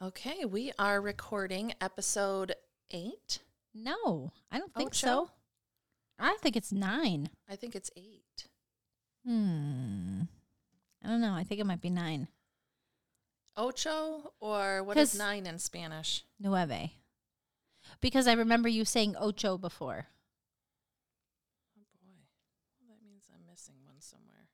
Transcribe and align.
Okay, 0.00 0.44
we 0.44 0.72
are 0.78 1.00
recording 1.00 1.74
episode 1.80 2.54
eight. 2.90 3.40
No, 3.74 4.32
I 4.50 4.58
don't 4.58 4.72
think 4.74 4.90
Ocho? 4.90 4.96
so. 5.06 5.30
I 6.18 6.36
think 6.40 6.56
it's 6.56 6.72
nine. 6.72 7.30
I 7.48 7.56
think 7.56 7.74
it's 7.74 7.90
eight. 7.96 8.46
Hmm. 9.26 10.22
I 11.04 11.08
don't 11.08 11.20
know. 11.20 11.32
I 11.34 11.42
think 11.44 11.60
it 11.60 11.66
might 11.66 11.80
be 11.80 11.90
nine. 11.90 12.28
Ocho, 13.56 14.32
or 14.40 14.84
what 14.84 14.96
is 14.96 15.10
'Cause- 15.12 15.18
nine 15.18 15.46
in 15.46 15.58
Spanish? 15.58 16.24
Nueve. 16.38 16.90
Because 18.00 18.28
I 18.28 18.32
remember 18.34 18.68
you 18.68 18.84
saying 18.84 19.16
ocho 19.16 19.58
before. 19.58 20.06
Oh 21.76 21.82
boy, 22.00 22.08
well, 22.80 22.96
that 22.96 23.02
means 23.04 23.24
I'm 23.34 23.44
missing 23.46 23.82
one 23.84 24.00
somewhere. 24.00 24.48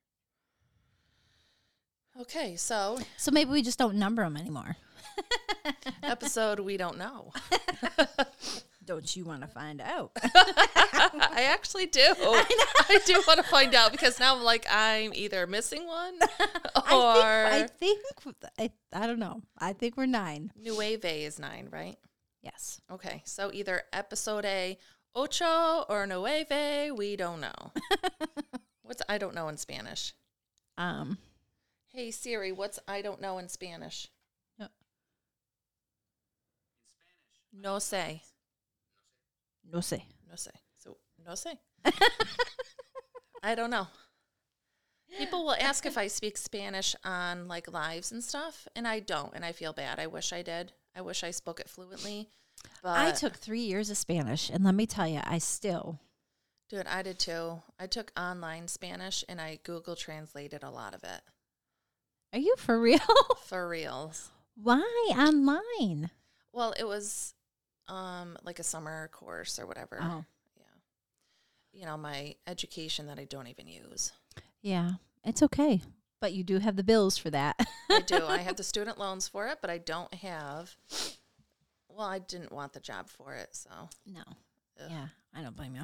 Okay, 2.17 2.57
so 2.57 2.99
So 3.19 3.31
maybe 3.31 3.51
we 3.51 3.63
just 3.63 3.79
don't 3.79 3.97
number 3.99 4.23
them 4.23 4.37
anymore. 4.39 4.77
episode 6.03 6.61
we 6.61 6.77
don't 6.77 6.99
know. 6.99 7.33
Don't 8.85 9.17
you 9.17 9.25
want 9.25 9.41
to 9.41 9.49
find 9.49 9.81
out? 9.81 10.11
I 10.23 11.49
actually 11.49 11.87
do. 11.87 12.03
I, 12.07 13.01
do 13.07 13.23
want 13.27 13.39
to 13.39 13.43
find 13.45 13.75
out 13.75 13.93
because 13.93 14.21
now 14.21 14.37
I'm 14.37 14.43
like 14.43 14.67
I'm 14.71 15.13
either 15.15 15.47
missing 15.47 15.87
one 15.87 16.19
or 16.21 16.83
I 16.93 17.67
think, 17.79 18.05
I 18.19 18.21
think 18.23 18.37
I, 18.59 18.71
I 18.93 19.07
don't 19.07 19.19
know. 19.19 19.41
I 19.59 19.73
think 19.73 19.97
we're 19.97 20.05
nine. 20.05 20.53
Nueve 20.55 21.05
is 21.05 21.39
nine, 21.39 21.69
right? 21.71 21.97
Yes. 22.43 22.81
Okay, 22.91 23.23
so 23.25 23.51
either 23.55 23.85
episode 23.93 24.45
A 24.45 24.77
ocho 25.15 25.87
or 25.89 26.07
nueve, 26.07 26.93
we 26.95 27.17
don't 27.17 27.41
know. 27.41 27.73
what's 28.83 29.03
I 29.09 29.17
don't 29.17 29.35
know 29.35 29.49
in 29.49 29.57
Spanish? 29.57 30.13
Um. 30.77 31.17
Hey 31.87 32.11
Siri, 32.11 32.53
what's 32.53 32.79
I 32.87 33.01
don't 33.01 33.21
know 33.21 33.39
in 33.39 33.49
Spanish? 33.49 34.09
No. 37.55 37.77
Sé. 37.77 38.21
No 39.71 39.79
sé. 39.79 40.03
No 40.29 40.35
sé. 40.35 40.51
So 40.79 40.97
no 41.25 41.33
sé. 41.33 41.57
I 43.43 43.55
don't 43.55 43.71
know. 43.71 43.87
People 45.19 45.45
will 45.45 45.57
ask 45.61 45.87
if 45.87 45.97
I 45.97 46.09
speak 46.09 46.37
Spanish 46.37 46.97
on 47.05 47.47
like 47.47 47.73
lives 47.73 48.11
and 48.11 48.25
stuff, 48.25 48.67
and 48.75 48.87
I 48.89 48.99
don't, 48.99 49.33
and 49.35 49.45
I 49.45 49.53
feel 49.53 49.73
bad. 49.73 50.01
I 50.01 50.09
wish 50.09 50.33
I 50.33 50.43
did. 50.43 50.73
I 50.97 51.03
wish 51.03 51.23
I 51.23 51.31
spoke 51.31 51.61
it 51.61 51.69
fluently. 51.69 52.31
But 52.83 52.99
I 52.99 53.13
took 53.13 53.37
three 53.37 53.61
years 53.61 53.91
of 53.91 53.97
Spanish, 53.97 54.51
and 54.51 54.65
let 54.65 54.75
me 54.75 54.87
tell 54.87 55.07
you, 55.07 55.21
I 55.23 55.39
still. 55.39 56.01
Dude, 56.71 56.87
I 56.87 57.03
did 57.03 57.19
too. 57.19 57.63
I 57.79 57.87
took 57.87 58.11
online 58.19 58.69
Spanish 58.69 59.25
and 59.29 59.41
I 59.41 59.59
Google 59.63 59.95
translated 59.97 60.63
a 60.63 60.71
lot 60.71 60.95
of 60.95 61.05
it. 61.05 61.21
Are 62.33 62.39
you 62.39 62.55
for 62.57 62.81
real? 62.81 62.99
For 63.45 63.69
reals. 63.69 64.31
Why 64.57 64.81
online? 65.17 66.11
Well, 66.53 66.75
it 66.79 66.89
was 66.89 67.34
um 67.89 68.37
like 68.45 68.59
a 68.59 68.63
summer 68.65 69.09
course 69.09 69.59
or 69.59 69.67
whatever. 69.67 69.99
Oh. 70.01 70.25
Yeah. 70.57 70.65
You 71.81 71.87
know, 71.87 71.97
my 71.97 72.37
education 72.47 73.07
that 73.09 73.19
I 73.19 73.25
don't 73.25 73.49
even 73.49 73.67
use. 73.69 74.13
Yeah, 74.63 74.93
it's 75.25 75.43
okay. 75.43 75.83
But 76.21 76.33
you 76.33 76.43
do 76.43 76.59
have 76.59 76.77
the 76.77 76.83
bills 76.85 77.19
for 77.19 77.31
that. 77.31 77.57
I 77.91 78.01
do. 78.01 78.25
I 78.27 78.39
have 78.39 78.57
the 78.57 78.63
student 78.63 78.99
loans 78.99 79.29
for 79.29 79.47
it, 79.49 79.59
but 79.61 79.71
I 79.71 79.79
don't 79.79 80.13
have 80.15 80.77
well, 81.89 82.07
I 82.09 82.19
didn't 82.19 82.53
want 82.53 82.73
the 82.73 82.81
job 82.81 83.09
for 83.09 83.35
it, 83.35 83.51
so 83.53 83.71
no. 84.07 84.23
Ugh. 84.81 84.91
Yeah, 84.91 85.07
I 85.35 85.43
don't 85.43 85.57
blame 85.57 85.75
you. 85.77 85.83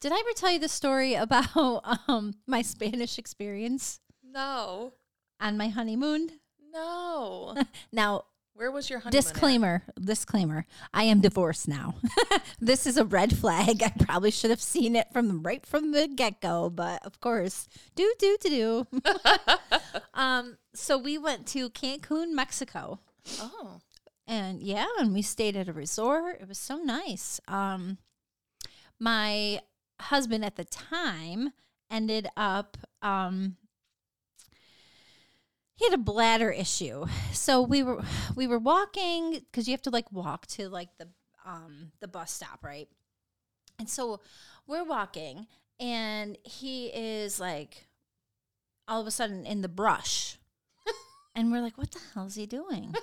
Did 0.00 0.12
I 0.12 0.16
ever 0.16 0.30
tell 0.36 0.52
you 0.52 0.58
the 0.58 0.68
story 0.68 1.14
about 1.14 1.82
um, 2.08 2.34
my 2.46 2.62
Spanish 2.62 3.18
experience 3.18 4.00
No. 4.22 4.92
on 5.40 5.56
my 5.56 5.68
honeymoon? 5.68 6.30
No. 6.72 7.54
Now, 7.92 8.24
Where 8.56 8.70
was 8.70 8.88
your 8.88 9.00
honeymoon? 9.00 9.18
at? 9.18 9.24
disclaimer, 9.24 9.82
disclaimer. 10.00 10.66
I 10.92 11.04
am 11.04 11.20
divorced 11.20 11.66
now. 11.66 11.96
this 12.60 12.86
is 12.86 12.96
a 12.96 13.04
red 13.04 13.36
flag. 13.36 13.82
I 13.82 13.92
probably 14.04 14.30
should 14.30 14.50
have 14.50 14.62
seen 14.62 14.94
it 14.94 15.08
from 15.12 15.42
right 15.42 15.66
from 15.66 15.90
the 15.90 16.06
get 16.06 16.40
go, 16.40 16.70
but 16.70 17.04
of 17.04 17.20
course, 17.20 17.68
do 17.96 18.14
do 18.18 18.36
do 18.40 18.86
do. 18.92 19.00
um, 20.14 20.58
so 20.72 20.96
we 20.96 21.18
went 21.18 21.46
to 21.48 21.68
Cancun, 21.70 22.30
Mexico. 22.30 23.00
Oh. 23.40 23.80
and 24.26 24.62
yeah, 24.62 24.86
and 24.98 25.12
we 25.12 25.22
stayed 25.22 25.56
at 25.56 25.68
a 25.68 25.72
resort. 25.72 26.40
It 26.40 26.48
was 26.48 26.58
so 26.58 26.76
nice. 26.76 27.40
Um, 27.48 27.98
my 29.00 29.60
husband 30.00 30.44
at 30.44 30.54
the 30.54 30.64
time 30.64 31.52
ended 31.90 32.28
up 32.36 32.76
um, 33.02 33.56
he 35.76 35.86
had 35.86 35.94
a 35.94 35.98
bladder 36.02 36.50
issue, 36.50 37.06
so 37.32 37.62
we 37.62 37.82
were 37.82 38.02
we 38.34 38.46
were 38.46 38.58
walking 38.58 39.40
because 39.50 39.66
you 39.66 39.72
have 39.72 39.82
to 39.82 39.90
like 39.90 40.10
walk 40.12 40.46
to 40.48 40.68
like 40.68 40.90
the 40.98 41.08
um 41.44 41.92
the 42.00 42.08
bus 42.08 42.32
stop, 42.32 42.64
right? 42.64 42.88
And 43.78 43.88
so 43.88 44.20
we're 44.66 44.84
walking, 44.84 45.46
and 45.80 46.38
he 46.44 46.86
is 46.86 47.40
like 47.40 47.88
all 48.86 49.00
of 49.00 49.06
a 49.06 49.10
sudden 49.10 49.46
in 49.46 49.62
the 49.62 49.68
brush. 49.68 50.38
And 51.36 51.50
we're 51.50 51.62
like, 51.62 51.76
what 51.76 51.90
the 51.90 51.98
hell 52.14 52.26
is 52.26 52.36
he 52.36 52.46
doing? 52.46 52.94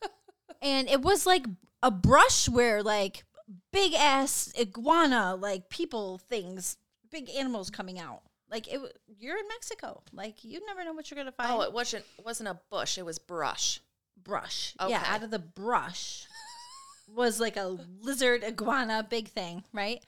and 0.62 0.88
it 0.88 1.02
was 1.02 1.26
like 1.26 1.44
a 1.82 1.90
brush 1.90 2.48
where 2.48 2.82
like 2.82 3.24
big 3.72 3.94
ass 3.94 4.52
iguana 4.58 5.36
like 5.36 5.68
people 5.68 6.18
things 6.18 6.76
big 7.10 7.30
animals 7.30 7.70
coming 7.70 7.98
out 7.98 8.22
like 8.50 8.72
it 8.72 8.80
you're 9.18 9.36
in 9.36 9.48
mexico. 9.48 10.02
Like 10.12 10.44
you 10.44 10.64
never 10.66 10.84
know 10.84 10.92
what 10.92 11.10
you're 11.10 11.16
gonna 11.16 11.32
find. 11.32 11.50
Oh, 11.50 11.62
it 11.62 11.72
wasn't 11.72 12.04
wasn't 12.24 12.48
a 12.48 12.58
bush, 12.70 12.98
it 12.98 13.04
was 13.04 13.18
brush. 13.18 13.80
brush. 14.22 14.74
Yeah 14.88 15.02
out 15.06 15.22
of 15.22 15.30
the 15.30 15.38
brush 15.38 16.26
was 17.14 17.40
like 17.40 17.56
a 17.56 17.78
lizard 18.02 18.42
iguana 18.44 19.06
big 19.08 19.28
thing 19.28 19.64
right? 19.72 20.02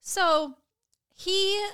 So 0.00 0.54
he 1.14 1.64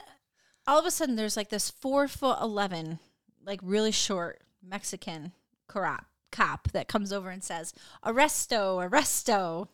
all 0.66 0.78
of 0.78 0.86
a 0.86 0.90
sudden 0.90 1.16
there's 1.16 1.36
like 1.36 1.48
this 1.48 1.70
four 1.70 2.08
foot 2.08 2.38
11 2.40 2.98
like 3.44 3.60
really 3.62 3.92
short 3.92 4.40
mexican 4.66 5.32
cop 5.68 6.04
cop 6.30 6.68
that 6.72 6.88
comes 6.88 7.12
over 7.12 7.30
and 7.30 7.42
says 7.42 7.72
arresto 8.04 8.88
arresto. 8.88 9.68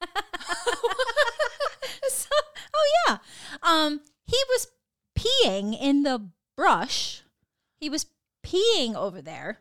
So, 2.08 2.28
oh 2.74 2.86
yeah. 3.08 3.18
Um 3.62 4.00
he 4.24 4.36
was 4.50 4.68
peeing 5.18 5.76
in 5.80 6.02
the 6.02 6.28
brush. 6.56 7.22
He 7.76 7.88
was 7.88 8.06
peeing 8.44 8.94
over 8.94 9.20
there. 9.22 9.58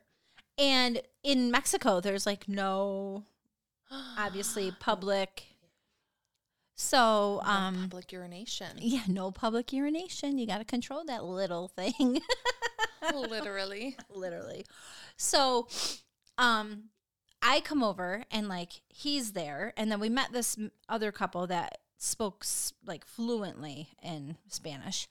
And 0.57 1.01
in 1.23 1.51
mexico 1.51 1.99
there's 1.99 2.25
like 2.25 2.47
no 2.47 3.25
obviously 4.17 4.71
public. 4.79 5.43
So 6.75 7.41
No 7.43 7.51
um 7.51 7.75
public 7.81 8.11
urination. 8.11 8.67
yeah 8.77 9.03
no 9.07 9.31
public 9.31 9.73
urination. 9.73 10.37
You 10.37 10.45
got 10.47 10.59
to 10.59 10.65
control 10.65 11.03
that 11.05 11.23
little 11.23 11.67
thing. 11.67 12.21
Literally. 13.13 13.95
literally. 14.13 14.65
So 15.17 15.67
um 16.37 16.85
i 17.41 17.59
come 17.61 17.83
over 17.83 18.23
and 18.31 18.47
like 18.47 18.81
he's 18.89 19.33
there. 19.33 19.73
And 19.77 19.91
then 19.91 19.99
we 19.99 20.09
met 20.09 20.31
this 20.33 20.57
other 20.89 21.11
couple 21.11 21.47
that 21.47 21.79
spoke 21.99 22.45
like 22.85 23.05
fluently 23.05 23.89
in 24.03 24.37
spanish 24.47 25.07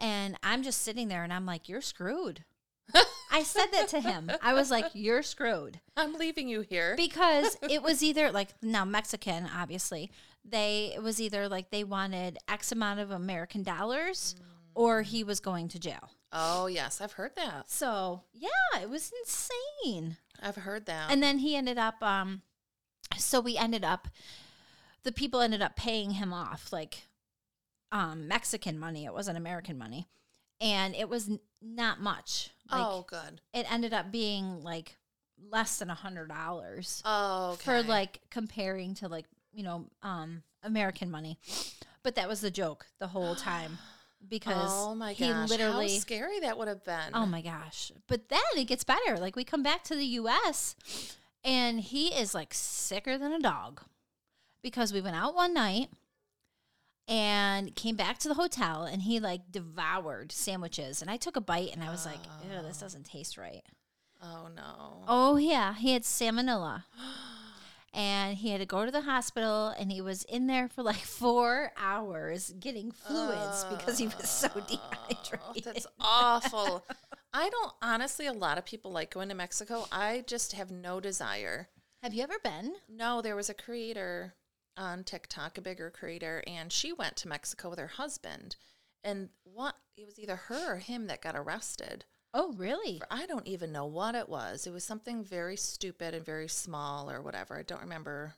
and 0.00 0.36
i'm 0.42 0.62
just 0.62 0.82
sitting 0.82 1.08
there 1.08 1.22
and 1.22 1.32
i'm 1.32 1.46
like 1.46 1.68
you're 1.68 1.80
screwed 1.80 2.44
i 3.30 3.42
said 3.42 3.66
that 3.72 3.86
to 3.88 4.00
him 4.00 4.30
i 4.42 4.52
was 4.52 4.70
like 4.70 4.86
you're 4.94 5.22
screwed 5.22 5.80
I'm 5.96 6.14
leaving 6.14 6.48
you 6.48 6.62
here. 6.62 6.94
because 6.96 7.56
it 7.68 7.82
was 7.82 8.02
either 8.02 8.32
like 8.32 8.48
now 8.62 8.84
Mexican, 8.86 9.48
obviously. 9.54 10.10
They 10.44 10.92
it 10.96 11.02
was 11.02 11.20
either 11.20 11.46
like 11.46 11.70
they 11.70 11.84
wanted 11.84 12.38
X 12.48 12.72
amount 12.72 13.00
of 13.00 13.10
American 13.10 13.62
dollars 13.62 14.34
or 14.74 15.02
he 15.02 15.22
was 15.22 15.40
going 15.40 15.68
to 15.68 15.78
jail. 15.78 16.10
oh 16.32 16.66
yes, 16.66 17.02
I've 17.02 17.12
heard 17.12 17.36
that. 17.36 17.68
So 17.70 18.22
yeah, 18.32 18.80
it 18.80 18.88
was 18.88 19.12
insane. 19.22 20.16
I've 20.42 20.56
heard 20.56 20.86
that. 20.86 21.10
And 21.12 21.22
then 21.22 21.38
he 21.40 21.54
ended 21.54 21.76
up 21.76 22.02
um 22.02 22.40
so 23.18 23.40
we 23.40 23.58
ended 23.58 23.84
up 23.84 24.08
the 25.02 25.12
people 25.12 25.42
ended 25.42 25.60
up 25.60 25.76
paying 25.76 26.12
him 26.12 26.32
off 26.32 26.72
like 26.72 27.08
um 27.92 28.28
Mexican 28.28 28.78
money. 28.78 29.04
It 29.04 29.12
wasn't 29.12 29.36
American 29.36 29.78
money. 29.78 30.08
And 30.60 30.94
it 30.94 31.08
was 31.08 31.28
n- 31.28 31.40
not 31.62 32.00
much. 32.00 32.50
Like 32.70 32.84
oh 32.86 33.06
good. 33.08 33.40
it 33.52 33.70
ended 33.72 33.92
up 33.92 34.12
being 34.12 34.62
like 34.62 34.96
less 35.50 35.78
than 35.78 35.90
a 35.90 35.94
hundred 35.94 36.28
dollars. 36.28 37.02
Oh 37.04 37.52
okay. 37.52 37.64
for 37.64 37.82
like 37.82 38.20
comparing 38.30 38.94
to 38.96 39.08
like 39.08 39.26
you 39.52 39.62
know 39.62 39.86
um 40.02 40.42
American 40.62 41.10
money. 41.10 41.38
But 42.02 42.14
that 42.14 42.28
was 42.28 42.40
the 42.40 42.50
joke 42.50 42.86
the 42.98 43.08
whole 43.08 43.34
time 43.36 43.78
because 44.28 44.70
oh 44.70 44.94
my 44.94 45.12
he 45.12 45.28
gosh, 45.28 45.48
literally 45.48 45.92
how 45.94 45.98
scary 46.00 46.40
that 46.40 46.58
would 46.58 46.68
have 46.68 46.84
been. 46.84 47.10
oh 47.14 47.26
my 47.26 47.40
gosh. 47.40 47.90
But 48.06 48.28
then 48.28 48.40
it 48.56 48.64
gets 48.64 48.84
better. 48.84 49.16
Like 49.18 49.36
we 49.36 49.44
come 49.44 49.62
back 49.62 49.82
to 49.84 49.96
the 49.96 50.04
US 50.04 50.76
and 51.42 51.80
he 51.80 52.08
is 52.08 52.34
like 52.34 52.52
sicker 52.52 53.16
than 53.18 53.32
a 53.32 53.40
dog 53.40 53.82
because 54.62 54.92
we 54.92 55.00
went 55.00 55.16
out 55.16 55.34
one 55.34 55.54
night 55.54 55.88
and 57.10 57.74
came 57.74 57.96
back 57.96 58.18
to 58.20 58.28
the 58.28 58.34
hotel 58.34 58.84
and 58.84 59.02
he 59.02 59.20
like 59.20 59.50
devoured 59.50 60.30
sandwiches 60.32 61.02
and 61.02 61.10
I 61.10 61.16
took 61.18 61.36
a 61.36 61.40
bite 61.42 61.72
and 61.74 61.82
I 61.82 61.90
was 61.90 62.06
like, 62.06 62.20
ew, 62.42 62.62
this 62.62 62.78
Oh. 62.80 62.84
doesn't 62.86 63.04
taste 63.04 63.36
right. 63.36 63.62
Oh 64.22 64.48
no. 64.54 65.02
Oh 65.08 65.36
yeah, 65.36 65.74
he 65.74 65.92
had 65.92 66.02
salmonella. 66.04 66.84
And 67.92 68.36
he 68.36 68.50
had 68.50 68.60
to 68.60 68.66
go 68.66 68.84
to 68.86 68.92
the 68.92 69.00
hospital 69.00 69.74
and 69.76 69.90
he 69.90 70.00
was 70.00 70.22
in 70.24 70.46
there 70.46 70.68
for 70.68 70.82
like 70.84 70.94
four 71.00 71.72
hours 71.76 72.52
getting 72.60 72.92
fluids 72.92 73.64
because 73.64 73.98
he 73.98 74.06
was 74.06 74.28
so 74.30 74.48
Oh, 74.54 74.60
dehydrated. 74.60 75.64
That's 75.64 75.86
awful. 76.00 76.84
I 77.34 77.48
don't 77.50 77.72
honestly 77.82 78.26
a 78.26 78.32
lot 78.32 78.58
of 78.58 78.64
people 78.64 78.92
like 78.92 79.10
going 79.12 79.28
to 79.30 79.34
Mexico. 79.34 79.86
I 79.90 80.22
just 80.28 80.52
have 80.52 80.70
no 80.70 81.00
desire. 81.00 81.68
Have 82.02 82.14
you 82.14 82.22
ever 82.22 82.36
been? 82.44 82.74
No, 82.88 83.20
there 83.22 83.34
was 83.36 83.50
a 83.50 83.54
creator 83.54 84.34
on 84.76 85.04
TikTok, 85.04 85.58
a 85.58 85.62
bigger 85.62 85.90
creator, 85.90 86.42
and 86.46 86.72
she 86.72 86.92
went 86.92 87.16
to 87.16 87.28
Mexico 87.28 87.70
with 87.70 87.78
her 87.78 87.86
husband. 87.88 88.56
And 89.02 89.30
what 89.44 89.76
it 89.96 90.06
was 90.06 90.18
either 90.18 90.36
her 90.36 90.74
or 90.74 90.76
him 90.76 91.06
that 91.06 91.22
got 91.22 91.36
arrested. 91.36 92.04
Oh, 92.32 92.52
really? 92.52 93.02
I 93.10 93.26
don't 93.26 93.46
even 93.46 93.72
know 93.72 93.86
what 93.86 94.14
it 94.14 94.28
was. 94.28 94.66
It 94.66 94.72
was 94.72 94.84
something 94.84 95.24
very 95.24 95.56
stupid 95.56 96.14
and 96.14 96.24
very 96.24 96.48
small 96.48 97.10
or 97.10 97.20
whatever. 97.20 97.58
I 97.58 97.62
don't 97.62 97.80
remember 97.80 98.34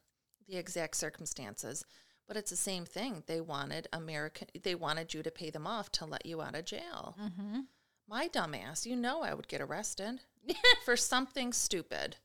the 0.48 0.56
exact 0.56 0.96
circumstances. 0.96 1.84
But 2.26 2.36
it's 2.36 2.50
the 2.50 2.56
same 2.56 2.84
thing. 2.84 3.24
They 3.26 3.40
wanted 3.40 3.88
American 3.92 4.48
they 4.62 4.74
wanted 4.74 5.12
you 5.12 5.22
to 5.22 5.30
pay 5.30 5.50
them 5.50 5.66
off 5.66 5.90
to 5.92 6.06
let 6.06 6.24
you 6.24 6.40
out 6.40 6.54
of 6.54 6.64
jail. 6.64 7.16
Mm-hmm. 7.20 7.60
My 8.08 8.28
dumbass, 8.28 8.86
you 8.86 8.96
know 8.96 9.22
I 9.22 9.34
would 9.34 9.48
get 9.48 9.60
arrested 9.60 10.20
for 10.84 10.96
something 10.96 11.52
stupid. 11.52 12.16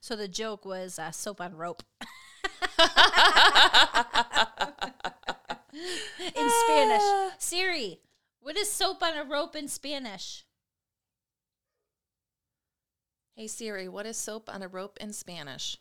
So 0.00 0.16
the 0.16 0.28
joke 0.28 0.64
was 0.64 0.98
uh, 0.98 1.10
soap 1.10 1.40
on 1.40 1.56
rope. 1.56 1.82
in 6.34 6.50
Spanish. 6.50 7.02
Ah. 7.02 7.32
Siri, 7.38 8.00
what 8.40 8.56
is 8.56 8.70
soap 8.70 9.02
on 9.02 9.16
a 9.16 9.24
rope 9.24 9.56
in 9.56 9.68
Spanish? 9.68 10.44
Hey 13.34 13.46
Siri, 13.46 13.88
what 13.88 14.06
is 14.06 14.16
soap 14.16 14.50
on 14.52 14.62
a 14.62 14.68
rope 14.68 14.98
in 15.00 15.12
Spanish? 15.12 15.78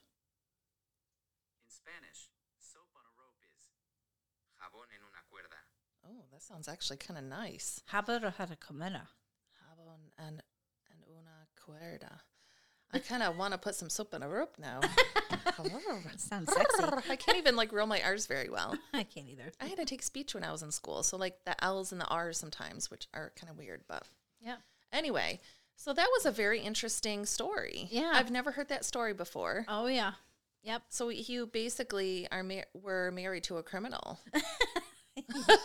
In 1.65 1.69
Spanish, 1.69 2.29
soap 2.59 2.87
on 2.95 3.03
a 3.03 3.13
rope 3.19 3.43
is 3.57 3.67
jabón 4.57 4.87
en 4.93 5.01
una 5.03 5.21
cuerda. 5.29 5.59
Oh, 6.05 6.25
that 6.31 6.41
sounds 6.41 6.67
actually 6.67 6.97
kind 6.97 7.17
of 7.17 7.25
nice. 7.25 7.81
Jabón 9.59 10.11
en, 10.17 10.41
en 10.91 11.03
una 11.09 11.47
cuerda. 11.63 12.21
I 12.93 12.99
kind 12.99 13.23
of 13.23 13.37
want 13.37 13.53
to 13.53 13.57
put 13.57 13.75
some 13.75 13.89
soap 13.89 14.13
on 14.13 14.23
a 14.23 14.29
rope 14.29 14.55
now. 14.59 14.81
Oh, 15.63 15.99
sounds 16.17 16.51
sexy. 16.51 16.83
I 17.09 17.15
can't 17.15 17.37
even 17.37 17.55
like 17.55 17.71
roll 17.71 17.85
my 17.85 18.01
R's 18.01 18.25
very 18.25 18.49
well. 18.49 18.75
I 18.93 19.03
can't 19.03 19.27
either. 19.29 19.51
I 19.59 19.65
had 19.65 19.77
to 19.77 19.85
take 19.85 20.01
speech 20.01 20.33
when 20.33 20.43
I 20.43 20.51
was 20.51 20.63
in 20.63 20.71
school, 20.71 21.03
so 21.03 21.17
like 21.17 21.43
the 21.45 21.61
L's 21.63 21.91
and 21.91 22.01
the 22.01 22.07
R's 22.07 22.37
sometimes, 22.37 22.89
which 22.89 23.07
are 23.13 23.31
kind 23.39 23.49
of 23.51 23.57
weird. 23.57 23.81
But 23.87 24.03
Yeah. 24.41 24.55
anyway, 24.91 25.39
so 25.75 25.93
that 25.93 26.07
was 26.13 26.25
a 26.25 26.31
very 26.31 26.61
interesting 26.61 27.25
story. 27.27 27.87
Yeah. 27.91 28.11
I've 28.13 28.31
never 28.31 28.51
heard 28.51 28.69
that 28.69 28.85
story 28.85 29.13
before. 29.13 29.65
Oh 29.67 29.85
yeah. 29.87 30.13
Yep. 30.63 30.83
So 30.89 31.09
you 31.09 31.45
basically 31.47 32.27
are 32.31 32.43
mar- 32.43 32.65
were 32.73 33.11
married 33.11 33.43
to 33.45 33.57
a 33.57 33.63
criminal. 33.63 34.19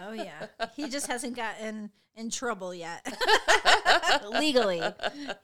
Oh 0.00 0.12
yeah. 0.12 0.46
He 0.74 0.88
just 0.88 1.06
hasn't 1.08 1.36
gotten 1.36 1.90
in 2.16 2.30
trouble 2.30 2.74
yet. 2.74 3.06
Legally. 4.30 4.82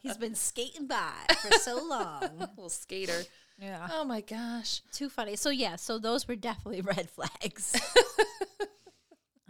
He's 0.01 0.17
been 0.17 0.35
skating 0.35 0.87
by 0.87 1.13
for 1.41 1.53
so 1.59 1.85
long. 1.85 2.23
Little 2.39 2.69
skater. 2.69 3.23
Yeah. 3.59 3.89
Oh 3.93 4.05
my 4.05 4.21
gosh. 4.21 4.81
Too 4.93 5.09
funny. 5.09 5.37
So 5.37 5.51
yeah, 5.51 5.77
so 5.77 5.99
those 5.99 6.27
were 6.27 6.37
definitely 6.37 6.81
red 6.81 7.11
flags. 7.11 7.79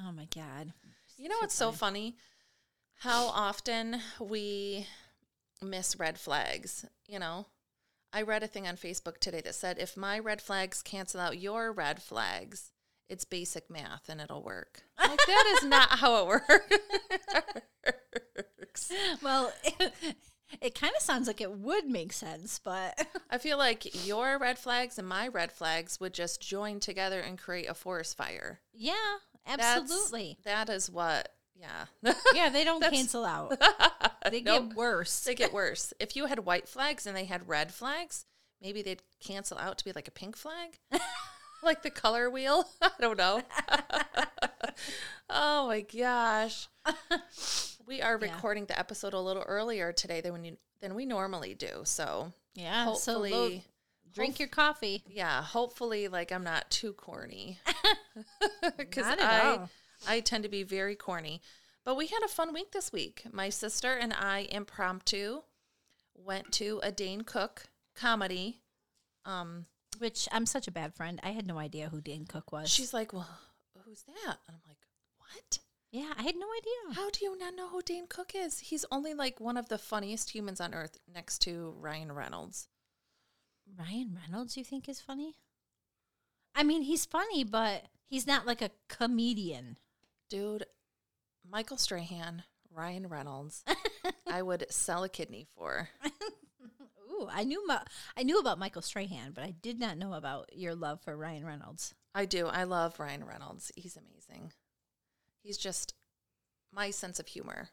oh 0.00 0.12
my 0.12 0.26
god. 0.35 0.73
You 1.17 1.29
know 1.29 1.37
what's 1.41 1.55
so 1.55 1.71
funny? 1.71 2.17
How 2.99 3.26
often 3.26 3.99
we 4.19 4.87
miss 5.62 5.99
red 5.99 6.19
flags, 6.19 6.85
you 7.06 7.19
know? 7.19 7.47
I 8.12 8.23
read 8.23 8.43
a 8.43 8.49
thing 8.49 8.67
on 8.67 8.76
Facebook 8.76 9.19
today 9.19 9.41
that 9.43 9.55
said 9.55 9.79
if 9.79 9.97
my 9.97 10.19
red 10.19 10.41
flags 10.41 10.82
cancel 10.82 11.21
out 11.21 11.38
your 11.38 11.73
red 11.73 12.00
flags, 12.03 12.71
it's 13.08 13.24
basic 13.24 13.70
math 13.70 14.08
and 14.08 14.20
it'll 14.20 14.42
work. 14.42 14.82
Like 14.98 15.18
that 15.26 15.58
is 15.58 15.64
not 15.68 15.90
how 15.98 16.22
it 16.22 16.26
works. 16.26 16.50
Well, 19.22 19.52
it, 20.60 20.74
kind 20.74 20.92
of 20.96 21.02
sounds 21.02 21.26
like 21.26 21.40
it 21.40 21.52
would 21.52 21.86
make 21.86 22.12
sense, 22.12 22.60
but 22.62 23.06
I 23.30 23.38
feel 23.38 23.58
like 23.58 24.06
your 24.06 24.38
red 24.38 24.58
flags 24.58 24.98
and 24.98 25.08
my 25.08 25.28
red 25.28 25.52
flags 25.52 26.00
would 26.00 26.14
just 26.14 26.40
join 26.40 26.80
together 26.80 27.20
and 27.20 27.38
create 27.38 27.68
a 27.68 27.74
forest 27.74 28.16
fire. 28.16 28.60
yeah, 28.72 28.94
That's- 29.46 29.80
absolutely. 29.82 30.38
that 30.44 30.68
is 30.70 30.90
what 30.90 31.28
yeah. 31.56 32.12
yeah, 32.34 32.48
they 32.48 32.64
don't 32.64 32.80
That's- 32.80 32.98
cancel 32.98 33.24
out. 33.24 33.60
They 34.30 34.40
Nope. 34.40 34.70
get 34.70 34.76
worse. 34.76 35.20
they 35.24 35.34
get 35.34 35.52
worse. 35.52 35.92
If 36.00 36.16
you 36.16 36.26
had 36.26 36.40
white 36.40 36.68
flags 36.68 37.06
and 37.06 37.16
they 37.16 37.26
had 37.26 37.48
red 37.48 37.72
flags, 37.72 38.26
maybe 38.60 38.82
they'd 38.82 39.02
cancel 39.20 39.58
out 39.58 39.78
to 39.78 39.84
be 39.84 39.92
like 39.92 40.08
a 40.08 40.12
pink 40.12 40.36
flag, 40.36 40.78
like 41.64 41.82
the 41.82 41.90
color 41.90 42.31
wheel. 42.31 42.64
I 42.82 42.90
don't 43.00 43.19
know. 43.19 43.43
oh 45.31 45.66
my 45.69 45.81
gosh, 45.82 46.69
we 47.87 48.02
are 48.02 48.19
Yeah. 48.20 48.32
recording 48.32 48.66
the 48.66 48.78
episode 48.78 49.14
a 49.14 49.20
little 49.20 49.43
earlier 49.43 49.93
today 49.93 50.20
than 50.20 50.32
when 50.32 50.44
you, 50.44 50.56
than 50.81 50.94
we 50.94 51.06
normally 51.06 51.55
do. 51.55 51.81
So 51.84 52.32
yeah, 52.55 52.84
hopefully, 52.84 53.31
so 53.31 53.61
drink 54.12 54.38
your 54.38 54.49
coffee. 54.49 55.02
yeah, 55.08 55.43
hopefully, 55.43 56.08
like 56.08 56.32
I'm 56.32 56.44
not 56.44 56.70
too 56.70 56.93
corny 56.93 57.58
because 58.76 59.06
I 59.06 59.40
all. 59.58 59.70
I 60.06 60.20
tend 60.20 60.44
to 60.44 60.50
be 60.50 60.62
very 60.62 60.96
corny. 60.96 61.40
But 61.84 61.96
we 61.96 62.06
had 62.06 62.22
a 62.25 62.28
fun 62.28 62.55
week 62.55 62.72
this 62.72 62.93
week. 62.93 63.25
My 63.31 63.50
sister 63.50 63.93
and 63.93 64.12
I 64.14 64.49
impromptu 64.50 65.43
went 66.14 66.50
to 66.52 66.81
a 66.82 66.90
Dane 66.90 67.22
Cook 67.22 67.64
comedy. 67.94 68.61
Um, 69.26 69.66
Which 69.99 70.29
I'm 70.32 70.46
such 70.46 70.67
a 70.69 70.73
bad 70.73 70.94
friend. 70.94 71.20
I 71.23 71.31
had 71.31 71.46
no 71.46 71.58
idea 71.58 71.88
who 71.88 72.00
Dan 72.00 72.25
Cook 72.26 72.52
was. 72.52 72.70
she's 72.70 72.93
like, 72.94 73.12
"Well, 73.12 73.29
who's 73.85 74.02
that?" 74.02 74.38
And 74.49 74.56
I'm 74.56 74.62
like, 74.69 74.79
"What? 75.19 75.58
yeah, 75.93 76.12
I 76.19 76.23
had 76.23 76.35
no 76.37 76.46
idea. 76.58 76.96
How 76.96 77.11
do 77.11 77.25
you 77.25 77.38
not 77.38 77.55
know 77.55 77.69
who 77.69 77.81
Dane 77.82 78.06
Cook 78.08 78.32
is? 78.35 78.58
He's 78.58 78.85
only 78.91 79.14
like 79.14 79.38
one 79.41 79.56
of 79.56 79.69
the 79.69 79.79
funniest 79.79 80.31
humans 80.31 80.61
on 80.61 80.75
earth, 80.75 80.99
next 81.12 81.38
to 81.43 81.75
Ryan 81.79 82.12
Reynolds." 82.12 82.69
Ryan 83.79 84.19
Reynolds, 84.20 84.56
you 84.56 84.64
think 84.64 84.88
is 84.88 85.00
funny? 85.00 85.37
I 86.55 86.62
mean, 86.62 86.82
he's 86.82 87.05
funny, 87.06 87.44
but 87.44 87.85
he's 88.07 88.26
not 88.26 88.47
like 88.47 88.61
a 88.62 88.71
comedian. 88.88 89.78
Dude, 90.28 90.66
Michael 91.49 91.76
Strahan, 91.78 92.42
Ryan 92.71 93.09
Reynolds, 93.09 93.64
I 94.26 94.42
would 94.42 94.66
sell 94.71 95.04
a 95.04 95.09
kidney 95.09 95.47
for. 95.57 95.88
Ooh, 97.14 97.28
I 97.30 97.44
knew 97.44 97.64
about 97.64 97.88
I 98.16 98.23
knew 98.25 98.38
about 98.38 98.59
Michael 98.59 98.83
Strahan, 98.83 99.33
but 99.33 99.44
I 99.44 99.50
did 99.52 99.78
not 99.78 99.97
know 99.99 100.14
about 100.14 100.50
your 100.52 100.75
love 100.75 101.00
for 101.00 101.16
Ryan 101.16 101.44
Reynolds. 101.47 101.94
I 102.14 102.25
do. 102.26 102.47
I 102.47 102.64
love 102.64 102.99
Ryan 102.99 103.25
Reynolds. 103.25 103.71
He's 103.76 103.97
amazing. 103.97 104.52
He's 105.42 105.59
just 105.59 105.94
my 106.73 106.90
sense 106.90 107.21
of 107.21 107.28
humor. 107.28 107.68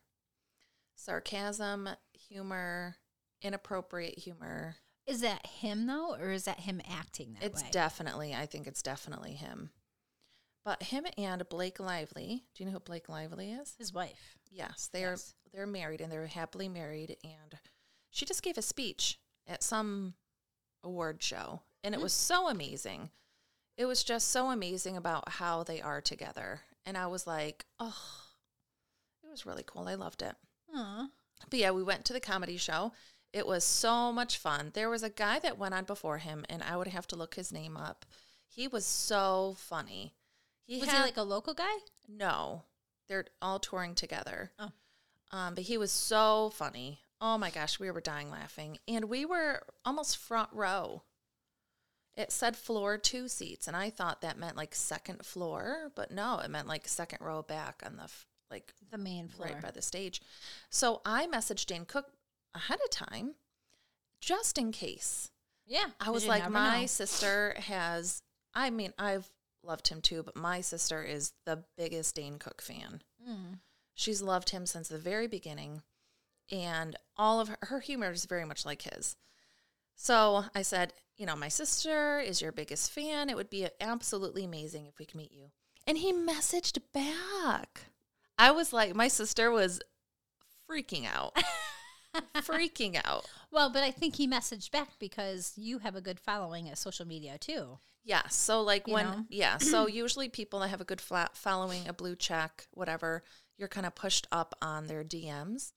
Sarcasm, 0.95 1.89
humor, 2.13 2.97
inappropriate 3.41 4.19
humor. 4.19 4.75
Is 5.07 5.21
that 5.21 5.45
him 5.47 5.87
though, 5.87 6.13
or 6.15 6.31
is 6.31 6.45
that 6.45 6.61
him 6.61 6.81
acting 6.89 7.33
that 7.33 7.43
It's 7.43 7.63
way? 7.63 7.69
definitely, 7.71 8.35
I 8.35 8.45
think 8.45 8.67
it's 8.67 8.83
definitely 8.83 9.33
him. 9.33 9.71
But 10.63 10.83
him 10.83 11.07
and 11.17 11.47
Blake 11.49 11.79
Lively, 11.79 12.43
do 12.53 12.63
you 12.63 12.65
know 12.69 12.73
who 12.73 12.79
Blake 12.79 13.09
Lively 13.09 13.51
is? 13.51 13.73
his 13.79 13.91
wife. 13.91 14.37
Yes, 14.51 14.89
they 14.93 15.03
are 15.03 15.11
Yes. 15.11 15.33
they're 15.51 15.65
married 15.65 16.01
and 16.01 16.11
they're 16.11 16.27
happily 16.27 16.69
married 16.69 17.17
and 17.23 17.57
she 18.11 18.25
just 18.25 18.43
gave 18.43 18.57
a 18.57 18.61
speech 18.61 19.17
at 19.51 19.63
some 19.63 20.15
award 20.83 21.21
show 21.21 21.61
and 21.83 21.93
it 21.93 22.01
was 22.01 22.13
so 22.13 22.47
amazing. 22.47 23.09
It 23.77 23.85
was 23.85 24.03
just 24.03 24.27
so 24.29 24.51
amazing 24.51 24.97
about 24.97 25.29
how 25.29 25.63
they 25.63 25.81
are 25.81 26.01
together. 26.01 26.61
And 26.85 26.97
I 26.97 27.07
was 27.07 27.25
like, 27.25 27.65
"Oh, 27.79 28.25
it 29.23 29.29
was 29.29 29.45
really 29.45 29.63
cool. 29.65 29.87
I 29.87 29.95
loved 29.95 30.21
it." 30.21 30.35
Aw. 30.75 31.09
But 31.49 31.59
yeah, 31.59 31.71
we 31.71 31.83
went 31.83 32.05
to 32.05 32.13
the 32.13 32.19
comedy 32.19 32.57
show. 32.57 32.93
It 33.33 33.47
was 33.47 33.63
so 33.63 34.11
much 34.11 34.37
fun. 34.37 34.71
There 34.73 34.89
was 34.89 35.03
a 35.03 35.09
guy 35.09 35.39
that 35.39 35.57
went 35.57 35.73
on 35.73 35.85
before 35.85 36.17
him 36.17 36.45
and 36.49 36.61
I 36.61 36.75
would 36.75 36.87
have 36.87 37.07
to 37.07 37.15
look 37.15 37.35
his 37.35 37.51
name 37.51 37.77
up. 37.77 38.05
He 38.47 38.67
was 38.67 38.85
so 38.85 39.55
funny. 39.57 40.13
He 40.65 40.79
Was 40.79 40.89
had 40.89 40.97
he 40.97 41.03
like 41.03 41.17
a 41.17 41.23
local 41.23 41.53
guy? 41.53 41.77
no, 42.07 42.63
they're 43.07 43.25
all 43.41 43.59
touring 43.59 43.95
together. 43.95 44.51
Oh. 44.59 44.71
Um, 45.31 45.55
but 45.55 45.63
he 45.63 45.77
was 45.77 45.91
so 45.91 46.51
funny. 46.53 46.99
Oh 47.21 47.37
my 47.37 47.51
gosh, 47.51 47.79
we 47.79 47.91
were 47.91 48.01
dying 48.01 48.31
laughing. 48.31 48.79
And 48.87 49.05
we 49.05 49.25
were 49.25 49.61
almost 49.85 50.17
front 50.17 50.49
row. 50.51 51.03
It 52.15 52.31
said 52.31 52.57
floor 52.57 52.97
two 52.97 53.27
seats, 53.29 53.67
and 53.67 53.77
I 53.77 53.89
thought 53.89 54.21
that 54.21 54.37
meant 54.37 54.57
like 54.57 54.75
second 54.75 55.23
floor, 55.25 55.91
but 55.95 56.11
no, 56.11 56.39
it 56.39 56.49
meant 56.49 56.67
like 56.67 56.87
second 56.87 57.19
row 57.21 57.41
back 57.41 57.81
on 57.85 57.95
the 57.95 58.03
f- 58.03 58.25
like 58.49 58.73
The 58.91 58.97
main 58.97 59.29
floor. 59.29 59.47
right 59.47 59.61
by 59.61 59.71
the 59.71 59.81
stage. 59.81 60.21
So 60.69 61.01
I 61.05 61.27
messaged 61.27 61.67
Dane 61.67 61.85
Cook 61.85 62.07
ahead 62.53 62.79
of 62.83 62.89
time 62.89 63.35
just 64.19 64.57
in 64.57 64.71
case. 64.73 65.31
yeah. 65.65 65.85
I 66.01 66.09
was 66.09 66.27
like, 66.27 66.49
my 66.49 66.81
know. 66.81 66.85
sister 66.87 67.55
has. 67.59 68.23
I 68.53 68.71
mean, 68.71 68.91
I've 68.99 69.29
loved 69.63 69.87
him 69.87 70.01
too, 70.01 70.21
but 70.23 70.35
my 70.35 70.59
sister 70.59 71.01
is 71.03 71.31
the 71.45 71.63
biggest 71.77 72.15
Dane 72.15 72.39
Cook 72.39 72.61
fan. 72.61 73.03
Mm. 73.27 73.59
She's 73.93 74.21
loved 74.21 74.49
him 74.49 74.65
since 74.65 74.89
the 74.89 74.97
very 74.97 75.27
beginning, 75.27 75.81
and 76.51 76.95
all 77.17 77.39
of 77.39 77.49
her, 77.49 77.57
her 77.63 77.79
humor 77.79 78.11
is 78.11 78.25
very 78.25 78.45
much 78.45 78.65
like 78.65 78.81
his. 78.83 79.15
So 79.95 80.45
I 80.55 80.61
said, 80.63 80.93
you 81.17 81.25
know, 81.25 81.35
my 81.35 81.47
sister 81.49 82.19
is 82.19 82.41
your 82.41 82.51
biggest 82.51 82.91
fan. 82.91 83.29
It 83.29 83.35
would 83.35 83.49
be 83.49 83.67
absolutely 83.79 84.43
amazing 84.43 84.87
if 84.87 84.97
we 84.97 85.05
could 85.05 85.17
meet 85.17 85.31
you. 85.31 85.51
And 85.85 85.97
he 85.97 86.11
messaged 86.13 86.79
back. 86.93 87.81
I 88.37 88.51
was 88.51 88.73
like, 88.73 88.95
my 88.95 89.07
sister 89.07 89.51
was 89.51 89.81
freaking 90.69 91.05
out. 91.05 91.35
freaking 92.37 92.99
out. 93.05 93.25
Well, 93.51 93.69
but 93.69 93.83
I 93.83 93.91
think 93.91 94.15
he 94.15 94.27
messaged 94.27 94.71
back 94.71 94.89
because 94.99 95.53
you 95.55 95.79
have 95.79 95.95
a 95.95 96.01
good 96.01 96.19
following 96.19 96.69
at 96.69 96.77
social 96.77 97.05
media 97.07 97.37
too. 97.37 97.77
Yeah. 98.03 98.27
So 98.29 98.61
like 98.61 98.87
You 98.87 98.93
when 98.95 99.05
know? 99.05 99.25
yeah, 99.29 99.57
so 99.59 99.87
usually 99.87 100.29
people 100.29 100.59
that 100.61 100.69
have 100.69 100.81
a 100.81 100.85
good 100.85 101.01
flat 101.01 101.35
following, 101.37 101.87
a 101.87 101.93
blue 101.93 102.15
check, 102.15 102.67
whatever, 102.71 103.23
you're 103.57 103.67
kind 103.67 103.85
of 103.85 103.93
pushed 103.93 104.27
up 104.31 104.55
on 104.61 104.87
their 104.87 105.03
DMs. 105.03 105.73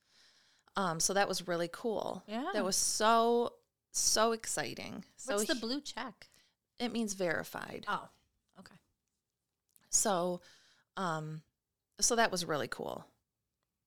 Um, 0.76 0.98
so 1.00 1.14
that 1.14 1.28
was 1.28 1.46
really 1.46 1.68
cool. 1.72 2.22
Yeah. 2.26 2.50
That 2.52 2.64
was 2.64 2.76
so 2.76 3.52
so 3.92 4.32
exciting. 4.32 5.04
So 5.16 5.36
What's 5.36 5.46
the 5.48 5.54
blue 5.54 5.80
check? 5.80 6.28
it 6.80 6.92
means 6.92 7.14
verified. 7.14 7.84
Oh, 7.88 8.08
okay. 8.58 8.74
So 9.90 10.40
um 10.96 11.42
so 12.00 12.16
that 12.16 12.32
was 12.32 12.44
really 12.44 12.68
cool. 12.68 13.06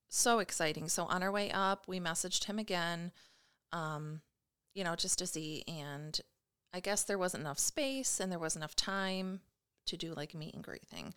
So 0.10 0.40
exciting. 0.40 0.88
So 0.88 1.04
on 1.04 1.22
our 1.22 1.32
way 1.32 1.52
up, 1.52 1.84
we 1.88 2.00
messaged 2.00 2.46
him 2.46 2.60
again 2.60 3.12
um 3.74 4.22
you 4.74 4.84
know, 4.84 4.96
just 4.96 5.20
to 5.20 5.28
see 5.28 5.64
and 5.68 6.20
I 6.74 6.80
guess 6.80 7.04
there 7.04 7.18
wasn't 7.18 7.42
enough 7.42 7.60
space 7.60 8.20
and 8.20 8.32
there 8.32 8.40
wasn't 8.40 8.62
enough 8.62 8.76
time 8.76 9.42
to 9.88 9.98
do 9.98 10.14
like 10.14 10.34
a 10.34 10.38
meet 10.38 10.54
and 10.54 10.64
greet 10.64 10.86
thing. 10.86 11.14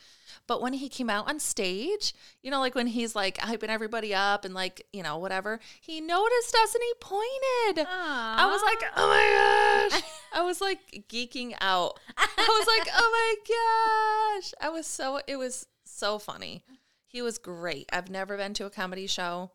But 0.47 0.63
when 0.63 0.73
he 0.73 0.89
came 0.89 1.11
out 1.11 1.29
on 1.29 1.39
stage, 1.39 2.15
you 2.43 2.51
know, 2.51 2.61
like 2.61 2.75
when 2.75 2.87
he's 2.87 3.15
like 3.15 3.39
hyping 3.39 3.69
everybody 3.69 4.15
up 4.15 4.45
and 4.45 4.55
like, 4.55 4.87
you 4.93 5.03
know, 5.03 5.19
whatever, 5.19 5.61
he 5.81 6.01
noticed 6.01 6.55
us 6.57 6.75
and 6.75 6.83
he 6.83 6.95
pointed. 7.01 7.87
I 7.89 8.47
was 8.47 8.63
like, 8.63 8.91
oh 8.97 9.09
my 9.09 9.91
gosh. 9.99 10.03
I 10.33 10.43
was 10.43 10.61
like 10.61 11.05
geeking 11.09 11.55
out. 11.61 11.99
I 12.17 12.27
was 12.37 12.67
like, 12.67 12.89
oh 12.97 14.37
my 14.37 14.39
gosh. 14.41 14.55
I 14.61 14.69
was 14.71 14.87
so, 14.87 15.21
it 15.27 15.37
was 15.37 15.67
so 15.85 16.19
funny. 16.19 16.65
He 17.07 17.23
was 17.23 17.39
great. 17.39 17.89
I've 17.93 18.11
never 18.11 18.37
been 18.37 18.55
to 18.55 18.67
a 18.67 18.71
comedy 18.71 19.07
show. 19.09 19.51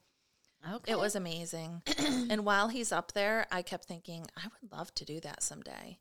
okay. 0.70 0.92
It 0.92 1.00
was 1.00 1.16
amazing. 1.16 1.84
and 2.30 2.44
while 2.46 2.68
he's 2.68 2.92
up 2.92 3.14
there, 3.14 3.48
I 3.52 3.62
kept 3.62 3.86
thinking, 3.86 4.28
I 4.36 4.44
would 4.44 4.72
love 4.72 4.94
to 4.96 5.06
do 5.06 5.22
that 5.22 5.42
someday. 5.42 6.00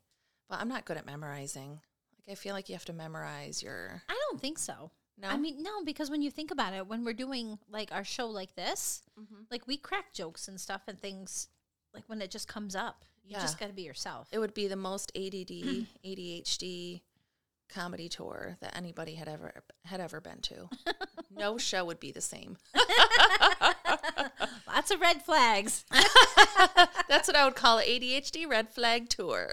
But 0.49 0.59
I'm 0.59 0.67
not 0.67 0.85
good 0.85 0.97
at 0.97 1.05
memorizing. 1.05 1.79
Like, 2.27 2.33
I 2.33 2.35
feel 2.35 2.53
like 2.53 2.69
you 2.69 2.75
have 2.75 2.85
to 2.85 2.93
memorize 2.93 3.61
your. 3.63 4.01
I 4.09 4.17
don't 4.29 4.41
think 4.41 4.57
so. 4.59 4.91
No? 5.17 5.29
I 5.29 5.37
mean, 5.37 5.63
no, 5.63 5.83
because 5.85 6.09
when 6.09 6.21
you 6.21 6.29
think 6.29 6.51
about 6.51 6.73
it, 6.73 6.87
when 6.87 7.05
we're 7.05 7.13
doing 7.13 7.57
like 7.69 7.91
our 7.91 8.03
show 8.03 8.27
like 8.27 8.55
this, 8.55 9.01
Mm-hmm. 9.19 9.43
like 9.49 9.65
we 9.67 9.77
crack 9.77 10.11
jokes 10.13 10.47
and 10.49 10.59
stuff 10.59 10.81
and 10.87 10.99
things, 10.99 11.47
like 11.93 12.03
when 12.07 12.21
it 12.21 12.29
just 12.31 12.47
comes 12.49 12.75
up, 12.75 13.05
you 13.25 13.35
just 13.37 13.57
got 13.59 13.67
to 13.67 13.73
be 13.73 13.83
yourself. 13.83 14.27
it 14.31 14.39
would 14.39 14.53
be 14.53 14.67
the 14.67 14.75
most 14.75 15.11
ADD, 15.15 15.87
ADHD 16.05 17.01
comedy 17.69 18.07
tour 18.09 18.57
that 18.61 18.75
anybody 18.77 19.15
had 19.15 19.27
ever 19.29 19.63
had 19.85 19.99
ever 20.01 20.19
been 20.21 20.39
to. 20.41 20.69
no 21.35 21.57
show 21.57 21.85
would 21.85 21.99
be 21.99 22.11
the 22.11 22.21
same. 22.21 22.57
Lots 24.67 24.91
of 24.91 24.99
red 24.99 25.21
flags. 25.23 25.85
That's 27.09 27.27
what 27.27 27.35
I 27.37 27.45
would 27.45 27.55
call 27.55 27.77
it 27.79 27.87
ADHD 27.87 28.47
red 28.49 28.69
flag 28.69 29.09
tour. 29.09 29.49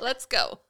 Let's 0.00 0.26
go. 0.26 0.60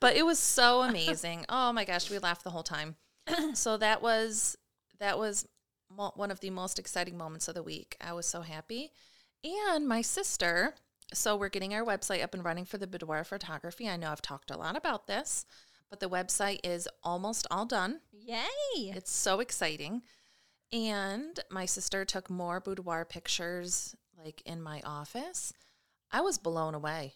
But 0.00 0.16
it 0.16 0.24
was 0.24 0.38
so 0.38 0.82
amazing. 0.82 1.44
Oh 1.48 1.72
my 1.72 1.84
gosh, 1.84 2.10
we 2.10 2.18
laughed 2.18 2.44
the 2.44 2.50
whole 2.50 2.62
time. 2.62 2.96
so 3.54 3.76
that 3.76 4.02
was 4.02 4.56
that 4.98 5.18
was 5.18 5.46
mo- 5.94 6.12
one 6.14 6.30
of 6.30 6.40
the 6.40 6.50
most 6.50 6.78
exciting 6.78 7.16
moments 7.16 7.48
of 7.48 7.54
the 7.54 7.62
week. 7.62 7.96
I 8.00 8.12
was 8.12 8.26
so 8.26 8.42
happy. 8.42 8.90
And 9.42 9.86
my 9.86 10.02
sister, 10.02 10.74
so 11.12 11.36
we're 11.36 11.48
getting 11.48 11.74
our 11.74 11.84
website 11.84 12.22
up 12.22 12.34
and 12.34 12.44
running 12.44 12.64
for 12.64 12.78
the 12.78 12.86
boudoir 12.86 13.24
photography. 13.24 13.88
I 13.88 13.96
know 13.96 14.10
I've 14.10 14.22
talked 14.22 14.50
a 14.50 14.56
lot 14.56 14.76
about 14.76 15.06
this, 15.06 15.44
but 15.90 16.00
the 16.00 16.08
website 16.08 16.60
is 16.64 16.88
almost 17.02 17.46
all 17.50 17.66
done. 17.66 18.00
Yay. 18.12 18.38
It's 18.76 19.12
so 19.12 19.40
exciting. 19.40 20.02
And 20.72 21.38
my 21.50 21.66
sister 21.66 22.04
took 22.04 22.30
more 22.30 22.58
boudoir 22.60 23.04
pictures 23.04 23.94
like 24.22 24.42
in 24.46 24.62
my 24.62 24.80
office. 24.84 25.52
I 26.10 26.20
was 26.20 26.38
blown 26.38 26.74
away. 26.74 27.14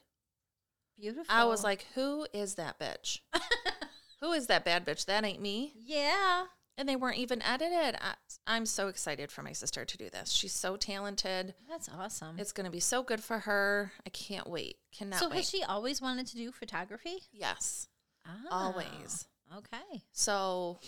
Beautiful. 0.99 1.27
I 1.29 1.45
was 1.45 1.63
like, 1.63 1.87
who 1.95 2.27
is 2.33 2.55
that 2.57 2.79
bitch? 2.79 3.21
who 4.21 4.33
is 4.33 4.47
that 4.49 4.65
bad 4.65 4.85
bitch? 4.87 5.07
That 5.07 5.25
ain't 5.25 5.41
me. 5.41 5.73
yeah. 5.77 6.45
And 6.77 6.89
they 6.89 6.95
weren't 6.95 7.19
even 7.19 7.43
edited. 7.43 7.97
I, 8.01 8.15
I'm 8.47 8.65
so 8.65 8.87
excited 8.87 9.33
for 9.33 9.43
my 9.43 9.51
sister 9.51 9.85
to 9.85 9.97
do 9.97 10.09
this. 10.11 10.31
She's 10.31 10.53
so 10.53 10.77
talented. 10.77 11.55
That's 11.69 11.89
awesome. 11.89 12.37
It's 12.39 12.53
going 12.53 12.67
to 12.67 12.71
be 12.71 12.79
so 12.79 13.03
good 13.03 13.21
for 13.21 13.41
her. 13.41 13.91
I 14.07 14.11
can't 14.11 14.49
wait. 14.49 14.77
Cannot 14.97 15.19
so 15.19 15.29
wait. 15.29 15.39
has 15.39 15.51
she 15.51 15.65
always 15.65 16.01
wanted 16.01 16.29
to 16.29 16.37
do 16.37 16.53
photography? 16.53 17.23
yes, 17.33 17.89
Ah, 18.25 18.37
always. 18.73 19.27
Okay. 19.57 20.03
So, 20.13 20.79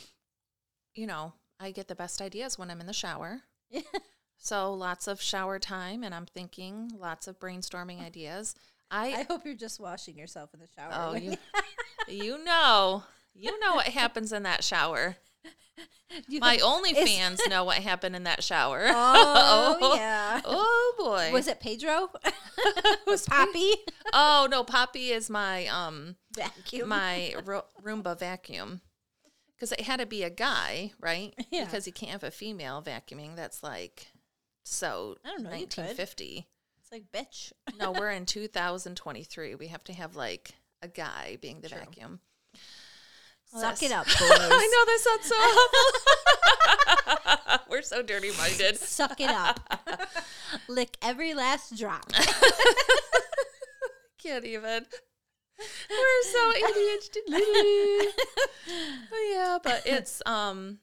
you 0.95 1.09
know, 1.09 1.33
I 1.59 1.73
get 1.73 1.89
the 1.89 1.97
best 1.97 2.23
ideas 2.23 2.57
when 2.57 2.71
I'm 2.71 2.81
in 2.81 2.87
the 2.87 2.93
shower. 2.93 3.41
So 4.43 4.73
lots 4.73 5.07
of 5.07 5.21
shower 5.21 5.59
time, 5.59 6.03
and 6.03 6.15
I'm 6.15 6.25
thinking 6.25 6.91
lots 6.99 7.29
of 7.29 7.39
brainstorming 7.39 8.03
ideas. 8.07 8.55
I 8.91 9.07
I, 9.13 9.23
hope 9.23 9.45
you're 9.45 9.55
just 9.55 9.81
washing 9.81 10.17
yourself 10.19 10.51
in 10.55 10.61
the 10.61 10.69
shower. 10.75 10.91
oh 10.93 11.15
you, 11.15 11.37
you 12.09 12.43
know, 12.45 13.05
you 13.35 13.59
know 13.61 13.75
what 13.75 13.87
happens 13.87 14.33
in 14.33 14.43
that 14.43 14.65
shower. 14.65 15.17
you 16.29 16.41
My 16.41 16.57
OnlyFans 16.59 17.49
know 17.49 17.65
what 17.65 17.77
happened 17.77 18.17
in 18.17 18.25
that 18.25 18.43
shower. 18.43 18.87
Oh, 18.93 19.95
yeah. 19.97 20.41
Oh 20.45 20.95
boy. 20.99 21.31
Was 21.33 21.47
it 21.47 21.61
Pedro? 21.61 22.11
Was 23.07 23.27
Poppy? 23.27 23.73
Oh 24.13 24.49
no, 24.51 24.65
Poppy 24.65 25.11
is 25.11 25.31
my 25.31 25.67
um 25.69 26.17
Vacuum. 26.35 26.89
my 26.89 27.35
Ro- 27.45 27.65
Roomba 27.83 28.19
vacuum. 28.19 28.81
Because 29.55 29.73
it 29.73 29.83
had 29.83 30.01
to 30.01 30.07
be 30.07 30.23
a 30.23 30.31
guy, 30.31 30.93
right? 31.01 31.35
Yeah. 31.51 31.67
Because 31.67 31.87
you 31.87 31.93
can't 31.93 32.13
have 32.13 32.25
a 32.25 32.31
female 32.31 32.83
vacuuming. 32.83 33.37
That's 33.37 33.63
like 33.63 34.09
so 34.65 35.17
I 35.25 35.29
don't 35.31 35.43
know, 35.43 35.53
you 35.53 35.67
could. 35.67 35.97
1950. 36.91 36.93
It's 36.93 37.13
like 37.13 37.13
bitch. 37.13 37.53
No, 37.79 37.93
we're 37.93 38.11
in 38.11 38.27
2023. 38.27 39.55
We 39.55 39.69
have 39.69 39.85
to 39.85 39.93
have 39.93 40.17
like 40.17 40.53
a 40.83 40.89
guy 40.89 41.39
being 41.41 41.61
the 41.61 41.69
True. 41.69 41.79
vacuum. 41.79 42.21
Well, 43.53 43.63
Suck 43.63 43.83
it 43.83 43.93
up, 43.93 44.07
boys. 44.07 44.17
I 44.21 44.69
know 44.73 44.85
that 44.87 45.01
sounds 45.01 45.27
so 45.27 45.35
awful. 47.49 47.67
we're 47.71 47.83
so 47.83 48.03
dirty 48.03 48.31
minded. 48.39 48.77
Suck 48.79 49.21
it 49.21 49.31
up. 49.31 49.61
Lick 50.69 50.97
every 51.03 51.35
last 51.35 51.77
drop. 51.77 52.11
Can't 54.23 54.45
even. 54.45 54.87
We're 55.91 56.23
so 56.33 56.53
ADHD. 56.53 58.05
yeah, 59.33 59.59
but 59.63 59.83
it's 59.85 60.23
um 60.27 60.79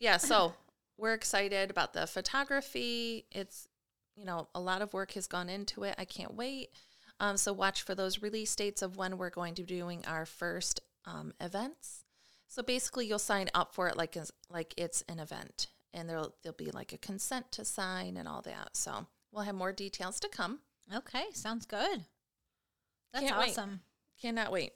yeah, 0.00 0.16
so 0.16 0.54
we're 0.98 1.14
excited 1.14 1.70
about 1.70 1.92
the 1.92 2.06
photography. 2.06 3.26
It's 3.30 3.68
you 4.16 4.24
know, 4.24 4.48
a 4.54 4.60
lot 4.60 4.82
of 4.82 4.92
work 4.92 5.12
has 5.12 5.26
gone 5.26 5.48
into 5.48 5.84
it. 5.84 5.94
I 5.98 6.04
can't 6.04 6.34
wait. 6.34 6.70
Um, 7.20 7.36
so 7.36 7.52
watch 7.52 7.82
for 7.82 7.94
those 7.94 8.22
release 8.22 8.54
dates 8.54 8.82
of 8.82 8.96
when 8.96 9.16
we're 9.18 9.30
going 9.30 9.54
to 9.54 9.62
be 9.62 9.74
doing 9.78 10.04
our 10.06 10.26
first 10.26 10.80
um, 11.04 11.32
events. 11.40 12.04
So 12.48 12.62
basically, 12.62 13.06
you'll 13.06 13.18
sign 13.18 13.48
up 13.54 13.74
for 13.74 13.88
it 13.88 13.96
like 13.96 14.16
as, 14.16 14.30
like 14.50 14.74
it's 14.76 15.02
an 15.08 15.18
event, 15.18 15.68
and 15.94 16.08
there'll 16.08 16.34
there'll 16.42 16.56
be 16.56 16.70
like 16.70 16.92
a 16.92 16.98
consent 16.98 17.50
to 17.52 17.64
sign 17.64 18.16
and 18.16 18.28
all 18.28 18.42
that. 18.42 18.76
So 18.76 19.06
we'll 19.32 19.44
have 19.44 19.54
more 19.54 19.72
details 19.72 20.20
to 20.20 20.28
come. 20.28 20.60
Okay, 20.94 21.24
sounds 21.32 21.64
good. 21.64 22.04
That's 23.12 23.26
Can't 23.26 23.38
wait. 23.38 23.50
awesome. 23.50 23.80
Cannot 24.20 24.52
wait. 24.52 24.72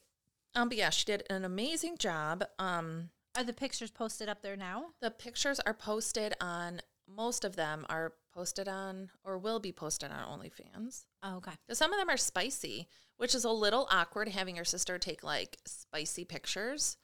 Um, 0.55 0.69
but 0.69 0.79
yeah, 0.79 0.91
she 0.91 1.05
did 1.05 1.25
an 1.29 1.45
amazing 1.45 1.99
job. 1.99 2.45
Um, 2.59 3.11
Are 3.37 3.45
the 3.45 3.53
pictures 3.53 3.91
posted 3.91 4.29
up 4.29 4.43
there 4.43 4.57
now? 4.57 4.87
the 5.01 5.11
pictures 5.11 5.61
are 5.61 5.75
posted 5.75 6.35
on 6.41 6.81
most 7.07 7.45
of 7.45 7.57
them 7.57 7.85
are 7.89 8.15
posted 8.37 8.69
on 8.69 9.11
or 9.25 9.39
will 9.39 9.59
be 9.59 9.73
posted 9.73 10.11
on 10.11 10.39
OnlyFans. 10.39 11.07
Oh, 11.23 11.37
okay. 11.37 11.53
'Cause 11.67 11.79
Some 11.79 11.93
of 11.93 11.99
them 11.99 12.11
are 12.11 12.19
spicy, 12.19 12.89
which 13.17 13.35
is 13.35 13.45
a 13.45 13.51
little 13.51 13.89
awkward 13.91 14.29
having 14.29 14.57
your 14.57 14.65
sister 14.65 14.99
take 14.99 15.23
like 15.23 15.59
spicy 15.65 16.25
pictures, 16.25 16.99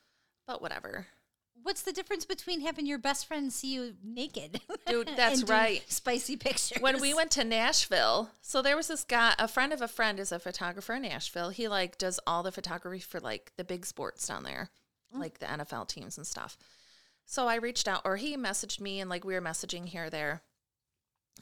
but 0.46 0.60
whatever. 0.60 1.06
What's 1.62 1.82
the 1.82 1.92
difference 1.92 2.24
between 2.24 2.60
having 2.60 2.86
your 2.86 2.98
best 2.98 3.26
friend 3.26 3.52
see 3.52 3.72
you 3.74 3.94
naked? 4.02 4.60
Dude, 4.86 5.10
that's 5.16 5.44
right. 5.44 5.82
Spicy 5.90 6.36
pictures. 6.36 6.80
When 6.80 7.00
we 7.00 7.14
went 7.14 7.30
to 7.32 7.44
Nashville, 7.44 8.30
so 8.40 8.60
there 8.62 8.76
was 8.76 8.88
this 8.88 9.04
guy, 9.04 9.34
a 9.38 9.46
friend 9.48 9.72
of 9.72 9.80
a 9.80 9.88
friend 9.88 10.18
is 10.18 10.32
a 10.32 10.38
photographer 10.38 10.94
in 10.94 11.02
Nashville. 11.02 11.50
He 11.50 11.68
like 11.68 11.98
does 11.98 12.18
all 12.26 12.42
the 12.42 12.52
photography 12.52 13.00
for 13.00 13.20
like 13.20 13.52
the 13.56 13.64
big 13.64 13.86
sports 13.86 14.26
down 14.26 14.42
there, 14.42 14.70
mm. 15.14 15.20
like 15.20 15.38
the 15.38 15.46
NFL 15.46 15.88
teams 15.88 16.18
and 16.18 16.26
stuff. 16.26 16.58
So 17.24 17.46
I 17.46 17.54
reached 17.56 17.86
out 17.86 18.02
or 18.04 18.16
he 18.16 18.36
messaged 18.36 18.80
me 18.80 19.00
and 19.00 19.08
like 19.08 19.24
we 19.24 19.34
were 19.34 19.40
messaging 19.40 19.86
here 19.86 20.06
or 20.06 20.10
there. 20.10 20.42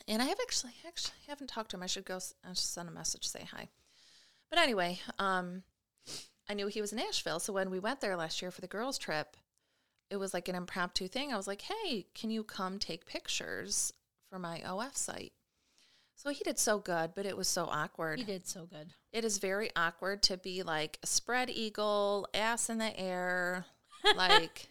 And 0.08 0.20
I 0.22 0.26
have 0.26 0.38
actually 0.40 0.74
actually 0.86 1.18
haven't 1.28 1.48
talked 1.48 1.70
to 1.70 1.76
him. 1.76 1.82
I 1.82 1.86
should 1.86 2.04
go 2.04 2.18
I 2.44 2.48
should 2.48 2.58
send 2.58 2.88
a 2.88 2.92
message 2.92 3.26
say 3.26 3.46
hi. 3.50 3.68
But 4.48 4.58
anyway, 4.58 5.00
um 5.18 5.62
I 6.48 6.54
knew 6.54 6.66
he 6.66 6.80
was 6.80 6.92
in 6.92 6.98
Nashville, 6.98 7.38
so 7.38 7.52
when 7.52 7.70
we 7.70 7.78
went 7.78 8.00
there 8.00 8.16
last 8.16 8.42
year 8.42 8.50
for 8.50 8.60
the 8.60 8.66
girls 8.66 8.98
trip, 8.98 9.36
it 10.10 10.16
was 10.16 10.34
like 10.34 10.48
an 10.48 10.56
impromptu 10.56 11.06
thing. 11.06 11.32
I 11.32 11.36
was 11.36 11.46
like, 11.46 11.62
"Hey, 11.62 12.06
can 12.14 12.30
you 12.30 12.42
come 12.42 12.78
take 12.80 13.06
pictures 13.06 13.92
for 14.30 14.38
my 14.38 14.62
OF 14.62 14.96
site. 14.96 15.32
So 16.14 16.30
he 16.30 16.44
did 16.44 16.58
so 16.58 16.78
good, 16.78 17.12
but 17.14 17.26
it 17.26 17.36
was 17.36 17.48
so 17.48 17.64
awkward. 17.64 18.18
He 18.18 18.24
did 18.24 18.46
so 18.46 18.66
good. 18.66 18.94
It 19.12 19.24
is 19.24 19.38
very 19.38 19.70
awkward 19.74 20.22
to 20.24 20.36
be 20.36 20.62
like 20.62 20.98
a 21.02 21.06
spread 21.06 21.50
eagle, 21.50 22.28
ass 22.32 22.70
in 22.70 22.78
the 22.78 22.98
air, 22.98 23.66
like. 24.16 24.69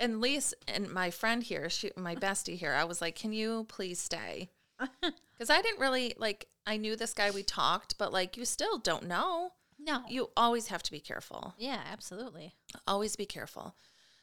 And 0.00 0.20
Lise 0.20 0.54
and 0.66 0.90
my 0.90 1.10
friend 1.10 1.42
here, 1.42 1.68
she, 1.68 1.92
my 1.94 2.16
bestie 2.16 2.56
here, 2.56 2.72
I 2.72 2.84
was 2.84 3.00
like, 3.00 3.14
"Can 3.14 3.32
you 3.32 3.66
please 3.68 4.00
stay?" 4.00 4.50
Because 5.00 5.50
I 5.50 5.62
didn't 5.62 5.80
really 5.80 6.14
like. 6.18 6.48
I 6.66 6.76
knew 6.76 6.96
this 6.96 7.14
guy. 7.14 7.30
We 7.30 7.42
talked, 7.42 7.96
but 7.96 8.12
like, 8.12 8.36
you 8.36 8.44
still 8.44 8.78
don't 8.78 9.06
know. 9.06 9.52
No. 9.78 10.02
You 10.08 10.30
always 10.36 10.66
have 10.68 10.82
to 10.82 10.90
be 10.90 11.00
careful. 11.00 11.54
yeah, 11.58 11.80
absolutely. 11.90 12.54
Always 12.86 13.16
be 13.16 13.24
careful. 13.24 13.74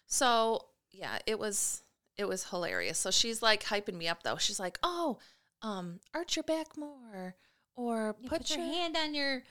So 0.06 0.66
yeah, 0.92 1.20
it 1.26 1.40
was 1.40 1.84
it 2.18 2.28
was 2.28 2.50
hilarious. 2.50 2.98
So 3.00 3.12
she's 3.12 3.42
like 3.42 3.64
hyping 3.64 3.96
me 3.96 4.08
up 4.08 4.24
though. 4.24 4.38
She's 4.38 4.60
like, 4.60 4.78
"Oh, 4.84 5.20
um, 5.62 6.00
arch 6.14 6.36
your 6.36 6.44
back 6.44 6.78
more, 6.78 7.36
or 7.76 8.16
You 8.20 8.30
put, 8.30 8.42
put, 8.42 8.50
your 8.52 8.60
your 8.60 8.74
hand 8.74 8.98
on 8.98 9.14
your 9.14 9.44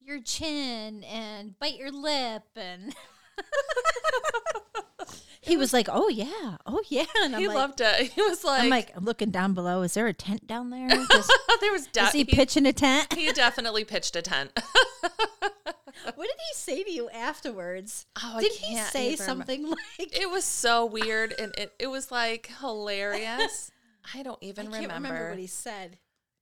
your 0.00 0.20
chin 0.20 1.02
and 1.04 1.58
bite 1.58 1.76
your 1.76 1.90
lip 1.90 2.44
and 2.54 2.94
he 5.46 5.56
was 5.56 5.72
like, 5.72 5.88
"Oh 5.90 6.08
yeah, 6.08 6.56
oh 6.66 6.82
yeah," 6.88 7.04
and 7.22 7.34
I'm 7.34 7.40
he 7.40 7.48
like, 7.48 7.56
loved 7.56 7.80
it. 7.80 8.12
He 8.14 8.22
was 8.22 8.44
like, 8.44 8.64
I'm 8.64 8.70
like 8.70 8.92
I'm 8.96 9.04
looking 9.04 9.30
down 9.30 9.54
below. 9.54 9.82
Is 9.82 9.94
there 9.94 10.06
a 10.06 10.12
tent 10.12 10.46
down 10.46 10.70
there? 10.70 10.88
Just, 11.10 11.32
there 11.60 11.72
was 11.72 11.86
de- 11.86 12.02
is 12.02 12.12
he 12.12 12.18
he, 12.18 12.24
pitching 12.24 12.66
a 12.66 12.72
tent? 12.72 13.12
he 13.14 13.32
definitely 13.32 13.84
pitched 13.84 14.16
a 14.16 14.22
tent. 14.22 14.50
what 16.14 16.26
did 16.26 16.36
he 16.48 16.54
say 16.54 16.82
to 16.82 16.90
you 16.90 17.08
afterwards? 17.10 18.06
Oh, 18.22 18.34
I 18.36 18.40
did 18.40 18.52
he 18.52 18.76
say 18.76 19.16
something 19.16 19.70
like? 19.70 19.78
it 19.98 20.30
was 20.30 20.44
so 20.44 20.84
weird 20.86 21.34
and 21.38 21.54
it, 21.56 21.72
it 21.78 21.86
was 21.88 22.10
like 22.10 22.50
hilarious. 22.60 23.70
I 24.14 24.22
don't 24.22 24.38
I 24.42 24.46
even 24.46 24.70
can't 24.70 24.82
remember. 24.82 25.08
remember. 25.08 25.30
what 25.30 25.38
he 25.38 25.46
said. 25.46 25.98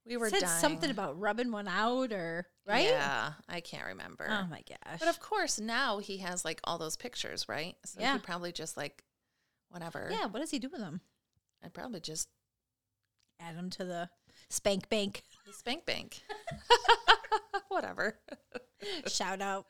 We 0.07 0.17
were 0.17 0.29
said 0.31 0.41
dying. 0.41 0.61
something 0.61 0.91
about 0.91 1.19
rubbing 1.19 1.51
one 1.51 1.69
out 1.69 2.13
or 2.13 2.47
right? 2.67 2.85
Yeah, 2.85 3.33
I 3.49 3.61
can't 3.61 3.87
remember. 3.87 4.27
Oh 4.29 4.47
my 4.51 4.63
gosh. 4.69 4.99
But 4.99 5.09
of 5.09 5.21
course, 5.21 5.59
now 5.59 5.99
he 5.99 6.19
has 6.19 6.45
like 6.45 6.61
all 6.65 6.79
those 6.79 6.97
pictures, 6.97 7.49
right? 7.49 7.77
So 7.85 8.01
Yeah. 8.01 8.15
he 8.15 8.19
probably 8.19 8.53
just 8.53 8.77
like 8.77 9.03
whatever. 9.71 10.09
yeah, 10.11 10.27
what 10.27 10.41
does 10.41 10.51
he 10.51 10.59
do 10.59 10.69
with 10.69 10.81
them? 10.81 11.01
I'd 11.63 11.73
probably 11.75 12.01
just 12.01 12.29
Add 13.41 13.57
them 13.59 13.69
to 13.71 13.85
the 13.85 14.09
spank 14.49 14.89
bank. 14.89 15.23
the 15.47 15.53
spank 15.53 15.85
bank. 15.85 16.23
whatever. 17.69 18.17
Shout 19.09 19.41
out. 19.41 19.67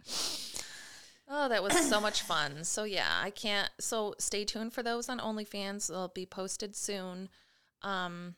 Oh, 1.29 1.49
that 1.49 1.63
was 1.63 1.73
so 1.89 2.01
much 2.01 2.21
fun. 2.23 2.65
So 2.65 2.85
yeah, 2.85 3.09
I 3.23 3.31
can't. 3.31 3.71
So 3.81 4.15
stay 4.19 4.45
tuned 4.45 4.75
for 4.75 4.83
those 4.83 5.09
on 5.09 5.19
OnlyFans. 5.19 5.89
They'll 5.89 6.09
be 6.09 6.27
posted 6.27 6.77
soon. 6.77 7.31
Um, 7.83 8.35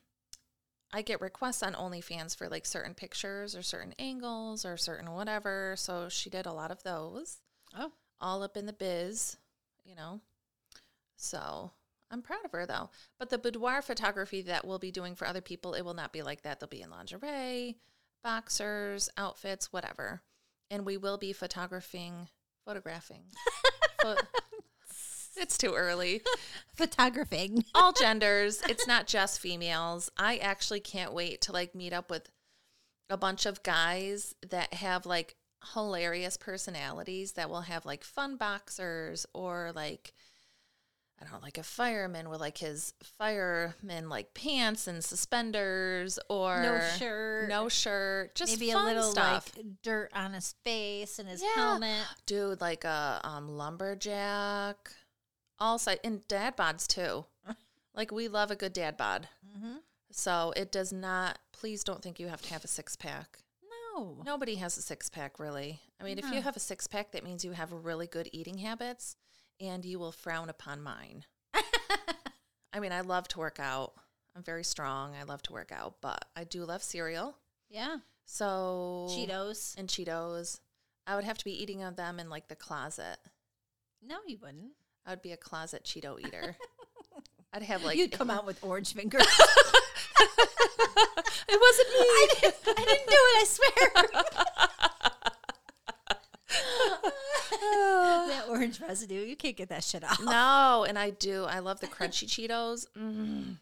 I 0.93 1.03
get 1.03 1.21
requests 1.21 1.63
on 1.63 1.75
OnlyFans 1.75 2.37
for 2.37 2.49
like 2.49 2.65
certain 2.67 2.95
pictures 2.95 3.55
or 3.57 3.63
certain 3.63 3.95
angles 3.99 4.65
or 4.65 4.77
certain 4.77 5.13
whatever. 5.13 5.75
So 5.77 6.09
she 6.09 6.31
did 6.31 6.47
a 6.47 6.53
lot 6.53 6.71
of 6.71 6.83
those, 6.83 7.39
Oh, 7.77 7.93
all 8.21 8.43
up 8.43 8.57
in 8.57 8.67
the 8.67 8.73
biz, 8.73 9.37
you 9.85 9.95
know. 9.95 10.21
So 11.17 11.73
I'm 12.11 12.23
proud 12.23 12.45
of 12.45 12.53
her 12.53 12.67
though. 12.67 12.91
But 13.19 13.31
the 13.31 13.39
boudoir 13.39 13.83
photography 13.83 14.43
that 14.43 14.67
we'll 14.67 14.79
be 14.79 14.91
doing 14.91 15.15
for 15.15 15.27
other 15.27 15.41
people, 15.41 15.75
it 15.75 15.83
will 15.83 15.95
not 15.95 16.13
be 16.13 16.23
like 16.23 16.43
that. 16.43 16.61
They'll 16.61 16.69
be 16.69 16.83
in 16.83 16.91
lingerie, 16.91 17.79
boxers, 18.23 19.09
outfits, 19.17 19.73
whatever. 19.73 20.23
And 20.71 20.85
we 20.85 20.97
will 20.97 21.19
be 21.19 21.33
photographing, 21.33 22.29
photographing. 22.65 23.23
Pho- 24.03 24.17
it's 25.37 25.59
too 25.59 25.75
early. 25.75 26.23
photographing. 26.77 27.65
All 27.75 27.93
genders. 27.93 28.63
It's 28.69 28.87
not 28.87 29.07
just 29.07 29.41
females. 29.41 30.11
I 30.17 30.37
actually 30.39 30.81
can't 30.81 31.13
wait 31.13 31.41
to 31.43 31.53
like 31.53 31.75
meet 31.75 31.93
up 31.93 32.11
with 32.11 32.29
a 33.09 33.17
bunch 33.17 33.47
of 33.47 33.63
guys 33.63 34.35
that 34.51 34.75
have 34.75 35.07
like 35.07 35.37
hilarious 35.75 36.37
personalities 36.37 37.33
that 37.33 37.49
will 37.51 37.63
have 37.63 37.85
like 37.87 38.05
fun 38.05 38.37
boxers 38.37 39.27
or 39.35 39.73
like 39.75 40.13
I 41.19 41.25
don't 41.25 41.33
know, 41.33 41.39
like 41.43 41.57
a 41.57 41.63
fireman 41.63 42.29
with 42.29 42.41
like 42.41 42.59
his 42.59 42.93
fireman 43.03 44.11
like 44.11 44.35
pants 44.35 44.87
and 44.87 45.03
suspenders 45.03 46.19
or 46.29 46.61
No 46.63 46.81
shirt. 46.99 47.49
no 47.49 47.69
shirt, 47.71 48.35
just 48.35 48.53
Maybe 48.61 48.71
a 48.73 48.79
little 48.79 49.13
stuff. 49.13 49.51
like 49.57 49.65
dirt 49.83 50.11
on 50.15 50.35
his 50.35 50.55
face 50.63 51.19
and 51.19 51.27
his 51.27 51.41
Yeah. 51.43 51.55
helmet. 51.55 52.05
Dude, 52.27 52.61
like 52.61 52.85
a 52.85 53.23
um, 53.25 53.49
lumberjack, 53.49 54.91
all 55.59 55.79
side 55.79 56.01
and 56.05 56.27
dad 56.29 56.57
bods 56.57 56.87
too. 56.87 57.25
like 57.95 58.11
we 58.11 58.29
love 58.29 58.51
a 58.51 58.57
good 58.57 58.73
dad 58.73 58.97
bod, 58.97 59.29
Mm-hmm. 59.57 59.77
so 60.11 60.53
it 60.57 60.71
does 60.71 60.93
not. 60.93 61.39
Please 61.53 61.83
don't 61.83 62.03
think 62.03 62.21
you 62.21 62.29
have 62.29 62.43
to 62.43 62.53
have 62.53 62.65
a 62.65 62.69
six 62.69 62.95
pack. 62.97 63.39
No. 63.95 64.19
Nobody 64.25 64.57
has 64.57 64.77
a 64.77 64.83
six 64.83 65.09
pack, 65.09 65.39
really. 65.39 65.81
I 65.99 66.05
mean, 66.05 66.19
if 66.19 66.31
you 66.31 66.43
have 66.43 66.57
a 66.57 66.61
six 66.61 66.87
pack, 66.87 67.13
that 67.13 67.25
means 67.25 67.43
you 67.45 67.53
have 67.53 67.73
really 67.73 68.07
good 68.07 68.29
eating 68.33 68.59
habits, 68.59 69.17
and 69.59 69.83
you 69.85 69.99
will 69.99 70.13
frown 70.13 70.51
upon 70.51 70.83
mine. 70.83 71.25
I 72.73 72.81
mean, 72.81 72.93
I 72.93 73.01
love 73.01 73.27
to 73.29 73.39
work 73.39 73.59
out. 73.59 73.95
I'm 74.37 74.43
very 74.43 74.65
strong. 74.65 75.15
I 75.19 75.23
love 75.23 75.41
to 75.45 75.53
work 75.55 75.73
out, 75.73 75.95
but 76.03 76.27
I 76.37 76.45
do 76.45 76.65
love 76.65 76.83
cereal. 76.83 77.37
Yeah. 77.71 77.99
So 78.27 79.07
Cheetos. 79.11 79.75
and 79.79 79.89
Cheetos. 79.89 80.61
I 81.07 81.15
would 81.15 81.25
have 81.25 81.39
to 81.39 81.45
be 81.45 81.63
eating 81.63 81.83
of 81.83 81.97
them 81.97 82.21
in 82.21 82.29
like 82.29 82.49
the 82.49 82.57
closet. 82.57 83.17
No, 84.07 84.17
you 84.27 84.37
wouldn't. 84.43 84.73
I 85.07 85.11
would 85.11 85.23
be 85.23 85.33
a 85.33 85.37
closet 85.37 85.85
Cheeto 85.85 86.19
eater. 86.21 86.57
I'd 87.53 87.63
have 87.63 87.85
like 87.85 87.97
You'd 87.97 88.13
come 88.13 88.29
out 88.31 88.45
with 88.45 88.63
orange 88.63 88.93
fingers. 88.93 89.27
It 91.49 91.61
wasn't 91.61 91.89
me. 91.91 92.01
I, 92.01 92.27
didn't, 92.41 92.57
I 92.67 92.85
didn't 92.85 93.09
do 93.09 93.17
it, 93.17 93.37
I 93.39 93.45
swear. 93.47 93.93
that 98.29 98.45
orange 98.49 98.81
residue, 98.81 99.25
you 99.25 99.37
can't 99.37 99.57
get 99.57 99.69
that 99.69 99.85
shit 99.85 100.03
off. 100.03 100.21
no, 100.23 100.85
and 100.89 100.99
I 100.99 101.11
do. 101.11 101.45
I 101.45 101.61
love 101.61 101.81
the 101.81 101.87
crunchy 101.87 102.27
Cheetos. 102.27 102.87
Mm. 102.99 103.59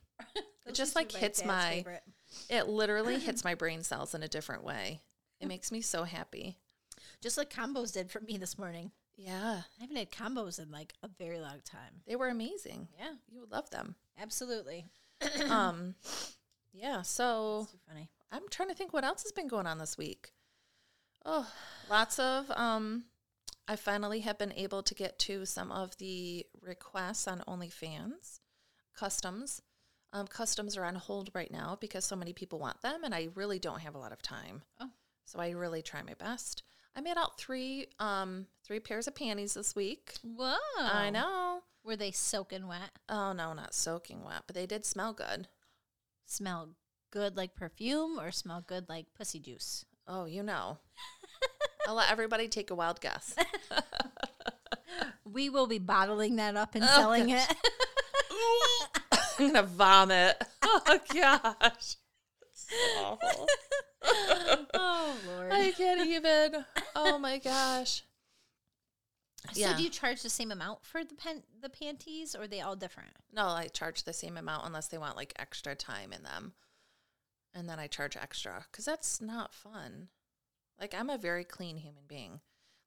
It 0.66 0.74
just 0.74 0.96
like 0.96 1.12
hits 1.12 1.44
my. 1.44 1.70
favorite. 1.70 2.02
It 2.48 2.68
literally 2.68 3.18
hits 3.18 3.44
my 3.44 3.54
brain 3.54 3.82
cells 3.82 4.14
in 4.14 4.22
a 4.22 4.28
different 4.28 4.64
way. 4.64 5.02
It 5.40 5.46
makes 5.46 5.70
me 5.70 5.82
so 5.82 6.04
happy. 6.04 6.56
Just 7.20 7.36
like 7.36 7.50
combos 7.50 7.92
did 7.92 8.10
for 8.10 8.20
me 8.20 8.38
this 8.38 8.58
morning. 8.58 8.92
Yeah, 9.16 9.62
I 9.78 9.80
haven't 9.80 9.96
had 9.96 10.10
combos 10.10 10.60
in 10.60 10.70
like 10.70 10.92
a 11.02 11.08
very 11.08 11.38
long 11.40 11.60
time. 11.64 12.02
they 12.06 12.16
were 12.16 12.28
amazing. 12.28 12.88
Yeah, 12.98 13.12
You 13.30 13.40
would 13.40 13.52
love 13.52 13.70
them. 13.70 13.94
absolutely. 14.20 14.86
um, 15.50 15.94
yeah. 16.72 17.02
So 17.02 17.68
funny. 17.88 18.10
I'm 18.32 18.48
trying 18.50 18.68
to 18.70 18.74
think 18.74 18.92
what 18.92 19.04
else 19.04 19.22
has 19.22 19.32
been 19.32 19.46
going 19.48 19.66
on 19.66 19.78
this 19.78 19.96
week. 19.96 20.32
Oh, 21.24 21.50
lots 21.88 22.18
of 22.18 22.50
um 22.50 23.04
I 23.66 23.76
finally 23.76 24.20
have 24.20 24.36
been 24.38 24.52
able 24.52 24.82
to 24.82 24.94
get 24.94 25.18
to 25.20 25.46
some 25.46 25.72
of 25.72 25.96
the 25.96 26.44
requests 26.60 27.26
on 27.26 27.42
OnlyFans. 27.48 28.40
Customs. 28.94 29.62
Um, 30.12 30.26
customs 30.26 30.76
are 30.76 30.84
on 30.84 30.94
hold 30.96 31.30
right 31.34 31.50
now 31.50 31.76
because 31.80 32.04
so 32.04 32.14
many 32.14 32.32
people 32.32 32.58
want 32.58 32.82
them 32.82 33.02
and 33.04 33.14
I 33.14 33.28
really 33.34 33.58
don't 33.58 33.80
have 33.80 33.94
a 33.94 33.98
lot 33.98 34.12
of 34.12 34.22
time. 34.22 34.62
Oh. 34.80 34.90
So 35.24 35.40
I 35.40 35.50
really 35.50 35.82
try 35.82 36.02
my 36.02 36.14
best. 36.14 36.62
I 36.96 37.00
made 37.00 37.16
out 37.16 37.38
three 37.38 37.88
um 37.98 38.46
three 38.64 38.80
pairs 38.80 39.06
of 39.06 39.14
panties 39.14 39.54
this 39.54 39.74
week. 39.74 40.14
Whoa. 40.22 40.56
I 40.78 41.10
know. 41.10 41.60
Were 41.84 41.96
they 41.96 42.10
soaking 42.12 42.66
wet? 42.68 42.90
Oh 43.08 43.32
no, 43.32 43.52
not 43.52 43.74
soaking 43.74 44.24
wet, 44.24 44.42
but 44.46 44.54
they 44.54 44.66
did 44.66 44.84
smell 44.86 45.12
good. 45.12 45.48
Smell 46.26 46.70
good 47.10 47.36
like 47.36 47.54
perfume 47.54 48.18
or 48.18 48.30
smell 48.32 48.62
good 48.66 48.88
like 48.88 49.06
pussy 49.16 49.38
juice? 49.38 49.84
Oh, 50.06 50.24
you 50.26 50.42
know. 50.42 50.78
I'll 51.88 51.94
let 51.94 52.10
everybody 52.10 52.48
take 52.48 52.70
a 52.70 52.74
wild 52.74 53.00
guess. 53.00 53.34
We 55.24 55.48
will 55.50 55.66
be 55.66 55.78
bottling 55.78 56.36
that 56.36 56.54
up 56.56 56.74
and 56.76 56.84
Oh, 56.84 56.86
selling 56.86 57.30
it. 57.30 57.54
I'm 59.38 59.52
gonna 59.52 59.62
vomit. 59.64 60.40
Oh 60.62 60.98
gosh. 61.12 61.96
So 62.52 62.76
awful. 63.00 63.46
Oh 64.04 65.16
Lord. 65.26 65.52
I 65.52 65.72
can't 65.72 66.06
even. 66.06 66.64
Oh 66.94 67.18
my 67.18 67.38
gosh. 67.38 68.02
Yeah. 69.52 69.72
So 69.72 69.76
do 69.76 69.82
you 69.84 69.90
charge 69.90 70.22
the 70.22 70.30
same 70.30 70.50
amount 70.50 70.84
for 70.84 71.04
the 71.04 71.14
pen 71.14 71.42
the 71.60 71.68
panties 71.68 72.34
or 72.34 72.42
are 72.42 72.46
they 72.46 72.60
all 72.60 72.76
different? 72.76 73.12
No, 73.32 73.46
I 73.46 73.68
charge 73.68 74.04
the 74.04 74.12
same 74.12 74.36
amount 74.36 74.66
unless 74.66 74.88
they 74.88 74.98
want 74.98 75.16
like 75.16 75.34
extra 75.38 75.74
time 75.74 76.12
in 76.12 76.22
them. 76.22 76.54
And 77.54 77.68
then 77.68 77.78
I 77.78 77.86
charge 77.86 78.16
extra 78.16 78.66
because 78.70 78.84
that's 78.84 79.20
not 79.20 79.54
fun. 79.54 80.08
Like, 80.80 80.94
I'm 80.94 81.10
a 81.10 81.18
very 81.18 81.44
clean 81.44 81.76
human 81.76 82.04
being. 82.08 82.40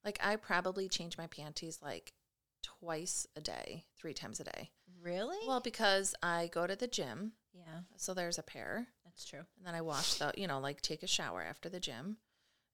Like, 0.03 0.19
I 0.21 0.35
probably 0.35 0.89
change 0.89 1.17
my 1.17 1.27
panties 1.27 1.79
like 1.81 2.13
twice 2.61 3.27
a 3.35 3.41
day, 3.41 3.85
three 3.97 4.13
times 4.13 4.39
a 4.39 4.43
day. 4.43 4.71
Really? 5.01 5.37
Well, 5.47 5.61
because 5.61 6.15
I 6.21 6.49
go 6.51 6.67
to 6.67 6.75
the 6.75 6.87
gym, 6.87 7.33
yeah, 7.53 7.81
so 7.95 8.13
there's 8.13 8.37
a 8.37 8.43
pair. 8.43 8.87
That's 9.17 9.25
true. 9.27 9.45
And 9.57 9.65
then 9.65 9.73
I 9.73 9.81
wash 9.81 10.15
the, 10.15 10.31
you 10.37 10.45
know, 10.47 10.59
like 10.59 10.79
take 10.81 11.01
a 11.01 11.07
shower 11.07 11.41
after 11.41 11.69
the 11.69 11.79
gym. 11.79 12.17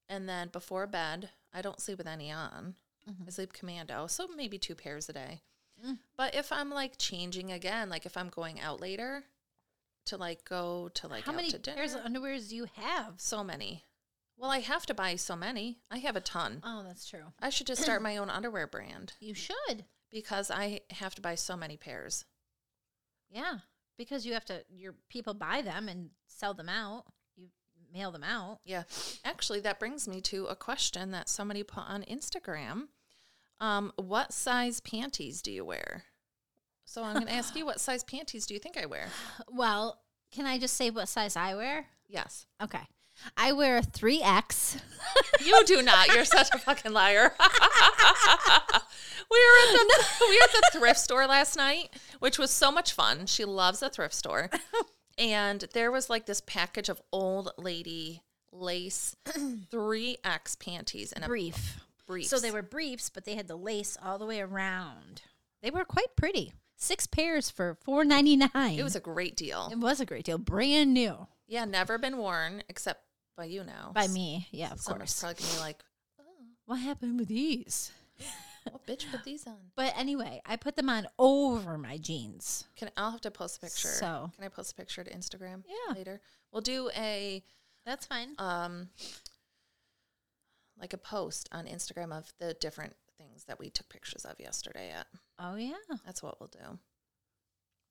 And 0.10 0.28
then 0.28 0.50
before 0.50 0.86
bed, 0.88 1.30
I 1.54 1.62
don't 1.62 1.80
sleep 1.80 1.98
with 1.98 2.08
any 2.08 2.30
on. 2.32 2.76
Mhm. 3.10 3.28
I 3.28 3.30
sleep 3.32 3.54
commando, 3.54 4.08
so 4.08 4.28
maybe 4.28 4.58
two 4.58 4.76
pairs 4.76 5.08
a 5.08 5.14
day. 5.14 5.42
Mm. 5.86 6.00
But 6.18 6.36
if 6.36 6.52
I'm 6.52 6.70
like 6.70 6.98
changing 6.98 7.52
again, 7.52 7.90
like 7.90 8.06
if 8.06 8.18
I'm 8.18 8.28
going 8.30 8.60
out 8.60 8.82
later, 8.82 9.24
to 10.08 10.18
like 10.18 10.44
go 10.44 10.90
to 10.96 11.08
like 11.08 11.24
How 11.24 11.32
many 11.32 11.50
to 11.52 11.58
dinner. 11.58 11.78
pairs 11.78 11.94
of 11.94 12.02
underwears 12.02 12.50
do 12.50 12.58
you 12.58 12.66
have? 12.76 13.14
so 13.22 13.42
many. 13.44 13.86
Well, 14.36 14.52
I 14.52 14.60
have 14.60 14.86
to 14.88 14.94
buy 14.94 15.16
so 15.16 15.38
many. 15.38 15.80
I 15.90 16.00
have 16.00 16.18
a 16.18 16.22
ton. 16.22 16.60
Oh, 16.64 16.84
that's 16.84 17.08
true. 17.08 17.32
I 17.40 17.50
should 17.50 17.68
just 17.68 17.82
start 17.84 18.02
my 18.02 18.18
own 18.18 18.30
underwear 18.30 18.68
brand 18.68 19.14
You 19.22 19.34
should. 19.34 19.86
because 20.12 20.52
I 20.52 20.82
have 20.90 21.16
to 21.16 21.22
buy 21.22 21.36
so 21.36 21.56
many 21.56 21.78
pairs. 21.78 22.26
Yeah, 23.30 23.60
because 23.98 24.26
you 24.26 24.34
have 24.34 24.46
to. 24.46 24.64
Your 24.70 24.94
people 25.10 25.34
buy 25.34 25.62
them 25.62 25.88
and 25.88 26.10
sell 26.28 26.54
them 26.54 26.70
out. 26.70 27.06
You 27.36 27.48
mail 27.94 28.12
them 28.12 28.24
out. 28.24 28.60
Yeah. 28.66 28.84
Actually, 29.24 29.60
that 29.62 29.80
brings 29.80 30.08
me 30.08 30.22
to 30.22 30.46
a 30.46 30.56
question 30.56 31.12
that 31.12 31.30
somebody 31.30 31.64
put 31.64 31.84
on 31.88 32.04
Instagram. 32.04 32.88
Um, 33.60 33.94
what 33.96 34.34
size 34.34 34.80
panties 34.80 35.42
do 35.42 35.52
you 35.52 35.64
wear? 35.64 36.04
So 36.86 37.04
I'm 37.04 37.14
going 37.14 37.28
to 37.28 37.34
ask 37.34 37.56
you, 37.56 37.66
what 37.66 37.80
size 37.80 38.04
panties 38.04 38.46
do 38.46 38.54
you 38.54 38.60
think 38.60 38.78
I 38.78 38.86
wear? 38.86 39.08
Well, 39.50 40.02
can 40.32 40.46
I 40.46 40.58
just 40.58 40.76
say 40.76 40.90
what 40.90 41.08
size 41.08 41.36
I 41.36 41.56
wear? 41.56 41.86
Yes. 42.08 42.46
Okay, 42.62 42.82
I 43.38 43.52
wear 43.54 43.78
a 43.78 43.82
three 43.82 44.22
X. 44.22 44.78
You 45.44 45.64
do 45.66 45.82
not. 45.82 46.14
You're 46.14 46.26
such 46.26 46.50
a 46.54 46.58
fucking 46.58 46.92
liar. 46.92 47.34
we 49.34 49.40
were 49.40 49.80
at 49.82 49.88
the 49.88 50.06
we 50.30 50.38
were 50.38 50.44
at 50.44 50.52
the 50.74 50.80
thrift 50.80 51.00
store 51.00 51.26
last 51.28 51.58
night, 51.58 51.90
which 52.20 52.38
was 52.40 52.52
so 52.52 52.72
much 52.72 52.94
fun. 52.94 53.26
She 53.26 53.44
loves 53.46 53.80
the 53.80 53.90
thrift 53.90 54.14
store. 54.16 54.50
And 55.16 55.64
there 55.74 55.92
was 55.92 56.10
like 56.10 56.26
this 56.26 56.42
package 56.42 56.90
of 56.90 57.00
old 57.12 57.52
lady 57.56 58.24
lace 58.52 59.16
3X 59.72 60.58
panties 60.60 61.12
and 61.12 61.24
a 61.24 61.28
brief. 61.28 61.80
brief. 62.08 62.26
So 62.26 62.40
they 62.40 62.50
were 62.50 62.64
briefs, 62.64 63.12
but 63.12 63.24
they 63.24 63.36
had 63.36 63.48
the 63.48 63.56
lace 63.56 63.96
all 64.04 64.18
the 64.18 64.26
way 64.26 64.42
around. 64.42 65.22
They 65.62 65.70
were 65.70 65.86
quite 65.86 66.16
pretty. 66.16 66.54
Six 66.78 67.06
pairs 67.06 67.52
for 67.52 67.78
four 67.84 68.04
ninety 68.04 68.36
nine. 68.36 68.80
It 68.80 68.82
was 68.84 68.96
a 68.96 69.00
great 69.00 69.36
deal. 69.38 69.70
it 69.72 69.78
was 69.78 70.00
a 70.02 70.06
great 70.06 70.26
deal, 70.26 70.40
brand 70.40 70.96
new 70.96 71.28
Yeah, 71.48 71.66
never 71.66 72.00
been 72.00 72.18
worn 72.18 72.64
except 72.68 73.04
by 73.38 73.46
you 73.46 73.64
now. 73.64 73.92
by 73.94 74.08
me. 74.08 74.48
Yeah, 74.50 74.72
of 74.72 74.82
Someone's 74.82 75.20
course. 75.20 75.20
probably 75.20 75.44
gonna 75.44 75.54
be 75.54 75.60
like, 75.60 75.84
What 76.66 76.78
happened 76.80 77.20
with 77.20 77.28
these? 77.28 77.92
"What 78.74 78.86
bitch 78.86 79.10
put 79.12 79.24
these 79.24 79.48
on?" 79.48 79.58
But 79.76 79.94
anyway, 79.98 80.42
I 80.46 80.56
put 80.58 80.76
them 80.76 80.90
on 80.90 81.08
over 81.18 81.78
my 81.78 81.98
jeans. 81.98 82.66
Can 82.76 82.90
I'll 82.98 83.12
have 83.12 83.22
to 83.22 83.32
post 83.32 83.58
a 83.58 83.62
picture. 83.62 83.88
So- 83.88 84.32
can 84.36 84.44
I 84.44 84.50
post 84.50 84.72
a 84.74 84.76
picture 84.76 85.04
to 85.04 85.12
Instagram? 85.12 85.64
Yeah. 85.68 85.94
later. 85.96 86.22
We'll 86.52 86.62
do 86.62 86.90
a 86.96 87.44
That's 87.86 88.06
fine. 88.06 88.36
um 88.38 88.90
like 90.80 90.94
a 90.94 90.98
post 90.98 91.48
on 91.52 91.66
Instagram 91.66 92.12
of 92.12 92.32
the 92.40 92.54
different 92.56 92.96
things 93.18 93.46
that 93.46 93.60
we 93.60 93.70
took 93.70 93.90
pictures 93.90 94.26
of 94.26 94.40
yesterday 94.40 94.90
at. 94.92 95.08
Oh 95.40 95.56
yeah, 95.56 95.78
That's 96.06 96.22
what 96.24 96.40
we'll 96.40 96.48
do. 96.50 96.80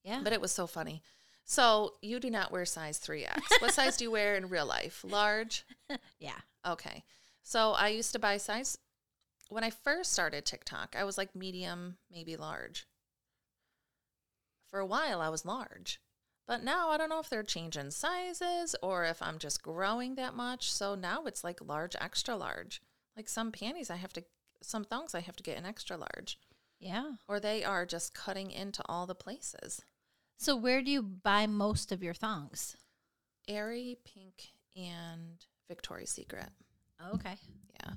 yeah. 0.05 0.21
But 0.23 0.33
it 0.33 0.41
was 0.41 0.53
so 0.53 0.67
funny. 0.67 1.03
So 1.45 1.95
you 2.03 2.21
do 2.21 2.31
not 2.31 2.53
wear 2.53 2.65
size 2.65 2.99
3X. 3.01 3.41
what 3.61 3.73
size 3.75 3.97
do 3.97 4.05
you 4.05 4.11
wear 4.11 4.37
in 4.37 4.49
real 4.49 4.67
life? 4.67 5.05
Large? 5.09 5.65
yeah. 6.19 6.39
Okay. 6.67 7.03
So 7.43 7.73
I 7.73 7.89
used 7.89 8.13
to 8.13 8.19
buy 8.21 8.37
size 8.37 8.79
when 9.53 9.65
I 9.65 9.71
first 9.71 10.13
started 10.13 10.45
TikTok, 10.45 10.97
I 10.99 11.05
was 11.05 11.19
like 11.19 11.37
medium, 11.37 11.97
maybe 12.11 12.37
large. 12.37 12.87
For 14.71 14.79
a 14.81 14.87
while 14.87 15.21
I 15.21 15.29
was 15.29 15.45
large. 15.45 16.01
But 16.49 16.65
now 16.65 16.89
I 16.89 16.97
don't 16.97 17.09
know 17.09 17.21
if 17.21 17.29
they're 17.29 17.43
changing 17.43 17.91
sizes 17.91 18.75
or 18.83 19.05
if 19.05 19.23
I'm 19.23 19.39
just 19.39 19.63
growing 19.63 20.15
that 20.17 20.35
much. 20.35 20.73
So 20.73 20.95
now 20.95 21.25
it's 21.25 21.45
like 21.45 21.61
large, 21.61 21.95
extra 22.01 22.35
large. 22.35 22.81
Like 23.17 23.29
some 23.29 23.53
panties 23.53 23.91
I 23.91 23.97
have 23.97 24.13
to 24.15 24.25
some 24.63 24.85
thongs 24.85 25.15
I 25.15 25.21
have 25.21 25.37
to 25.37 25.43
get 25.43 25.59
an 25.59 25.67
extra 25.67 25.97
large. 25.97 26.39
Yeah. 26.81 27.13
Or 27.29 27.39
they 27.39 27.63
are 27.63 27.85
just 27.85 28.15
cutting 28.15 28.51
into 28.51 28.83
all 28.87 29.07
the 29.07 29.15
places. 29.15 29.83
So 30.39 30.57
where 30.57 30.83
do 30.83 30.91
you 30.91 31.03
buy 31.03 31.47
most 31.47 31.93
of 31.93 32.03
your 32.03 32.15
thongs? 32.15 32.77
Aerie, 33.49 33.99
pink, 34.05 34.53
and 34.77 35.45
Victoria's 35.69 36.11
Secret. 36.11 36.49
Okay. 37.15 37.35
Yeah. 37.75 37.93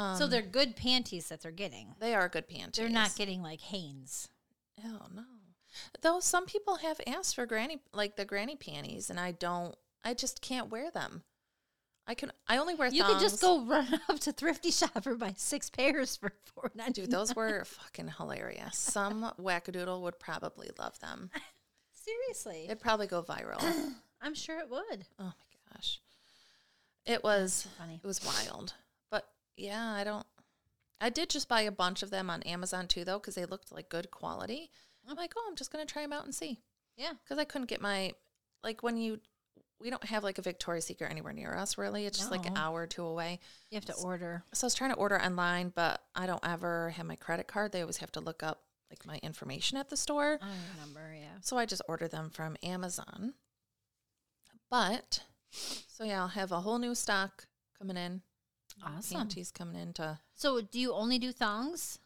Um, 0.00 0.16
so 0.16 0.26
they're 0.26 0.40
good 0.42 0.76
panties 0.76 1.28
that 1.28 1.42
they're 1.42 1.52
getting. 1.52 1.94
they 2.00 2.14
are 2.14 2.28
good 2.28 2.48
panties. 2.48 2.76
They're 2.76 2.88
not 2.88 3.14
getting 3.16 3.42
like 3.42 3.60
Hanes. 3.60 4.28
Oh 4.84 5.06
no. 5.14 5.24
Though 6.00 6.20
some 6.20 6.46
people 6.46 6.76
have 6.76 7.00
asked 7.06 7.34
for 7.34 7.44
granny 7.46 7.80
like 7.92 8.16
the 8.16 8.24
granny 8.24 8.56
panties 8.56 9.10
and 9.10 9.20
I 9.20 9.32
don't 9.32 9.74
I 10.04 10.14
just 10.14 10.40
can't 10.40 10.70
wear 10.70 10.90
them. 10.90 11.22
I 12.06 12.14
can 12.14 12.32
I 12.48 12.56
only 12.56 12.74
wear 12.74 12.88
You 12.88 13.02
thongs. 13.02 13.14
could 13.14 13.20
just 13.20 13.40
go 13.42 13.60
run 13.66 14.00
up 14.08 14.18
to 14.20 14.32
Thrifty 14.32 14.70
Shop 14.70 15.06
or 15.06 15.14
buy 15.16 15.34
six 15.36 15.68
pairs 15.68 16.16
for 16.16 16.32
four 16.44 16.70
ninety. 16.74 17.02
Dude, 17.02 17.10
those 17.10 17.36
were 17.36 17.64
fucking 17.66 18.08
hilarious. 18.16 18.78
Some 18.78 19.30
wackadoodle 19.38 20.00
would 20.00 20.18
probably 20.18 20.70
love 20.78 20.98
them. 21.00 21.30
seriously. 21.92 22.64
It'd 22.66 22.80
probably 22.80 23.06
go 23.06 23.22
viral. 23.22 23.62
I'm 24.22 24.34
sure 24.34 24.58
it 24.58 24.70
would. 24.70 25.04
Oh 25.18 25.24
my 25.24 25.74
gosh. 25.74 26.00
It 27.06 27.22
was 27.22 27.68
funny. 27.78 28.00
it 28.02 28.06
was 28.06 28.24
wild. 28.24 28.74
Yeah, 29.60 29.92
I 29.92 30.04
don't 30.04 30.26
I 31.00 31.08
did 31.10 31.30
just 31.30 31.48
buy 31.48 31.62
a 31.62 31.70
bunch 31.72 32.02
of 32.02 32.10
them 32.10 32.28
on 32.30 32.42
Amazon 32.42 32.86
too 32.88 33.04
though 33.04 33.18
cuz 33.20 33.34
they 33.34 33.44
looked 33.46 33.72
like 33.72 33.88
good 33.88 34.10
quality. 34.10 34.70
I'm 35.08 35.16
like, 35.16 35.32
"Oh, 35.36 35.46
I'm 35.48 35.56
just 35.56 35.72
going 35.72 35.86
to 35.86 35.90
try 35.90 36.02
them 36.02 36.12
out 36.12 36.24
and 36.24 36.34
see." 36.34 36.60
Yeah. 36.96 37.14
because 37.24 37.38
I 37.38 37.44
couldn't 37.44 37.68
get 37.68 37.80
my 37.80 38.12
like 38.62 38.82
when 38.82 38.96
you 38.98 39.20
we 39.78 39.88
don't 39.88 40.04
have 40.04 40.22
like 40.22 40.36
a 40.36 40.42
Victoria's 40.42 40.84
Secret 40.84 41.10
anywhere 41.10 41.32
near 41.32 41.54
us 41.54 41.78
really. 41.78 42.04
It's 42.04 42.18
just 42.18 42.30
like 42.30 42.44
an 42.44 42.52
No. 42.54 42.60
hour 42.60 42.82
or 42.82 42.86
two 42.86 43.04
away. 43.04 43.40
You 43.70 43.76
have 43.76 43.86
to 43.86 43.94
order. 43.94 44.44
So 44.52 44.64
I 44.64 44.66
was 44.66 44.74
trying 44.74 44.90
to 44.90 44.96
order 44.96 45.18
online, 45.20 45.70
but 45.70 46.04
I 46.14 46.26
don't 46.26 46.44
ever 46.46 46.90
have 46.90 47.06
my 47.06 47.16
credit 47.16 47.46
card. 47.48 47.72
They 47.72 47.80
always 47.80 47.96
have 47.98 48.12
to 48.12 48.20
look 48.20 48.42
up 48.42 48.64
like 48.90 49.06
my 49.06 49.18
information 49.22 49.78
at 49.78 49.88
the 49.88 49.96
store. 49.96 50.38
I 50.42 50.52
remember, 50.74 51.14
yeah. 51.14 51.38
So 51.40 51.56
I 51.56 51.64
just 51.64 51.80
order 51.88 52.08
them 52.08 52.28
from 52.28 52.58
Amazon. 52.62 53.32
But 54.70 55.20
so 55.52 56.04
yeah, 56.04 56.20
I'll 56.20 56.28
have 56.28 56.52
a 56.52 56.60
whole 56.60 56.78
new 56.78 56.94
stock 56.94 57.46
coming 57.78 57.96
in. 57.96 58.22
Awesome. 58.84 59.18
Panties 59.18 59.50
coming 59.50 59.76
into 59.80 60.18
So 60.34 60.60
do 60.60 60.78
you 60.80 60.92
only 60.92 61.18
do 61.18 61.32
thongs? 61.32 61.98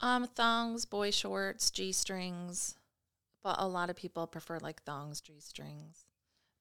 um 0.00 0.26
thongs, 0.26 0.84
boy 0.84 1.10
shorts, 1.10 1.70
G 1.70 1.92
strings. 1.92 2.76
But 3.42 3.56
a 3.58 3.66
lot 3.68 3.90
of 3.90 3.96
people 3.96 4.26
prefer 4.26 4.58
like 4.58 4.82
thongs, 4.82 5.20
G 5.20 5.40
strings, 5.40 6.04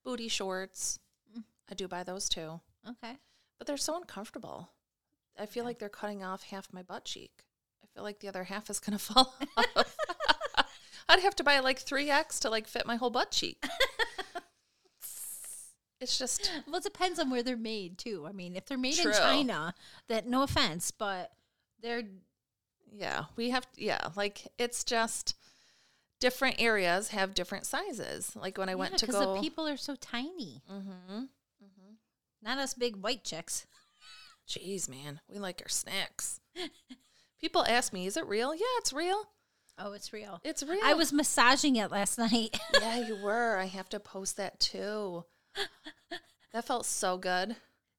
booty 0.03 0.27
shorts. 0.27 0.99
Mm. 1.37 1.43
I 1.69 1.73
do 1.73 1.87
buy 1.87 2.03
those 2.03 2.29
too. 2.29 2.61
Okay. 2.87 3.17
But 3.57 3.67
they're 3.67 3.77
so 3.77 3.95
uncomfortable. 3.97 4.69
I 5.39 5.45
feel 5.47 5.65
like 5.65 5.79
they're 5.79 5.89
cutting 5.89 6.23
off 6.23 6.43
half 6.43 6.71
my 6.71 6.81
butt 6.83 7.05
cheek. 7.05 7.43
I 7.83 7.87
feel 7.93 8.03
like 8.03 8.19
the 8.19 8.27
other 8.29 8.45
half 8.45 8.69
is 8.69 8.79
gonna 8.79 8.99
fall 8.99 9.35
off. 9.57 9.95
I'd 11.09 11.19
have 11.21 11.35
to 11.35 11.43
buy 11.43 11.59
like 11.59 11.79
three 11.79 12.09
X 12.09 12.39
to 12.41 12.49
like 12.49 12.67
fit 12.67 12.85
my 12.85 12.95
whole 12.95 13.09
butt 13.11 13.31
cheek. 13.31 13.63
it's 15.99 16.17
just 16.17 16.51
Well, 16.67 16.77
it 16.77 16.83
depends 16.83 17.19
on 17.19 17.29
where 17.29 17.43
they're 17.43 17.57
made 17.57 17.97
too. 17.97 18.25
I 18.27 18.31
mean, 18.31 18.55
if 18.55 18.65
they're 18.65 18.77
made 18.77 18.95
True. 18.95 19.11
in 19.11 19.17
China, 19.17 19.73
that 20.07 20.27
no 20.27 20.43
offense, 20.43 20.91
but 20.91 21.31
they're 21.81 22.03
yeah. 22.91 23.25
We 23.35 23.49
have 23.49 23.67
yeah, 23.75 24.09
like 24.15 24.47
it's 24.57 24.83
just 24.83 25.35
different 26.19 26.55
areas 26.59 27.09
have 27.09 27.33
different 27.33 27.65
sizes. 27.65 28.35
Like 28.35 28.57
when 28.57 28.69
I 28.69 28.75
went 28.75 28.97
to 28.97 29.05
because 29.05 29.23
go 29.23 29.35
the 29.35 29.41
people 29.41 29.67
are 29.67 29.77
so 29.77 29.95
tiny. 29.95 30.61
mm-hmm. 30.71 31.23
Not 32.41 32.59
us 32.59 32.75
big 32.75 32.97
white 32.97 33.23
chicks. 33.23 33.65
Jeez, 34.47 34.87
man, 34.87 35.19
we 35.27 35.39
like 35.39 35.61
our 35.63 35.69
snacks. 35.69 36.39
People 37.41 37.65
ask 37.67 37.91
me, 37.91 38.05
"Is 38.05 38.17
it 38.17 38.25
real?" 38.27 38.53
Yeah, 38.53 38.61
it's 38.77 38.93
real. 38.93 39.23
Oh, 39.77 39.93
it's 39.93 40.13
real. 40.13 40.39
It's 40.43 40.61
real. 40.63 40.79
I 40.83 40.93
was 40.93 41.11
massaging 41.11 41.75
it 41.75 41.91
last 41.91 42.17
night. 42.19 42.57
yeah, 42.79 43.05
you 43.07 43.15
were. 43.17 43.57
I 43.57 43.65
have 43.65 43.89
to 43.89 43.99
post 43.99 44.37
that 44.37 44.59
too. 44.59 45.25
That 46.55 46.63
felt 46.63 46.85
so 46.85 47.17
good. 47.17 47.57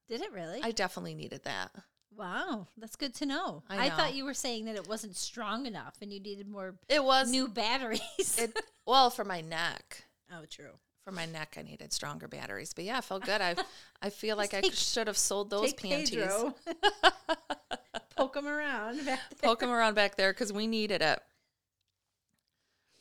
Did 0.08 0.22
it 0.22 0.32
really? 0.32 0.60
I 0.62 0.70
definitely 0.70 1.14
needed 1.14 1.42
that. 1.44 1.72
wow, 2.16 2.68
that's 2.78 2.96
good 2.96 3.14
to 3.16 3.26
know. 3.26 3.62
I 3.68 3.86
I, 3.86 3.90
thought 3.90 4.14
you 4.14 4.24
were 4.24 4.32
saying 4.32 4.64
that 4.64 4.76
it 4.76 4.88
wasn't 4.88 5.14
strong 5.14 5.66
enough 5.66 5.96
and 6.00 6.10
you 6.10 6.20
needed 6.20 6.48
more 6.48 6.74
It 6.88 7.04
was 7.04 7.30
new 7.30 7.48
batteries. 7.48 8.38
It 8.38 8.58
well 8.86 9.10
for 9.10 9.24
my 9.24 9.42
neck. 9.42 10.04
oh, 10.32 10.46
true. 10.48 10.70
For 11.04 11.12
my 11.12 11.26
neck, 11.26 11.56
I 11.58 11.62
needed 11.62 11.92
stronger 11.92 12.28
batteries. 12.28 12.72
But 12.72 12.84
yeah, 12.84 12.96
it 12.96 13.04
felt 13.04 13.26
good. 13.26 13.42
I 13.42 13.56
I 14.02 14.08
feel 14.08 14.38
like 14.38 14.54
I 14.54 14.62
should 14.70 15.06
have 15.06 15.18
sold 15.18 15.50
those 15.50 15.74
Take 15.74 15.82
panties. 15.82 16.26
Poke 18.16 18.32
them 18.32 18.48
around. 18.48 19.04
back 19.04 19.20
there. 19.38 19.50
Poke 19.50 19.60
them 19.60 19.70
around 19.70 19.94
back 19.94 20.16
there 20.16 20.32
because 20.32 20.50
we 20.50 20.66
needed 20.66 21.02
it. 21.02 21.20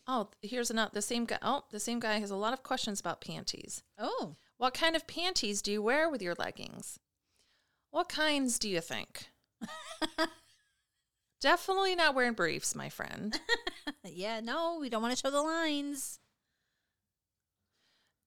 Oh, 0.05 0.27
here's 0.41 0.69
another. 0.69 0.91
The 0.93 1.01
same 1.01 1.23
guy. 1.23 1.37
Oh, 1.41 1.63
the 1.71 1.79
same 1.79 2.01
guy 2.01 2.19
has 2.19 2.29
a 2.29 2.35
lot 2.35 2.51
of 2.51 2.61
questions 2.61 2.99
about 2.99 3.21
panties. 3.21 3.83
Oh, 3.97 4.35
What 4.57 4.73
kind 4.73 4.95
of 4.95 5.07
panties 5.07 5.61
do 5.61 5.71
you 5.71 5.81
wear 5.81 6.09
with 6.09 6.21
your 6.21 6.35
leggings? 6.35 6.99
What 7.91 8.09
kinds 8.09 8.57
do 8.59 8.69
you 8.69 8.81
think? 8.81 9.29
Definitely 11.41 11.95
not 11.95 12.15
wearing 12.15 12.33
briefs, 12.33 12.75
my 12.75 12.89
friend. 12.89 13.39
yeah. 14.03 14.39
No, 14.39 14.77
we 14.79 14.89
don't 14.89 15.01
want 15.01 15.15
to 15.15 15.21
show 15.21 15.31
the 15.31 15.41
lines. 15.41 16.19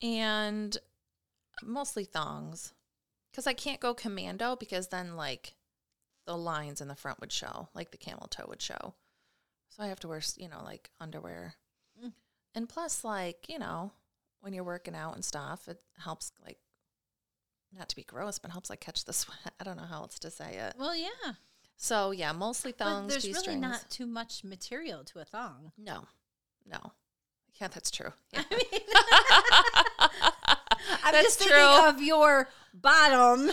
And 0.02 0.76
mostly 1.62 2.04
thongs. 2.04 2.74
Because 3.30 3.46
I 3.46 3.52
can't 3.52 3.80
go 3.80 3.94
commando 3.94 4.56
because 4.56 4.88
then, 4.88 5.16
like, 5.16 5.54
the 6.28 6.36
lines 6.36 6.82
in 6.82 6.88
the 6.88 6.94
front 6.94 7.20
would 7.20 7.32
show, 7.32 7.68
like 7.74 7.90
the 7.90 7.96
camel 7.96 8.28
toe 8.28 8.44
would 8.48 8.60
show. 8.60 8.94
So 9.70 9.82
I 9.82 9.86
have 9.86 9.98
to 10.00 10.08
wear, 10.08 10.20
you 10.36 10.48
know, 10.48 10.62
like 10.62 10.90
underwear. 11.00 11.54
Mm. 12.02 12.12
And 12.54 12.68
plus, 12.68 13.02
like, 13.02 13.46
you 13.48 13.58
know, 13.58 13.92
when 14.40 14.52
you're 14.52 14.64
working 14.64 14.94
out 14.94 15.14
and 15.14 15.24
stuff, 15.24 15.68
it 15.68 15.80
helps 16.02 16.32
like 16.44 16.58
not 17.76 17.88
to 17.90 17.96
be 17.96 18.02
gross, 18.04 18.38
but 18.38 18.50
helps 18.50 18.70
like 18.70 18.80
catch 18.80 19.04
the 19.04 19.12
sweat. 19.14 19.52
I 19.60 19.64
don't 19.64 19.76
know 19.76 19.84
how 19.84 20.02
else 20.02 20.18
to 20.20 20.30
say 20.30 20.54
it. 20.56 20.74
Well, 20.78 20.96
yeah. 20.96 21.32
So 21.76 22.10
yeah, 22.10 22.32
mostly 22.32 22.72
But 22.76 22.84
thongs, 22.84 23.10
there's 23.12 23.24
G-strings. 23.24 23.46
really 23.46 23.60
not 23.60 23.88
too 23.90 24.06
much 24.06 24.42
material 24.44 25.04
to 25.04 25.20
a 25.20 25.24
thong. 25.24 25.72
No, 25.78 26.06
no. 26.68 26.92
Yeah, 27.60 27.68
that's 27.68 27.90
true. 27.90 28.12
Yeah. 28.32 28.42
I'm 31.04 31.12
That's 31.12 31.36
just 31.36 31.38
thinking 31.40 31.88
of 31.88 32.00
your 32.02 32.48
bottom 32.72 33.50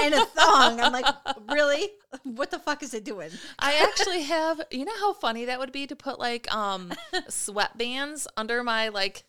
and 0.00 0.14
a 0.14 0.24
thong. 0.26 0.80
I'm 0.80 0.92
like, 0.92 1.06
really? 1.50 1.88
What 2.24 2.50
the 2.50 2.58
fuck 2.58 2.82
is 2.82 2.94
it 2.94 3.04
doing? 3.04 3.30
I 3.58 3.76
actually 3.88 4.22
have. 4.22 4.60
You 4.70 4.84
know 4.84 4.96
how 4.98 5.12
funny 5.12 5.44
that 5.46 5.58
would 5.58 5.70
be 5.72 5.86
to 5.86 5.94
put 5.96 6.18
like 6.18 6.52
um 6.54 6.92
sweatbands 7.28 8.26
under 8.36 8.64
my 8.64 8.88
like 8.88 9.24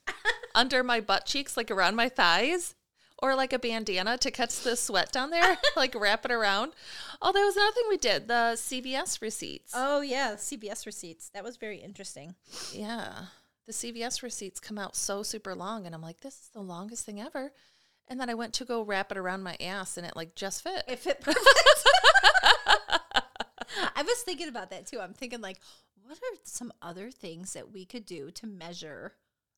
under 0.55 0.83
my 0.83 0.99
butt 0.99 1.25
cheeks, 1.25 1.57
like 1.57 1.71
around 1.71 1.95
my 1.95 2.09
thighs, 2.09 2.75
or 3.21 3.35
like 3.35 3.53
a 3.53 3.59
bandana 3.59 4.17
to 4.17 4.31
catch 4.31 4.61
the 4.61 4.75
sweat 4.75 5.11
down 5.11 5.29
there, 5.29 5.57
like 5.75 5.95
wrap 5.95 6.25
it 6.25 6.31
around. 6.31 6.73
Oh, 7.21 7.31
there 7.31 7.45
was 7.45 7.55
another 7.55 7.73
thing 7.73 7.85
we 7.89 7.97
did. 7.97 8.27
The 8.27 8.53
CVS 8.55 9.21
receipts. 9.21 9.73
Oh 9.75 10.01
yeah, 10.01 10.33
CVS 10.33 10.85
receipts. 10.85 11.29
That 11.29 11.43
was 11.43 11.57
very 11.57 11.77
interesting. 11.77 12.35
Yeah. 12.73 13.25
The 13.67 13.73
CVS 13.73 14.23
receipts 14.23 14.59
come 14.59 14.79
out 14.79 14.95
so 14.95 15.21
super 15.21 15.53
long 15.53 15.85
and 15.85 15.93
I'm 15.93 16.01
like, 16.01 16.21
this 16.21 16.33
is 16.35 16.49
the 16.53 16.61
longest 16.61 17.05
thing 17.05 17.21
ever. 17.21 17.51
And 18.07 18.19
then 18.19 18.29
I 18.29 18.33
went 18.33 18.53
to 18.55 18.65
go 18.65 18.81
wrap 18.81 19.11
it 19.11 19.17
around 19.17 19.43
my 19.43 19.55
ass 19.59 19.97
and 19.97 20.07
it 20.07 20.15
like 20.15 20.33
just 20.33 20.63
fit. 20.63 20.83
It 20.87 20.97
fit 20.99 21.21
perfect. 21.21 21.45
I 23.95 24.01
was 24.01 24.21
thinking 24.21 24.47
about 24.47 24.71
that 24.71 24.87
too. 24.87 24.99
I'm 24.99 25.13
thinking 25.13 25.41
like, 25.41 25.59
what 26.03 26.17
are 26.17 26.37
some 26.43 26.73
other 26.81 27.11
things 27.11 27.53
that 27.53 27.71
we 27.71 27.85
could 27.85 28.05
do 28.05 28.31
to 28.31 28.47
measure 28.47 29.13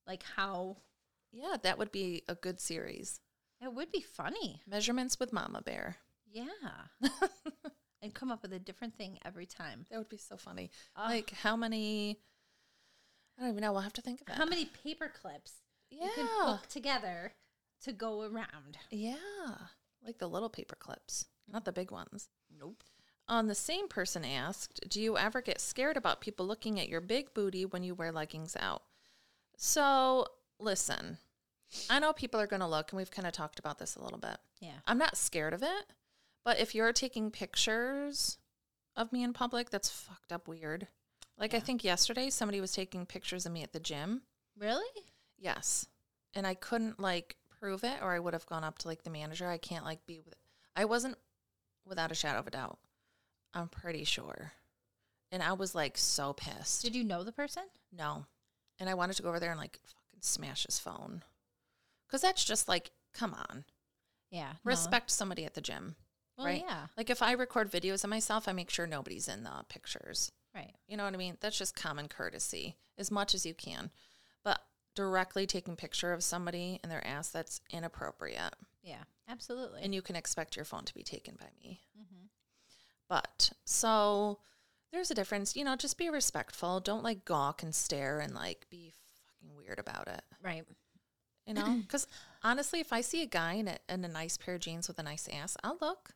like 0.07 0.23
how 0.35 0.77
Yeah, 1.31 1.57
that 1.63 1.77
would 1.77 1.91
be 1.91 2.23
a 2.27 2.35
good 2.35 2.59
series. 2.59 3.19
it 3.61 3.73
would 3.73 3.91
be 3.91 4.01
funny. 4.01 4.61
Measurements 4.67 5.19
with 5.19 5.33
Mama 5.33 5.61
Bear. 5.61 5.97
Yeah. 6.31 6.45
and 8.01 8.13
come 8.13 8.31
up 8.31 8.41
with 8.41 8.53
a 8.53 8.59
different 8.59 8.95
thing 8.95 9.19
every 9.25 9.45
time. 9.45 9.85
That 9.89 9.97
would 9.97 10.09
be 10.09 10.17
so 10.17 10.37
funny. 10.37 10.71
Like 10.97 11.31
how 11.31 11.55
many 11.55 12.19
I 13.37 13.41
don't 13.41 13.51
even 13.51 13.61
know. 13.61 13.71
We'll 13.71 13.81
have 13.81 13.93
to 13.93 14.01
think 14.01 14.21
of 14.21 14.27
it. 14.27 14.35
How 14.35 14.45
many 14.45 14.65
paper 14.83 15.11
clips 15.21 15.53
yeah. 15.89 16.05
you 16.05 16.11
can 16.13 16.27
hook 16.29 16.67
together 16.67 17.33
to 17.83 17.91
go 17.91 18.21
around? 18.21 18.77
Yeah. 18.91 19.15
Like 20.05 20.19
the 20.19 20.29
little 20.29 20.49
paper 20.49 20.75
clips, 20.75 21.25
not 21.51 21.65
the 21.65 21.71
big 21.71 21.91
ones. 21.91 22.29
Nope. 22.55 22.83
On 23.27 23.47
the 23.47 23.55
same 23.55 23.87
person 23.87 24.25
asked, 24.25 24.81
Do 24.89 25.01
you 25.01 25.17
ever 25.17 25.41
get 25.41 25.61
scared 25.61 25.97
about 25.97 26.21
people 26.21 26.45
looking 26.45 26.79
at 26.79 26.89
your 26.89 27.01
big 27.01 27.33
booty 27.33 27.65
when 27.65 27.83
you 27.83 27.95
wear 27.95 28.11
leggings 28.11 28.55
out? 28.59 28.83
So, 29.63 30.25
listen, 30.57 31.19
I 31.87 31.99
know 31.99 32.13
people 32.13 32.39
are 32.39 32.47
going 32.47 32.61
to 32.61 32.67
look, 32.67 32.91
and 32.91 32.97
we've 32.97 33.11
kind 33.11 33.27
of 33.27 33.33
talked 33.33 33.59
about 33.59 33.77
this 33.77 33.95
a 33.95 34.03
little 34.03 34.17
bit. 34.17 34.37
Yeah. 34.59 34.79
I'm 34.87 34.97
not 34.97 35.15
scared 35.15 35.53
of 35.53 35.61
it, 35.61 35.85
but 36.43 36.59
if 36.59 36.73
you're 36.73 36.91
taking 36.91 37.29
pictures 37.29 38.39
of 38.95 39.13
me 39.13 39.21
in 39.21 39.33
public, 39.33 39.69
that's 39.69 39.87
fucked 39.87 40.31
up 40.31 40.47
weird. 40.47 40.87
Like, 41.37 41.53
I 41.53 41.59
think 41.59 41.83
yesterday 41.83 42.31
somebody 42.31 42.59
was 42.59 42.71
taking 42.71 43.05
pictures 43.05 43.45
of 43.45 43.51
me 43.51 43.61
at 43.61 43.71
the 43.71 43.79
gym. 43.79 44.23
Really? 44.57 45.03
Yes. 45.37 45.85
And 46.33 46.47
I 46.47 46.55
couldn't 46.55 46.99
like 46.99 47.35
prove 47.59 47.83
it 47.83 47.99
or 48.01 48.13
I 48.13 48.19
would 48.19 48.33
have 48.33 48.47
gone 48.47 48.63
up 48.63 48.79
to 48.79 48.87
like 48.87 49.03
the 49.03 49.11
manager. 49.11 49.47
I 49.47 49.59
can't 49.59 49.85
like 49.85 50.07
be 50.07 50.19
with 50.25 50.33
I 50.75 50.85
wasn't 50.85 51.17
without 51.85 52.11
a 52.11 52.15
shadow 52.15 52.39
of 52.39 52.47
a 52.47 52.51
doubt. 52.51 52.79
I'm 53.53 53.67
pretty 53.67 54.05
sure. 54.05 54.53
And 55.31 55.43
I 55.43 55.53
was 55.53 55.75
like 55.75 55.99
so 55.99 56.33
pissed. 56.33 56.81
Did 56.81 56.95
you 56.95 57.03
know 57.03 57.23
the 57.23 57.31
person? 57.31 57.63
no. 57.95 58.25
And 58.81 58.89
I 58.89 58.95
wanted 58.95 59.15
to 59.15 59.21
go 59.23 59.29
over 59.29 59.39
there 59.39 59.51
and 59.51 59.59
like 59.59 59.79
fucking 59.85 60.19
smash 60.21 60.65
his 60.65 60.79
phone. 60.79 61.23
Cuz 62.09 62.21
that's 62.21 62.43
just 62.43 62.67
like 62.67 62.91
come 63.13 63.33
on. 63.33 63.63
Yeah. 64.29 64.53
no. 64.53 64.57
Respect 64.63 65.11
somebody 65.11 65.45
at 65.45 65.53
the 65.53 65.61
gym, 65.61 65.95
Well, 66.37 66.47
right? 66.47 66.63
yeah. 66.65 66.87
Like 66.97 67.09
if 67.09 67.21
I 67.21 67.33
record 67.33 67.69
videos 67.71 68.03
of 68.03 68.09
myself, 68.09 68.47
I 68.47 68.53
make 68.53 68.69
sure 68.69 68.87
nobody's 68.87 69.27
in 69.27 69.43
the 69.43 69.65
pictures. 69.69 70.31
Right. 70.55 70.73
You 70.87 70.97
know 70.97 71.03
what 71.05 71.13
I 71.13 71.17
mean? 71.17 71.37
That's 71.41 71.57
just 71.57 71.75
common 71.75 72.07
courtesy 72.07 72.77
as 72.97 73.11
much 73.11 73.33
as 73.35 73.45
you 73.45 73.53
can. 73.53 73.91
But 74.43 74.61
directly 74.95 75.45
taking 75.45 75.75
picture 75.75 76.11
of 76.13 76.23
somebody 76.23 76.79
and 76.81 76.91
their 76.91 77.05
ass, 77.05 77.29
that's 77.29 77.61
inappropriate. 77.69 78.55
Yeah. 78.81 79.03
Absolutely. 79.27 79.81
And 79.83 79.93
you 79.93 80.01
can 80.01 80.15
expect 80.15 80.55
your 80.55 80.65
phone 80.65 80.85
to 80.85 80.93
be 80.93 81.03
taken 81.03 81.35
by 81.35 81.49
me. 81.61 81.81
Mhm. 81.97 82.29
But 83.07 83.51
so 83.65 84.39
there's 84.91 85.11
a 85.11 85.15
difference. 85.15 85.55
You 85.55 85.63
know, 85.63 85.75
just 85.75 85.97
be 85.97 86.09
respectful. 86.09 86.79
Don't 86.79 87.03
like 87.03 87.25
gawk 87.25 87.63
and 87.63 87.73
stare 87.73 88.19
and 88.19 88.33
like 88.33 88.65
be 88.69 88.93
fucking 89.25 89.55
weird 89.55 89.79
about 89.79 90.07
it. 90.07 90.21
Right. 90.43 90.63
You 91.45 91.53
know? 91.53 91.79
Because 91.81 92.07
honestly, 92.43 92.79
if 92.79 92.93
I 92.93 93.01
see 93.01 93.21
a 93.21 93.27
guy 93.27 93.53
in 93.53 93.67
a, 93.67 93.77
in 93.89 94.05
a 94.05 94.09
nice 94.09 94.37
pair 94.37 94.55
of 94.55 94.61
jeans 94.61 94.87
with 94.87 94.99
a 94.99 95.03
nice 95.03 95.27
ass, 95.31 95.57
I'll 95.63 95.77
look. 95.81 96.11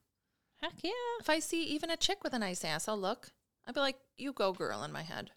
Heck 0.61 0.83
yeah. 0.83 0.91
If 1.19 1.29
I 1.29 1.39
see 1.39 1.63
even 1.63 1.89
a 1.91 1.97
chick 1.97 2.23
with 2.23 2.33
a 2.33 2.39
nice 2.39 2.63
ass, 2.63 2.88
I'll 2.88 2.99
look. 2.99 3.31
I'd 3.67 3.75
be 3.75 3.81
like, 3.81 3.97
you 4.17 4.31
go, 4.31 4.53
girl, 4.53 4.83
in 4.83 4.91
my 4.91 5.01
head. 5.01 5.31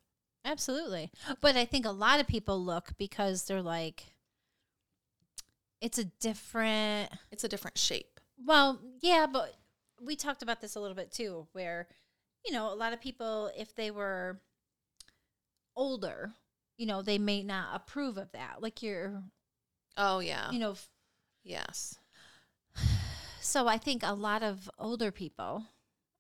Absolutely. 0.45 1.11
But 1.41 1.57
I 1.57 1.65
think 1.65 1.85
a 1.85 1.91
lot 1.91 2.21
of 2.21 2.27
people 2.27 2.63
look 2.63 2.93
because 2.97 3.45
they're 3.45 3.63
like, 3.63 4.05
it's 5.81 5.99
a 5.99 6.05
different. 6.05 7.11
It's 7.31 7.45
a 7.45 7.49
different 7.49 7.79
shape. 7.79 8.21
Well, 8.45 8.81
yeah, 9.01 9.27
but 9.31 9.55
we 10.01 10.17
talked 10.17 10.43
about 10.43 10.61
this 10.61 10.77
a 10.77 10.81
little 10.81 10.97
bit 10.97 11.13
too, 11.13 11.47
where, 11.53 11.89
you 12.45 12.53
know, 12.53 12.73
a 12.73 12.75
lot 12.75 12.93
of 12.93 13.01
people, 13.01 13.51
if 13.57 13.75
they 13.75 13.91
were 13.91 14.41
older, 15.77 16.33
you 16.77 16.87
know, 16.87 17.03
they 17.03 17.19
may 17.19 17.43
not 17.43 17.75
approve 17.75 18.17
of 18.19 18.33
that. 18.33 18.63
Like 18.63 18.83
you're, 18.83 19.23
Oh, 19.97 20.21
yeah. 20.21 20.51
you 20.51 20.59
know, 20.59 20.73
f- 20.73 20.89
Yes. 21.45 21.99
so 23.41 23.67
I 23.67 23.79
think 23.79 24.03
a 24.03 24.13
lot 24.15 24.43
of 24.43 24.71
older 24.79 25.11
people, 25.11 25.67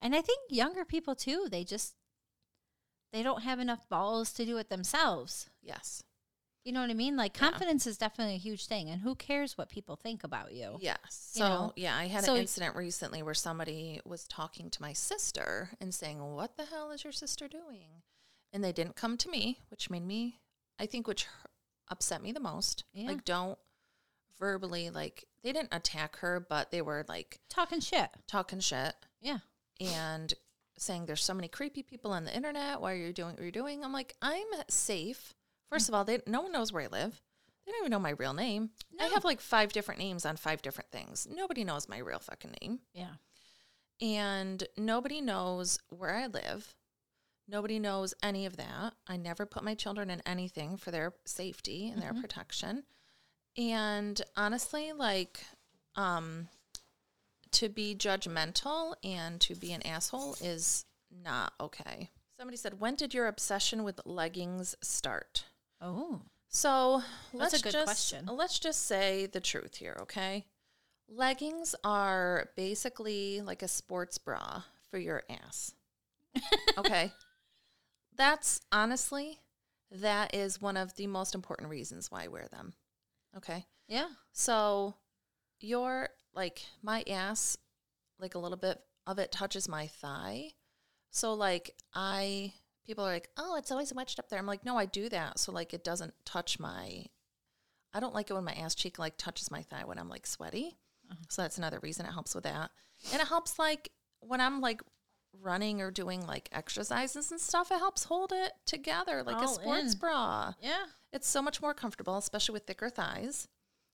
and 0.00 0.14
I 0.14 0.20
think 0.20 0.40
younger 0.50 0.85
people 0.85 1.14
too, 1.14 1.48
they 1.50 1.64
just, 1.64 1.94
they 3.12 3.22
don't 3.22 3.42
have 3.42 3.59
enough 3.59 3.88
balls 3.88 4.33
to 4.35 4.44
do 4.44 4.59
it 4.59 4.68
themselves. 4.68 5.48
Yes. 5.62 6.02
You 6.68 6.74
know 6.74 6.83
what 6.83 6.90
I 6.90 6.94
mean? 6.94 7.16
Like 7.16 7.35
Yeah. 7.35 7.48
confidence 7.48 7.87
is 7.87 7.96
definitely 7.96 8.35
a 8.35 8.38
huge 8.38 8.66
thing, 8.66 8.90
and 8.90 9.00
who 9.00 9.14
cares 9.14 9.57
what 9.57 9.70
people 9.70 9.96
think 9.96 10.22
about 10.22 10.52
you? 10.52 10.76
Yes. 10.83 11.33
You 11.35 11.38
So, 11.40 11.48
know? 11.48 11.72
yeah, 11.76 11.96
I 11.96 12.09
had 12.09 12.24
So- 12.26 12.35
an 12.35 12.40
incident 12.42 12.76
recently 12.76 13.22
where 13.22 13.33
somebody 13.33 14.02
was 14.04 14.28
talking 14.28 14.68
to 14.72 14.83
my 14.83 14.92
sister 14.92 15.70
and 15.81 15.94
saying, 15.94 16.20
What 16.35 16.59
the 16.59 16.66
hell 16.66 16.90
is 16.90 17.04
your 17.04 17.12
sister 17.14 17.48
doing? 17.48 18.02
And 18.52 18.62
they 18.62 18.72
didn't 18.72 18.96
come 18.96 19.16
to 19.16 19.31
me, 19.31 19.61
which 19.70 19.88
made 19.88 20.02
me, 20.02 20.40
I 20.78 20.85
think, 20.85 21.07
which 21.07 21.26
upset 21.88 22.20
me 22.22 22.33
the 22.33 22.38
most. 22.40 22.85
Yeah. 22.92 23.07
Like, 23.09 23.24
don't 23.24 23.59
verbally, 24.38 24.90
like, 24.90 25.24
they 25.42 25.52
didn't 25.52 25.72
attack 25.72 26.16
her, 26.16 26.38
but 26.38 26.70
they 26.70 26.83
were 26.83 27.02
like 27.09 27.40
Talking 27.48 27.81
shit. 27.81 28.11
talking 28.26 28.61
shit 28.61 28.94
Yeah. 29.22 29.38
and 29.81 30.35
saying, 30.76 31.07
There's 31.07 31.24
so 31.24 31.33
many 31.33 31.48
creepy 31.48 31.83
people 31.83 32.12
on 32.12 32.24
the 32.24 32.37
internet. 32.37 32.83
Why 32.83 32.92
are 32.92 32.96
you 32.96 33.14
doing 33.14 33.37
what 33.37 33.40
you're 33.42 33.50
doing? 33.50 33.83
I'm 33.83 33.92
like, 33.94 34.16
I'm 34.20 34.46
safe. 34.68 35.35
First 35.70 35.88
of 35.88 35.94
all, 35.94 36.04
they, 36.04 36.20
no 36.26 36.42
one 36.42 36.52
knows 36.52 36.72
where 36.72 36.85
I 36.85 36.87
live. 36.87 37.20
They 37.64 37.72
don't 37.72 37.83
even 37.83 37.90
know 37.90 37.98
my 37.98 38.14
real 38.18 38.33
name. 38.33 38.70
I 38.98 39.07
have 39.09 39.24
like 39.24 39.40
five 39.40 39.72
different 39.72 40.00
names 40.00 40.24
on 40.24 40.37
five 40.37 40.62
different 40.62 40.90
things. 40.90 41.28
Nobody 41.31 41.64
knows 41.64 41.88
my 41.88 41.98
real 41.98 42.18
fucking 42.18 42.54
name. 42.62 42.81
Yeah. 42.94 43.14
And 44.00 44.64
nobody 44.76 45.20
knows 45.20 45.78
where 45.90 46.14
I 46.14 46.26
live. 46.28 46.74
Nobody 47.46 47.78
knows 47.78 48.14
any 48.22 48.46
of 48.46 48.57
that. 48.57 48.94
I 49.07 49.16
never 49.16 49.44
put 49.44 49.64
my 49.64 49.74
children 49.74 50.09
in 50.09 50.22
anything 50.24 50.76
for 50.76 50.90
their 50.90 51.14
safety 51.26 51.88
and 51.88 52.00
their 52.00 52.14
protection. 52.14 52.85
And 53.57 54.20
honestly, 54.37 54.92
like, 54.92 55.40
um, 55.96 56.48
to 57.52 57.68
be 57.68 57.94
judgmental 57.94 58.94
and 59.02 59.40
to 59.40 59.54
be 59.54 59.72
an 59.72 59.85
asshole 59.87 60.37
is 60.40 60.85
not 61.24 61.52
okay. 61.61 62.11
Somebody 62.38 62.57
said, 62.57 62.81
When 62.81 62.94
did 62.94 63.14
your 63.14 63.26
obsession 63.26 63.83
with 63.83 64.00
leggings 64.04 64.76
start? 64.83 65.44
Oh. 65.81 66.23
So 66.49 67.03
That's 67.33 67.53
let's 67.53 67.61
a 67.61 67.62
good 67.62 67.73
just, 67.73 67.85
question. 67.85 68.27
Let's 68.33 68.59
just 68.59 68.87
say 68.87 69.27
the 69.27 69.41
truth 69.41 69.77
here, 69.77 69.97
okay? 70.03 70.47
Leggings 71.09 71.75
are 71.85 72.51
basically 72.57 73.41
like 73.43 73.62
a 73.62 73.69
sports 73.69 74.19
bra 74.19 74.62
for 74.91 74.99
your 74.99 75.23
ass. 75.29 75.75
okay? 76.79 77.12
That's 78.17 78.61
honestly, 78.73 79.38
that 79.91 80.35
is 80.35 80.61
one 80.61 80.77
of 80.77 80.95
the 80.97 81.07
most 81.07 81.35
important 81.35 81.71
reasons 81.71 82.11
why 82.11 82.25
I 82.25 82.29
wear 82.29 82.49
them. 82.51 82.75
Okay? 83.37 83.64
Yeah. 83.87 84.09
So 84.33 84.95
your 85.61 86.11
like 86.35 86.62
my 86.83 87.05
ass, 87.09 87.57
like 88.19 88.35
a 88.35 88.38
little 88.38 88.59
bit 88.59 88.81
of 89.07 89.19
it 89.19 89.33
touches 89.33 89.69
my 89.69 89.87
thigh. 89.87 90.51
So 91.11 91.35
like 91.35 91.75
I 91.95 92.53
people 92.88 93.05
are 93.07 93.12
like, 93.12 93.29
Oh, 93.37 93.55
it's 93.57 93.70
always 93.70 93.94
wedged 93.94 94.18
up 94.18 94.29
there. 94.29 94.38
I'm 94.40 94.46
like, 94.46 94.64
no, 94.64 94.77
I 94.77 94.87
do 94.87 95.09
that. 95.11 95.38
So 95.38 95.53
like 95.53 95.72
it 95.72 95.85
doesn't 95.85 96.14
touch 96.24 96.59
my 96.59 97.05
I 97.94 98.01
don't 98.01 98.14
like 98.14 98.31
it 98.31 98.35
when 98.35 98.44
my 98.44 98.53
ass 98.55 98.74
cheek 98.74 98.98
like 98.98 99.16
touches 99.16 99.51
my 99.51 99.62
thigh 99.62 99.85
when 99.85 99.98
I'm 99.98 100.09
like 100.09 100.27
sweaty. 100.27 100.77
Uh-huh. 101.11 101.24
So 101.29 101.42
that's 101.42 101.59
another 101.59 101.79
reason 101.83 102.05
it 102.07 102.12
helps 102.12 102.35
with 102.35 102.44
that. 102.44 102.70
And 103.12 103.22
it 103.22 103.29
helps 103.29 103.59
like 103.59 103.90
when 104.20 104.40
I'm 104.40 104.61
like 104.61 104.83
running 105.40 105.81
or 105.81 105.90
doing 105.90 106.27
like 106.27 106.48
exercises 106.53 107.31
and 107.31 107.40
stuff, 107.40 107.70
it 107.70 107.79
helps 107.79 108.05
hold 108.05 108.33
it 108.35 108.53
together 108.66 109.22
like 109.22 109.42
a 109.42 109.48
sports 109.48 109.94
in. 109.94 109.98
bra. 110.01 110.55
Yeah. 110.61 110.85
It's 111.12 111.29
so 111.29 111.40
much 111.40 111.62
more 111.62 111.74
comfortable, 111.74 112.16
especially 112.18 112.55
with 112.55 112.64
thicker 112.64 112.90
thighs. 112.90 113.48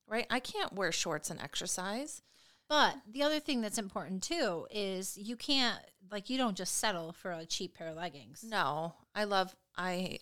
Right? 0.07 0.27
I 0.29 0.39
can't 0.41 0.75
wear 0.75 0.93
shorts 0.93 1.31
and 1.31 1.41
exercise. 1.41 2.23
But 2.69 2.97
the 3.11 3.23
other 3.23 3.41
thing 3.41 3.61
that's 3.61 3.79
important 3.79 4.23
too 4.23 4.67
is 4.71 5.19
you 5.19 5.37
can't 5.37 5.81
like 6.11 6.31
you 6.31 6.39
don't 6.39 6.57
just 6.57 6.79
settle 6.79 7.13
for 7.13 7.33
a 7.33 7.47
cheap 7.47 7.75
pair 7.75 7.89
of 7.89 7.97
leggings. 7.97 8.45
No, 8.49 8.95
I 9.15 9.25
love, 9.25 9.55
I 9.77 10.19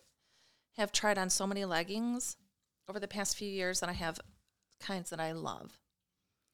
have 0.77 0.93
tried 0.93 1.19
on 1.19 1.31
so 1.31 1.47
many 1.47 1.65
leggings 1.65 2.37
over 2.89 2.99
the 2.99 3.09
past 3.09 3.37
few 3.37 3.49
years 3.49 3.83
and 3.83 3.91
I 3.91 3.95
have 3.95 4.21
kinds 4.81 5.11
that 5.11 5.21
I 5.21 5.33
love 5.33 5.79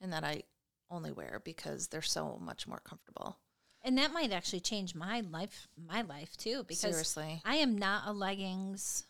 and 0.01 0.13
that 0.13 0.25
I 0.25 0.43
only 0.91 1.13
wear 1.13 1.41
because 1.45 1.89
they're 1.89 2.03
so 2.03 2.39
much 2.41 2.67
more 2.67 2.81
comfortable. 2.85 3.39
And 3.83 3.97
that 3.99 4.13
might 4.13 4.33
actually 4.33 4.61
change 4.61 4.95
my 4.95 5.21
life 5.21 5.69
my 5.77 6.03
life 6.03 6.37
too 6.37 6.65
because 6.65 6.81
Seriously. 6.81 7.43
I 7.45 7.57
am 7.57 7.79
not 7.79 8.03
a 8.07 8.13
leggings 8.13 9.05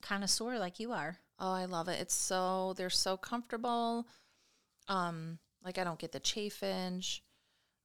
connoisseur 0.00 0.58
like 0.58 0.80
you 0.80 0.92
are. 0.92 1.18
Oh, 1.38 1.52
I 1.52 1.66
love 1.66 1.88
it. 1.88 2.00
It's 2.00 2.14
so, 2.14 2.74
they're 2.76 2.90
so 2.90 3.16
comfortable. 3.16 4.06
Um, 4.88 5.38
like 5.64 5.78
I 5.78 5.84
don't 5.84 5.98
get 5.98 6.12
the 6.12 6.20
chafage. 6.20 7.20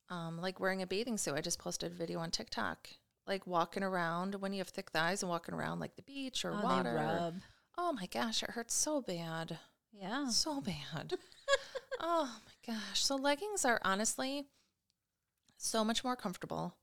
Um, 0.09 0.39
like 0.39 0.59
wearing 0.59 0.81
a 0.81 0.87
bathing 0.87 1.17
suit. 1.17 1.35
I 1.35 1.41
just 1.41 1.59
posted 1.59 1.91
a 1.91 1.95
video 1.95 2.19
on 2.19 2.31
TikTok. 2.31 2.89
Like 3.27 3.45
walking 3.45 3.83
around 3.83 4.35
when 4.35 4.53
you 4.53 4.59
have 4.59 4.69
thick 4.69 4.91
thighs 4.91 5.21
and 5.21 5.29
walking 5.29 5.53
around 5.53 5.79
like 5.79 5.95
the 5.97 6.01
beach 6.01 6.45
or 6.45 6.53
Oh, 6.53 6.61
water. 6.63 6.93
they 6.93 7.03
rub. 7.03 7.35
Oh 7.77 7.91
my 7.91 8.05
gosh, 8.05 8.41
it 8.41 8.51
hurts 8.51 8.73
so 8.73 9.01
bad. 9.01 9.59
Yeah. 9.91 10.29
So 10.29 10.61
bad. 10.61 11.13
oh 11.99 12.39
my 12.45 12.73
gosh. 12.73 13.03
So 13.03 13.15
leggings 13.17 13.65
are 13.65 13.81
honestly 13.83 14.45
so 15.57 15.83
much 15.83 16.03
more 16.03 16.15
comfortable, 16.15 16.75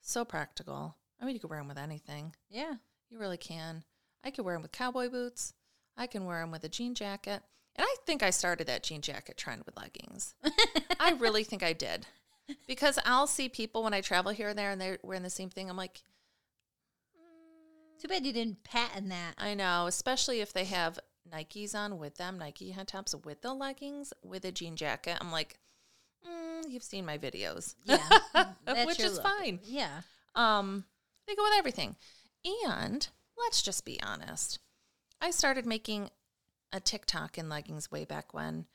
so 0.00 0.24
practical. 0.24 0.96
I 1.20 1.24
mean, 1.24 1.34
you 1.34 1.40
could 1.40 1.50
wear 1.50 1.60
them 1.60 1.68
with 1.68 1.78
anything. 1.78 2.34
Yeah. 2.50 2.74
You 3.10 3.18
really 3.18 3.36
can. 3.38 3.84
I 4.24 4.30
could 4.32 4.44
wear 4.44 4.54
them 4.56 4.62
with 4.62 4.72
cowboy 4.72 5.08
boots. 5.08 5.54
I 5.96 6.06
can 6.08 6.24
wear 6.24 6.40
them 6.40 6.50
with 6.50 6.64
a 6.64 6.68
jean 6.68 6.94
jacket. 6.94 7.42
And 7.76 7.84
I 7.86 7.96
think 8.06 8.22
I 8.22 8.30
started 8.30 8.66
that 8.68 8.82
jean 8.82 9.02
jacket 9.02 9.36
trend 9.36 9.62
with 9.66 9.76
leggings. 9.76 10.34
I 10.98 11.12
really 11.18 11.44
think 11.44 11.62
I 11.62 11.72
did. 11.72 12.06
Because 12.66 12.98
I'll 13.04 13.26
see 13.26 13.48
people 13.48 13.82
when 13.82 13.92
I 13.94 14.00
travel 14.00 14.32
here 14.32 14.48
and 14.48 14.58
there 14.58 14.70
and 14.70 14.80
they're 14.80 14.98
wearing 15.02 15.22
the 15.24 15.30
same 15.30 15.50
thing. 15.50 15.68
I'm 15.68 15.76
like, 15.76 16.00
Too 18.00 18.08
bad 18.08 18.24
you 18.26 18.32
didn't 18.32 18.62
patent 18.64 19.08
that. 19.08 19.34
I 19.38 19.54
know, 19.54 19.86
especially 19.86 20.40
if 20.40 20.52
they 20.52 20.64
have 20.64 20.98
Nikes 21.32 21.74
on 21.74 21.98
with 21.98 22.16
them, 22.16 22.38
Nike 22.38 22.70
head 22.70 22.88
tops 22.88 23.14
with 23.14 23.42
the 23.42 23.52
leggings, 23.52 24.12
with 24.22 24.44
a 24.44 24.52
jean 24.52 24.76
jacket. 24.76 25.18
I'm 25.20 25.32
like, 25.32 25.58
mm, 26.26 26.62
you've 26.70 26.82
seen 26.82 27.04
my 27.04 27.18
videos, 27.18 27.74
Yeah. 27.84 27.98
Which 28.86 29.00
is 29.00 29.14
look. 29.14 29.22
fine. 29.24 29.58
Yeah. 29.64 30.02
Um, 30.34 30.84
they 31.26 31.34
go 31.34 31.42
with 31.42 31.58
everything. 31.58 31.96
And 32.70 33.08
let's 33.36 33.60
just 33.62 33.84
be 33.84 34.00
honest. 34.02 34.60
I 35.20 35.30
started 35.30 35.66
making 35.66 36.10
a 36.72 36.80
TikTok 36.80 37.38
in 37.38 37.48
leggings 37.48 37.90
way 37.90 38.04
back 38.04 38.34
when, 38.34 38.66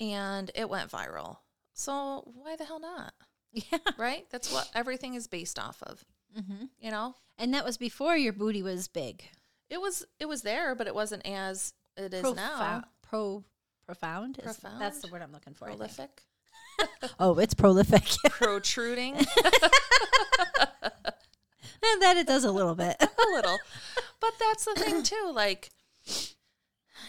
and 0.00 0.50
it 0.54 0.68
went 0.68 0.90
viral. 0.90 1.38
So 1.74 2.22
why 2.34 2.56
the 2.56 2.64
hell 2.64 2.80
not? 2.80 3.12
Yeah. 3.52 3.78
Right? 3.96 4.26
That's 4.30 4.52
what 4.52 4.68
everything 4.74 5.14
is 5.14 5.26
based 5.28 5.58
off 5.58 5.82
of. 5.82 6.04
Mm-hmm. 6.38 6.64
You 6.80 6.90
know, 6.90 7.14
And 7.38 7.54
that 7.54 7.64
was 7.64 7.78
before 7.78 8.16
your 8.16 8.32
booty 8.34 8.62
was 8.62 8.88
big. 8.88 9.24
it 9.70 9.80
was 9.80 10.04
it 10.20 10.26
was 10.26 10.42
there, 10.42 10.74
but 10.74 10.86
it 10.86 10.94
wasn't 10.94 11.26
as 11.26 11.72
it 11.96 12.12
is 12.12 12.34
now. 12.34 12.84
Pro 13.02 13.44
profound. 13.86 14.38
Is- 14.44 14.58
That's 14.78 14.98
the 15.00 15.08
word 15.08 15.22
I'm 15.22 15.32
looking 15.32 15.54
for. 15.54 15.66
Prolific, 15.66 16.22
Oh, 17.18 17.38
it's 17.38 17.54
prolific. 17.54 18.02
protruding 18.30 19.16
and 19.16 19.26
that 22.02 22.16
it 22.16 22.26
does 22.26 22.44
a 22.44 22.52
little 22.52 22.74
bit. 22.74 22.96
a 23.00 23.08
little. 23.32 23.58
But 24.20 24.32
that's 24.38 24.64
the 24.64 24.74
thing 24.74 25.02
too. 25.02 25.32
Like, 25.34 25.70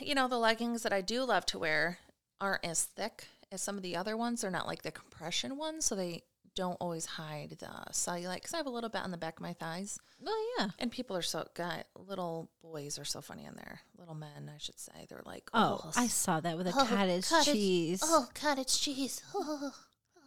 you 0.01 0.15
know, 0.15 0.27
the 0.27 0.37
leggings 0.37 0.83
that 0.83 0.93
I 0.93 1.01
do 1.01 1.23
love 1.23 1.45
to 1.47 1.59
wear 1.59 1.99
aren't 2.41 2.65
as 2.65 2.83
thick 2.83 3.27
as 3.51 3.61
some 3.61 3.77
of 3.77 3.83
the 3.83 3.95
other 3.95 4.15
ones. 4.17 4.41
They're 4.41 4.51
not 4.51 4.67
like 4.67 4.81
the 4.83 4.91
compression 4.91 5.57
ones, 5.57 5.85
so 5.85 5.95
they 5.95 6.23
don't 6.55 6.77
always 6.81 7.05
hide 7.05 7.51
the 7.59 7.67
cellulite. 7.91 8.35
Because 8.35 8.53
I 8.53 8.57
have 8.57 8.65
a 8.65 8.71
little 8.71 8.89
bit 8.89 9.01
on 9.03 9.11
the 9.11 9.17
back 9.17 9.35
of 9.37 9.41
my 9.41 9.53
thighs, 9.53 9.99
Oh 10.25 10.55
yeah. 10.57 10.69
and 10.79 10.91
people 10.91 11.15
are 11.15 11.21
so 11.21 11.47
guy 11.53 11.83
little 11.95 12.49
boys 12.63 12.97
are 12.97 13.05
so 13.05 13.21
funny 13.21 13.45
in 13.45 13.55
there. 13.55 13.81
Little 13.97 14.15
men, 14.15 14.51
I 14.53 14.57
should 14.57 14.79
say. 14.79 15.05
They're 15.07 15.21
like, 15.25 15.49
Oh, 15.53 15.81
oh 15.83 15.91
I 15.95 16.07
saw 16.07 16.39
that 16.39 16.57
with 16.57 16.67
a 16.67 16.71
Oh, 16.75 16.85
cottage, 16.85 17.29
cottage- 17.29 17.53
cheese. 17.53 18.01
oh, 18.03 18.27
cottage 18.33 18.79
cheese. 18.81 19.21
Oh, 19.35 19.71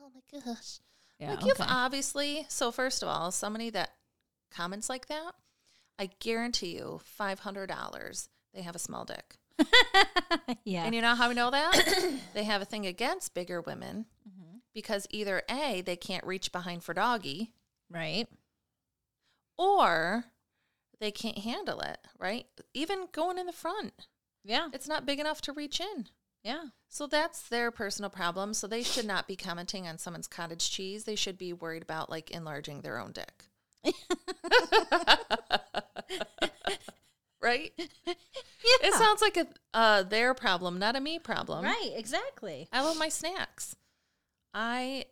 oh 0.02 0.10
my 0.14 0.40
gosh. 0.44 0.78
yeah, 1.18 1.30
like 1.34 1.44
you've 1.44 1.60
obviously 1.60 2.46
so 2.48 2.70
first 2.72 3.02
of 3.02 3.08
all 3.08 3.30
somebody 3.30 3.68
that 3.70 3.90
comments 4.50 4.88
like 4.88 5.06
that 5.06 5.32
i 5.98 6.08
guarantee 6.18 6.76
you 6.76 7.00
$500 7.20 8.28
they 8.54 8.62
have 8.62 8.74
a 8.74 8.78
small 8.80 9.04
dick 9.04 9.36
yeah. 10.64 10.84
and 10.84 10.94
you 10.94 11.00
know 11.02 11.14
how 11.14 11.28
we 11.28 11.34
know 11.34 11.50
that 11.50 12.12
they 12.34 12.44
have 12.44 12.62
a 12.62 12.64
thing 12.64 12.86
against 12.86 13.34
bigger 13.34 13.60
women 13.60 14.06
Mm-hmm. 14.28 14.58
because 14.74 15.06
either 15.10 15.42
a 15.50 15.80
they 15.82 15.96
can't 15.96 16.24
reach 16.26 16.52
behind 16.52 16.82
for 16.84 16.94
doggy 16.94 17.52
right. 17.90 18.26
or 19.58 20.24
they 21.00 21.10
can't 21.10 21.38
handle 21.38 21.80
it 21.80 21.98
right 22.18 22.46
even 22.74 23.08
going 23.12 23.38
in 23.38 23.46
the 23.46 23.52
front 23.52 24.06
Yeah. 24.44 24.68
it's 24.72 24.88
not 24.88 25.06
big 25.06 25.18
enough 25.20 25.40
to 25.42 25.52
reach 25.52 25.80
in 25.80 26.06
Yeah. 26.44 26.64
so 26.88 27.06
that's 27.06 27.42
their 27.48 27.70
personal 27.70 28.10
problem 28.10 28.54
so 28.54 28.66
they 28.66 28.82
should 28.82 29.06
not 29.06 29.26
be 29.26 29.36
commenting 29.36 29.88
on 29.88 29.98
someone's 29.98 30.26
cottage 30.28 30.70
cheese 30.70 31.04
they 31.04 31.16
should 31.16 31.38
be 31.38 31.52
worried 31.52 31.82
about 31.82 32.10
like 32.10 32.30
enlarging 32.30 32.80
their 32.82 32.98
own 32.98 33.12
dick 33.12 33.44
right? 37.40 37.72
yeah. 37.78 38.14
It 38.82 38.94
sounds 38.94 39.22
like 39.22 39.36
a 39.36 39.46
uh, 39.74 40.02
their 40.02 40.34
problem, 40.34 40.78
not 40.78 40.96
a 40.96 41.00
me 41.00 41.18
problem. 41.18 41.64
Right. 41.64 41.92
Exactly. 41.94 42.68
I 42.72 42.82
love 42.82 42.98
my 42.98 43.08
snacks. 43.08 43.76
I 44.52 45.06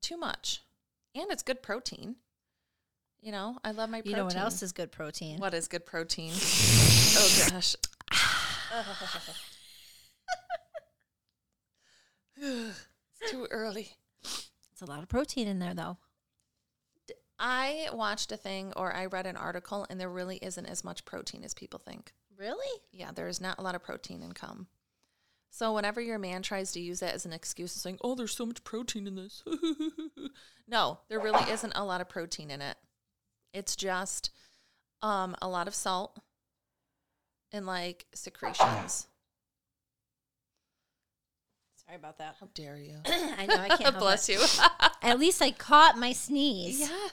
too 0.00 0.16
much, 0.16 0.62
and 1.14 1.30
it's 1.30 1.42
good 1.42 1.62
protein. 1.62 2.16
You 3.20 3.32
know, 3.32 3.58
I 3.62 3.70
love 3.70 3.88
my 3.88 3.98
protein. 3.98 4.10
You 4.10 4.16
know 4.16 4.24
what 4.24 4.36
else 4.36 4.62
is 4.62 4.72
good 4.72 4.90
protein? 4.90 5.38
What 5.38 5.54
is 5.54 5.68
good 5.68 5.86
protein? 5.86 6.32
oh 6.34 7.46
gosh. 7.50 7.76
it's 12.42 13.30
too 13.30 13.46
early. 13.50 13.92
It's 14.72 14.82
a 14.82 14.86
lot 14.86 15.02
of 15.02 15.08
protein 15.08 15.46
in 15.46 15.60
there, 15.60 15.74
though. 15.74 15.98
I 17.44 17.88
watched 17.92 18.30
a 18.30 18.36
thing 18.36 18.72
or 18.76 18.94
I 18.94 19.06
read 19.06 19.26
an 19.26 19.36
article, 19.36 19.84
and 19.90 20.00
there 20.00 20.08
really 20.08 20.36
isn't 20.36 20.64
as 20.64 20.84
much 20.84 21.04
protein 21.04 21.42
as 21.42 21.54
people 21.54 21.80
think. 21.84 22.12
Really? 22.38 22.80
Yeah, 22.92 23.10
there's 23.12 23.40
not 23.40 23.58
a 23.58 23.62
lot 23.62 23.74
of 23.74 23.82
protein 23.82 24.22
in 24.22 24.32
cum. 24.32 24.68
So 25.50 25.74
whenever 25.74 26.00
your 26.00 26.20
man 26.20 26.42
tries 26.42 26.70
to 26.72 26.80
use 26.80 27.00
that 27.00 27.14
as 27.14 27.26
an 27.26 27.32
excuse, 27.32 27.72
saying, 27.72 27.98
"Oh, 28.00 28.14
there's 28.14 28.34
so 28.34 28.46
much 28.46 28.62
protein 28.64 29.06
in 29.08 29.16
this," 29.16 29.42
no, 30.68 31.00
there 31.08 31.20
really 31.20 31.42
isn't 31.50 31.72
a 31.74 31.84
lot 31.84 32.00
of 32.00 32.08
protein 32.08 32.50
in 32.50 32.62
it. 32.62 32.76
It's 33.52 33.76
just 33.76 34.30
um, 35.02 35.34
a 35.42 35.48
lot 35.48 35.66
of 35.68 35.74
salt 35.74 36.20
and 37.50 37.66
like 37.66 38.06
secretions. 38.14 39.08
Sorry 41.84 41.96
about 41.96 42.18
that. 42.18 42.36
How 42.40 42.48
dare 42.54 42.78
you? 42.78 42.96
I 43.04 43.46
know 43.46 43.56
I 43.56 43.68
can't. 43.68 43.80
help 43.82 43.98
Bless 43.98 44.28
you. 44.28 44.40
At 45.02 45.18
least 45.18 45.42
I 45.42 45.50
caught 45.50 45.98
my 45.98 46.12
sneeze. 46.12 46.80
yeah, 46.80 47.08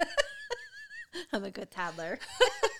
I'm 1.32 1.44
a 1.44 1.50
good 1.50 1.70
toddler. 1.70 2.18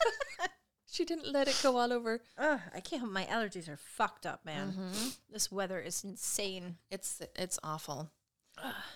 she 0.86 1.04
didn't 1.04 1.30
let 1.32 1.48
it 1.48 1.58
go 1.62 1.76
all 1.76 1.92
over. 1.92 2.20
Ugh, 2.38 2.60
I 2.74 2.80
can't. 2.80 3.10
My 3.12 3.24
allergies 3.24 3.68
are 3.68 3.76
fucked 3.76 4.26
up, 4.26 4.44
man. 4.44 4.72
Mm-hmm. 4.72 5.08
This 5.30 5.50
weather 5.50 5.80
is 5.80 6.04
insane. 6.04 6.76
It's 6.90 7.20
it's 7.36 7.58
awful. 7.62 8.10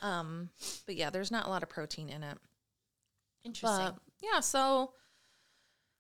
Um, 0.02 0.50
but 0.86 0.96
yeah, 0.96 1.10
there's 1.10 1.30
not 1.30 1.46
a 1.46 1.50
lot 1.50 1.62
of 1.62 1.68
protein 1.68 2.08
in 2.08 2.22
it. 2.24 2.36
Interesting. 3.44 3.86
But 3.86 3.96
yeah, 4.20 4.40
so 4.40 4.92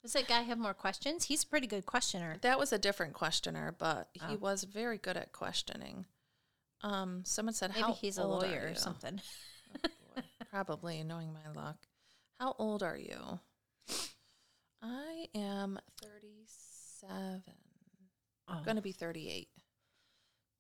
Does 0.02 0.12
that 0.14 0.26
guy 0.26 0.42
have 0.42 0.58
more 0.58 0.74
questions? 0.74 1.24
He's 1.26 1.44
a 1.44 1.46
pretty 1.46 1.68
good 1.68 1.86
questioner. 1.86 2.36
That 2.42 2.58
was 2.58 2.72
a 2.72 2.78
different 2.78 3.12
questioner, 3.14 3.72
but 3.78 4.08
he 4.14 4.20
Oh. 4.34 4.38
was 4.38 4.64
very 4.64 4.98
good 4.98 5.16
at 5.16 5.30
questioning. 5.32 6.06
Um, 6.82 7.22
someone 7.24 7.54
said, 7.54 7.70
Maybe 7.70 7.82
"How 7.82 7.92
he's 7.92 8.18
a 8.18 8.24
lawyer 8.26 8.68
or 8.70 8.74
something. 8.74 9.20
Oh. 10.14 10.20
Probably, 10.50 11.02
knowing 11.02 11.32
my 11.32 11.50
luck. 11.58 11.78
How 12.42 12.56
old 12.58 12.82
are 12.82 12.98
you? 12.98 13.38
I 14.82 15.26
am 15.32 15.78
thirty-seven. 16.02 17.42
Oh, 18.48 18.52
I'm 18.52 18.64
gonna 18.64 18.82
be 18.82 18.90
thirty-eight. 18.90 19.46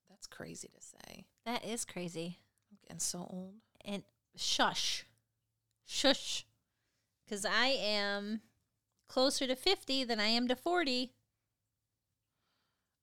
That's 0.08 0.28
crazy 0.28 0.68
to 0.68 0.80
say. 0.80 1.24
that 1.44 1.64
is 1.64 1.84
crazy. 1.84 2.38
I'm 2.70 2.78
getting 2.84 3.00
so 3.00 3.26
old. 3.28 3.54
And 3.84 4.04
shush, 4.36 5.06
shush, 5.84 6.46
because 7.24 7.44
I 7.44 7.76
am 7.80 8.42
closer 9.08 9.48
to 9.48 9.56
fifty 9.56 10.04
than 10.04 10.20
I 10.20 10.28
am 10.28 10.46
to 10.46 10.54
forty. 10.54 11.10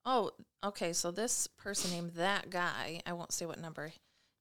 Oh, 0.05 0.32
okay. 0.63 0.93
So 0.93 1.11
this 1.11 1.47
person 1.47 1.91
named 1.91 2.11
that 2.11 2.49
guy, 2.49 3.01
I 3.05 3.11
won't 3.11 3.34
say 3.34 3.45
what 3.45 3.59
number. 3.59 3.91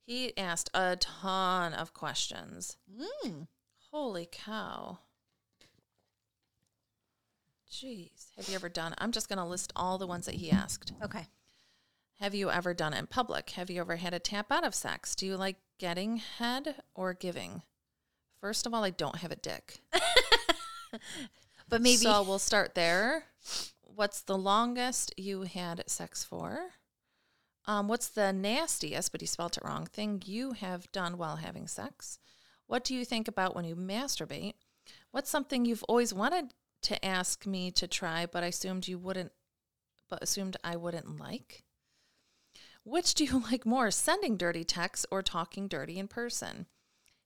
He 0.06 0.38
asked 0.38 0.70
a 0.74 0.94
ton 0.94 1.74
of 1.74 1.92
questions. 1.92 2.76
Mm. 2.88 3.48
Holy 3.90 4.28
cow. 4.30 4.98
Jeez. 7.70 8.34
Have 8.36 8.48
you 8.48 8.54
ever 8.54 8.68
done 8.68 8.94
I'm 8.98 9.12
just 9.12 9.28
going 9.28 9.38
to 9.38 9.44
list 9.44 9.72
all 9.76 9.98
the 9.98 10.06
ones 10.06 10.26
that 10.26 10.36
he 10.36 10.50
asked. 10.50 10.92
Okay. 11.02 11.26
Have 12.20 12.34
you 12.34 12.50
ever 12.50 12.74
done 12.74 12.94
it 12.94 12.98
in 12.98 13.06
public? 13.06 13.50
Have 13.50 13.70
you 13.70 13.80
ever 13.80 13.96
had 13.96 14.14
a 14.14 14.18
tap 14.18 14.50
out 14.50 14.64
of 14.64 14.74
sex? 14.74 15.14
Do 15.14 15.26
you 15.26 15.36
like 15.36 15.56
getting 15.78 16.16
head 16.16 16.76
or 16.94 17.14
giving? 17.14 17.62
First 18.40 18.66
of 18.66 18.74
all, 18.74 18.84
I 18.84 18.90
don't 18.90 19.16
have 19.16 19.30
a 19.30 19.36
dick. 19.36 19.80
But 21.68 21.82
maybe 21.82 21.96
So 21.96 22.22
we'll 22.22 22.38
start 22.38 22.74
there. 22.74 23.24
What's 23.82 24.22
the 24.22 24.38
longest 24.38 25.12
you 25.16 25.42
had 25.42 25.84
sex 25.86 26.24
for? 26.24 26.70
Um, 27.66 27.88
what's 27.88 28.08
the 28.08 28.32
nastiest, 28.32 29.12
but 29.12 29.20
he 29.20 29.26
spelled 29.26 29.56
it 29.56 29.64
wrong, 29.64 29.86
thing 29.86 30.22
you 30.24 30.52
have 30.52 30.90
done 30.92 31.18
while 31.18 31.36
having 31.36 31.66
sex? 31.66 32.18
What 32.68 32.84
do 32.84 32.94
you 32.94 33.04
think 33.04 33.26
about 33.28 33.56
when 33.56 33.64
you 33.64 33.74
masturbate? 33.74 34.54
What's 35.10 35.30
something 35.30 35.64
you've 35.64 35.84
always 35.84 36.14
wanted 36.14 36.52
to 36.82 37.04
ask 37.04 37.46
me 37.46 37.70
to 37.72 37.88
try, 37.88 38.26
but 38.26 38.44
I 38.44 38.48
assumed 38.48 38.86
you 38.86 38.98
wouldn't, 38.98 39.32
but 40.08 40.22
assumed 40.22 40.58
I 40.62 40.76
wouldn't 40.76 41.18
like? 41.18 41.64
Which 42.84 43.14
do 43.14 43.24
you 43.24 43.42
like 43.50 43.66
more, 43.66 43.90
sending 43.90 44.36
dirty 44.36 44.64
texts 44.64 45.06
or 45.10 45.22
talking 45.22 45.66
dirty 45.66 45.98
in 45.98 46.08
person? 46.08 46.66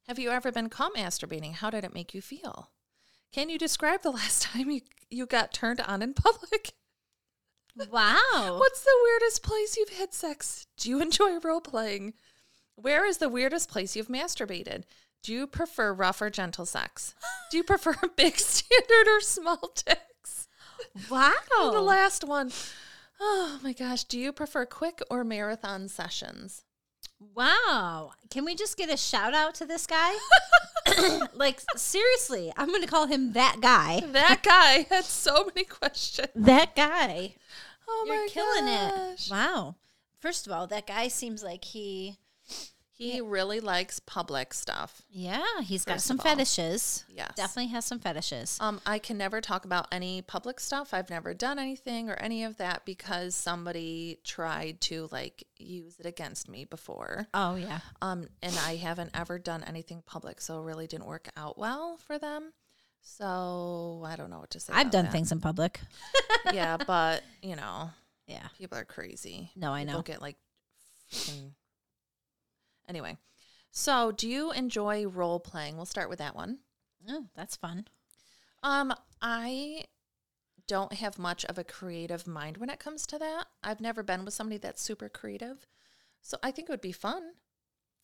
Have 0.06 0.18
you 0.18 0.30
ever 0.30 0.52
been 0.52 0.68
cum 0.68 0.94
masturbating? 0.94 1.54
How 1.54 1.70
did 1.70 1.84
it 1.84 1.94
make 1.94 2.14
you 2.14 2.22
feel? 2.22 2.70
Can 3.32 3.50
you 3.50 3.58
describe 3.58 4.02
the 4.02 4.10
last 4.12 4.42
time 4.42 4.70
you, 4.70 4.82
you 5.10 5.26
got 5.26 5.52
turned 5.52 5.80
on 5.80 6.02
in 6.02 6.14
public? 6.14 6.72
wow. 7.90 8.58
What's 8.58 8.82
the 8.82 8.98
weirdest 9.02 9.42
place 9.42 9.76
you've 9.76 9.98
had 9.98 10.14
sex? 10.14 10.66
Do 10.76 10.88
you 10.88 11.02
enjoy 11.02 11.40
role 11.40 11.60
playing? 11.60 12.14
Where 12.76 13.04
is 13.06 13.18
the 13.18 13.28
weirdest 13.28 13.68
place 13.68 13.96
you've 13.96 14.08
masturbated? 14.08 14.84
Do 15.22 15.32
you 15.32 15.46
prefer 15.46 15.92
rough 15.92 16.20
or 16.20 16.30
gentle 16.30 16.66
sex? 16.66 17.14
Do 17.50 17.56
you 17.56 17.62
prefer 17.62 17.94
big 18.16 18.36
standard 18.38 19.06
or 19.08 19.20
small 19.20 19.72
dicks? 19.86 20.48
Wow. 21.08 21.32
And 21.60 21.74
the 21.74 21.80
last 21.80 22.24
one. 22.24 22.50
Oh 23.20 23.60
my 23.62 23.72
gosh. 23.72 24.04
Do 24.04 24.18
you 24.18 24.32
prefer 24.32 24.66
quick 24.66 25.00
or 25.10 25.22
marathon 25.22 25.88
sessions? 25.88 26.64
Wow. 27.34 28.12
Can 28.30 28.44
we 28.44 28.56
just 28.56 28.76
get 28.76 28.92
a 28.92 28.96
shout 28.96 29.32
out 29.32 29.54
to 29.56 29.66
this 29.66 29.86
guy? 29.86 30.12
like 31.34 31.60
seriously, 31.76 32.52
I'm 32.56 32.68
going 32.68 32.82
to 32.82 32.88
call 32.88 33.06
him 33.06 33.32
that 33.32 33.58
guy. 33.60 34.00
That 34.04 34.42
guy 34.42 34.86
had 34.94 35.04
so 35.04 35.44
many 35.44 35.64
questions. 35.64 36.28
That 36.34 36.74
guy. 36.74 37.34
Oh 37.88 38.04
You're 38.06 38.16
my 38.16 38.28
killing 38.28 38.66
gosh. 38.66 39.26
it. 39.26 39.30
Wow. 39.30 39.76
First 40.18 40.46
of 40.46 40.52
all, 40.52 40.66
that 40.68 40.86
guy 40.86 41.08
seems 41.08 41.42
like 41.42 41.64
he 41.64 42.18
He 42.94 43.20
really 43.20 43.58
likes 43.58 43.98
public 44.00 44.54
stuff. 44.54 45.02
yeah, 45.10 45.42
he's 45.62 45.84
got 45.84 46.00
some 46.00 46.18
fetishes. 46.18 47.04
yes. 47.08 47.32
Definitely 47.34 47.68
has 47.72 47.84
some 47.84 47.98
fetishes. 47.98 48.58
Um, 48.60 48.80
I 48.86 48.98
can 49.00 49.18
never 49.18 49.40
talk 49.40 49.64
about 49.64 49.88
any 49.90 50.22
public 50.22 50.60
stuff. 50.60 50.94
I've 50.94 51.10
never 51.10 51.34
done 51.34 51.58
anything 51.58 52.08
or 52.10 52.14
any 52.14 52.44
of 52.44 52.58
that 52.58 52.84
because 52.84 53.34
somebody 53.34 54.20
tried 54.24 54.80
to 54.82 55.08
like 55.10 55.44
use 55.58 55.98
it 55.98 56.06
against 56.06 56.48
me 56.48 56.64
before. 56.64 57.26
oh 57.34 57.56
yeah. 57.56 57.80
Um, 58.00 58.28
and 58.42 58.56
I 58.66 58.76
haven't 58.76 59.10
ever 59.14 59.38
done 59.38 59.64
anything 59.64 60.02
public, 60.06 60.40
so 60.40 60.60
it 60.60 60.64
really 60.64 60.86
didn't 60.86 61.06
work 61.06 61.28
out 61.36 61.58
well 61.58 61.96
for 61.96 62.18
them. 62.18 62.52
So 63.00 64.02
I 64.06 64.14
don't 64.14 64.30
know 64.30 64.38
what 64.38 64.50
to 64.50 64.60
say. 64.60 64.72
I've 64.74 64.90
done 64.92 65.06
that. 65.06 65.12
things 65.12 65.32
in 65.32 65.40
public. 65.40 65.80
yeah, 66.52 66.76
but 66.76 67.22
you 67.42 67.56
know, 67.56 67.90
Yeah. 68.28 68.46
people 68.56 68.78
are 68.78 68.84
crazy. 68.84 69.50
No, 69.56 69.72
I 69.72 69.82
know. 69.82 69.92
People 69.94 70.02
get 70.02 70.22
like, 70.22 70.36
anyway. 72.88 73.16
So, 73.70 74.12
do 74.12 74.28
you 74.28 74.52
enjoy 74.52 75.06
role 75.06 75.40
playing? 75.40 75.76
We'll 75.76 75.86
start 75.86 76.10
with 76.10 76.18
that 76.18 76.36
one. 76.36 76.58
Oh, 77.08 77.26
that's 77.34 77.56
fun. 77.56 77.86
Um, 78.62 78.92
I 79.20 79.84
don't 80.68 80.92
have 80.94 81.18
much 81.18 81.44
of 81.46 81.58
a 81.58 81.64
creative 81.64 82.26
mind 82.26 82.58
when 82.58 82.70
it 82.70 82.78
comes 82.78 83.06
to 83.06 83.18
that. 83.18 83.46
I've 83.62 83.80
never 83.80 84.02
been 84.02 84.24
with 84.24 84.34
somebody 84.34 84.58
that's 84.58 84.82
super 84.82 85.08
creative. 85.08 85.66
So 86.20 86.36
I 86.42 86.50
think 86.50 86.68
it 86.68 86.72
would 86.72 86.80
be 86.80 86.92
fun. 86.92 87.32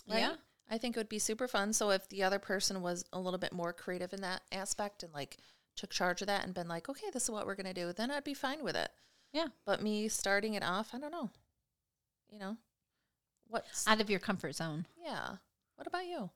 Right? 0.08 0.20
Yeah. 0.20 0.34
I 0.70 0.78
think 0.78 0.96
it 0.96 1.00
would 1.00 1.08
be 1.08 1.18
super 1.18 1.48
fun. 1.48 1.72
So 1.72 1.90
if 1.90 2.08
the 2.08 2.22
other 2.22 2.38
person 2.38 2.82
was 2.82 3.04
a 3.12 3.20
little 3.20 3.38
bit 3.38 3.52
more 3.52 3.72
creative 3.72 4.12
in 4.12 4.20
that 4.22 4.42
aspect 4.52 5.02
and 5.02 5.12
like 5.12 5.36
took 5.76 5.90
charge 5.90 6.20
of 6.20 6.26
that 6.26 6.44
and 6.44 6.54
been 6.54 6.68
like, 6.68 6.88
okay, 6.88 7.06
this 7.12 7.24
is 7.24 7.30
what 7.30 7.46
we're 7.46 7.54
going 7.54 7.72
to 7.72 7.72
do, 7.72 7.92
then 7.92 8.10
I'd 8.10 8.24
be 8.24 8.34
fine 8.34 8.64
with 8.64 8.76
it. 8.76 8.90
Yeah. 9.32 9.46
But 9.64 9.82
me 9.82 10.08
starting 10.08 10.54
it 10.54 10.64
off, 10.64 10.90
I 10.94 10.98
don't 10.98 11.12
know. 11.12 11.30
You 12.30 12.38
know, 12.38 12.56
what's, 13.48 13.86
Out 13.86 14.00
of 14.00 14.08
your 14.10 14.20
comfort 14.20 14.54
zone. 14.54 14.86
yeah. 15.02 15.36
What 15.76 15.86
about 15.86 16.06
you? 16.06 16.30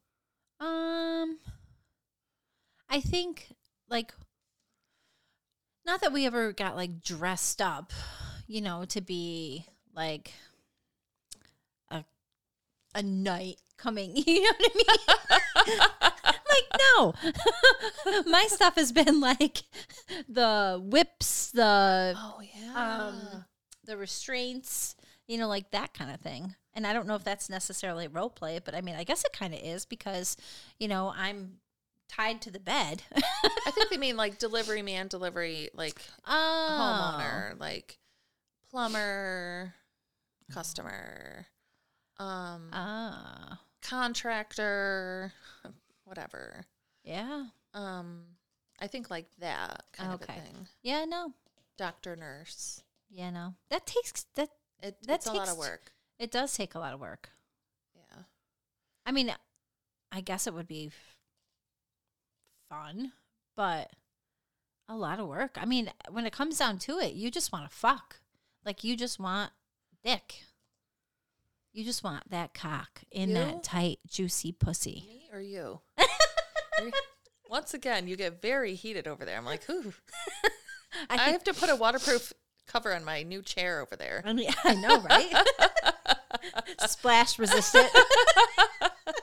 Um, 0.60 1.38
I 2.88 3.00
think 3.00 3.48
like 3.88 4.12
not 5.84 6.00
that 6.02 6.12
we 6.12 6.26
ever 6.26 6.52
got 6.52 6.76
like 6.76 7.02
dressed 7.02 7.60
up, 7.60 7.92
you 8.46 8.60
know, 8.60 8.84
to 8.86 9.00
be 9.00 9.66
like 9.94 10.32
a 11.90 12.04
a 12.94 13.02
knight 13.02 13.56
coming. 13.76 14.12
You 14.16 14.42
know 14.42 14.50
what 14.58 14.70
I 14.72 15.66
mean? 15.66 15.78
like 16.52 16.80
no, 16.96 18.22
my 18.30 18.46
stuff 18.48 18.76
has 18.76 18.92
been 18.92 19.20
like 19.20 19.62
the 20.28 20.80
whips, 20.84 21.50
the 21.50 22.14
Oh, 22.16 22.40
yeah. 22.54 23.06
um, 23.08 23.44
the 23.84 23.96
restraints, 23.96 24.94
you 25.26 25.38
know, 25.38 25.48
like 25.48 25.70
that 25.72 25.92
kind 25.94 26.12
of 26.12 26.20
thing. 26.20 26.54
And 26.74 26.86
I 26.86 26.92
don't 26.92 27.06
know 27.06 27.16
if 27.16 27.24
that's 27.24 27.50
necessarily 27.50 28.08
role 28.08 28.30
play, 28.30 28.58
but 28.64 28.74
I 28.74 28.80
mean, 28.80 28.94
I 28.94 29.04
guess 29.04 29.24
it 29.24 29.32
kind 29.32 29.52
of 29.52 29.60
is 29.62 29.84
because, 29.84 30.36
you 30.78 30.88
know, 30.88 31.12
I'm 31.16 31.58
tied 32.08 32.40
to 32.42 32.50
the 32.50 32.58
bed. 32.58 33.02
I 33.14 33.70
think 33.72 33.90
they 33.90 33.96
mean 33.98 34.16
like 34.16 34.38
delivery 34.38 34.82
man, 34.82 35.08
delivery, 35.08 35.68
like 35.74 36.00
oh. 36.26 37.18
homeowner, 37.20 37.58
like 37.60 37.98
plumber, 38.70 39.74
customer, 40.50 41.46
um, 42.18 42.68
Ah, 42.72 43.60
contractor, 43.82 45.32
whatever. 46.04 46.64
yeah. 47.04 47.46
Um, 47.74 48.22
I 48.80 48.86
think 48.86 49.10
like 49.10 49.26
that 49.38 49.84
kind 49.92 50.12
of 50.12 50.22
a 50.22 50.26
thing. 50.26 50.66
Yeah, 50.82 51.04
no. 51.04 51.32
Doctor, 51.78 52.16
nurse. 52.16 52.82
Yeah, 53.10 53.30
no. 53.30 53.54
That 53.70 53.86
takes 53.86 54.24
that 54.34 54.50
It, 54.82 54.96
That 55.06 55.14
it's 55.16 55.26
a 55.26 55.32
lot 55.32 55.48
of 55.48 55.56
work. 55.56 55.92
It 56.22 56.30
does 56.30 56.54
take 56.54 56.76
a 56.76 56.78
lot 56.78 56.94
of 56.94 57.00
work. 57.00 57.30
Yeah. 57.96 58.22
I 59.04 59.10
mean, 59.10 59.34
I 60.12 60.20
guess 60.20 60.46
it 60.46 60.54
would 60.54 60.68
be 60.68 60.92
fun, 62.70 63.10
but 63.56 63.90
a 64.88 64.94
lot 64.94 65.18
of 65.18 65.26
work. 65.26 65.58
I 65.60 65.64
mean, 65.64 65.90
when 66.10 66.24
it 66.24 66.32
comes 66.32 66.58
down 66.58 66.78
to 66.80 67.00
it, 67.00 67.14
you 67.14 67.28
just 67.28 67.52
want 67.52 67.68
to 67.68 67.76
fuck. 67.76 68.20
Like 68.64 68.84
you 68.84 68.96
just 68.96 69.18
want 69.18 69.50
dick. 70.04 70.42
You 71.72 71.84
just 71.84 72.04
want 72.04 72.30
that 72.30 72.54
cock 72.54 73.00
in 73.10 73.30
You? 73.30 73.34
that 73.34 73.64
tight, 73.64 73.98
juicy 74.06 74.52
pussy. 74.52 75.04
Me 75.08 75.28
or 75.32 75.40
you? 75.40 75.80
Once 77.50 77.74
again, 77.74 78.06
you 78.06 78.14
get 78.14 78.40
very 78.40 78.76
heated 78.76 79.08
over 79.08 79.24
there. 79.24 79.36
I'm 79.36 79.44
like, 79.44 79.68
ooh. 79.68 79.92
I, 81.10 81.16
I 81.16 81.30
have 81.30 81.42
to 81.44 81.54
put 81.54 81.68
a 81.68 81.74
waterproof 81.74 82.32
cover 82.68 82.94
on 82.94 83.04
my 83.04 83.22
new 83.24 83.42
chair 83.42 83.80
over 83.80 83.96
there. 83.96 84.22
I, 84.24 84.32
mean, 84.34 84.50
I 84.64 84.74
know, 84.74 85.00
right? 85.00 85.34
Splash 86.86 87.38
resistant. 87.38 87.88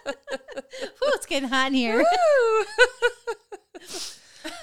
Ooh, 0.07 1.11
it's 1.15 1.25
getting 1.25 1.49
hot 1.49 1.67
in 1.67 1.73
here. 1.73 2.03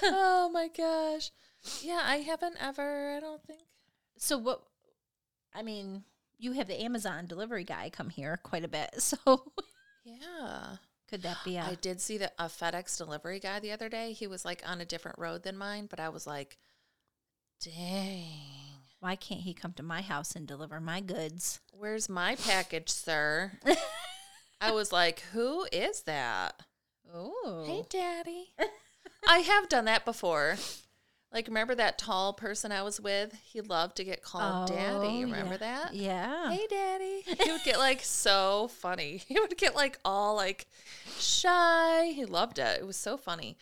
Oh 0.03 0.49
my 0.51 0.69
gosh. 0.75 1.31
Yeah, 1.81 2.01
I 2.03 2.17
haven't 2.17 2.55
ever, 2.59 3.15
I 3.15 3.19
don't 3.19 3.43
think. 3.43 3.61
So 4.17 4.37
what? 4.37 4.61
I 5.53 5.61
mean, 5.63 6.03
you 6.37 6.53
have 6.53 6.67
the 6.67 6.81
Amazon 6.81 7.25
delivery 7.25 7.63
guy 7.63 7.89
come 7.89 8.09
here 8.09 8.39
quite 8.43 8.63
a 8.63 8.67
bit. 8.67 8.89
So 8.99 9.17
Yeah. 10.03 10.77
could 11.09 11.21
that 11.23 11.37
be 11.43 11.57
a? 11.57 11.61
I 11.63 11.75
did 11.75 11.99
see 12.01 12.17
the, 12.17 12.31
a 12.39 12.45
FedEx 12.45 12.97
delivery 12.97 13.39
guy 13.39 13.59
the 13.59 13.71
other 13.71 13.89
day. 13.89 14.13
He 14.13 14.27
was 14.27 14.45
like 14.45 14.61
on 14.65 14.81
a 14.81 14.85
different 14.85 15.19
road 15.19 15.43
than 15.43 15.57
mine, 15.57 15.87
but 15.89 15.99
I 15.99 16.09
was 16.09 16.25
like, 16.25 16.57
dang. 17.63 18.66
Why 18.99 19.15
can't 19.15 19.41
he 19.41 19.53
come 19.53 19.73
to 19.73 19.83
my 19.83 20.01
house 20.01 20.35
and 20.35 20.47
deliver 20.47 20.79
my 20.79 21.01
goods? 21.01 21.59
Where's 21.71 22.09
my 22.09 22.35
package, 22.35 22.89
sir? 22.89 23.53
I 24.61 24.71
was 24.71 24.91
like, 24.91 25.21
who 25.33 25.67
is 25.71 26.01
that? 26.01 26.61
Oh, 27.13 27.63
Hey, 27.65 27.83
daddy. 27.89 28.53
I 29.27 29.39
have 29.39 29.69
done 29.69 29.85
that 29.85 30.03
before. 30.03 30.57
Like, 31.31 31.47
remember 31.47 31.75
that 31.75 31.97
tall 31.97 32.33
person 32.33 32.71
I 32.71 32.81
was 32.81 33.01
with? 33.01 33.33
He 33.43 33.61
loved 33.61 33.97
to 33.97 34.03
get 34.03 34.23
called 34.23 34.69
daddy. 34.69 35.25
Remember 35.25 35.53
yeah. 35.53 35.57
that? 35.57 35.93
Yeah. 35.93 36.51
Hey, 36.51 36.65
daddy. 36.69 37.23
He 37.43 37.51
would 37.51 37.63
get 37.63 37.77
like 37.77 38.01
so 38.01 38.69
funny. 38.69 39.21
He 39.27 39.39
would 39.39 39.57
get 39.57 39.75
like 39.75 39.99
all 40.05 40.35
like 40.35 40.67
shy. 41.19 42.11
He 42.15 42.25
loved 42.25 42.59
it. 42.59 42.79
It 42.79 42.87
was 42.87 42.97
so 42.97 43.17
funny. 43.17 43.57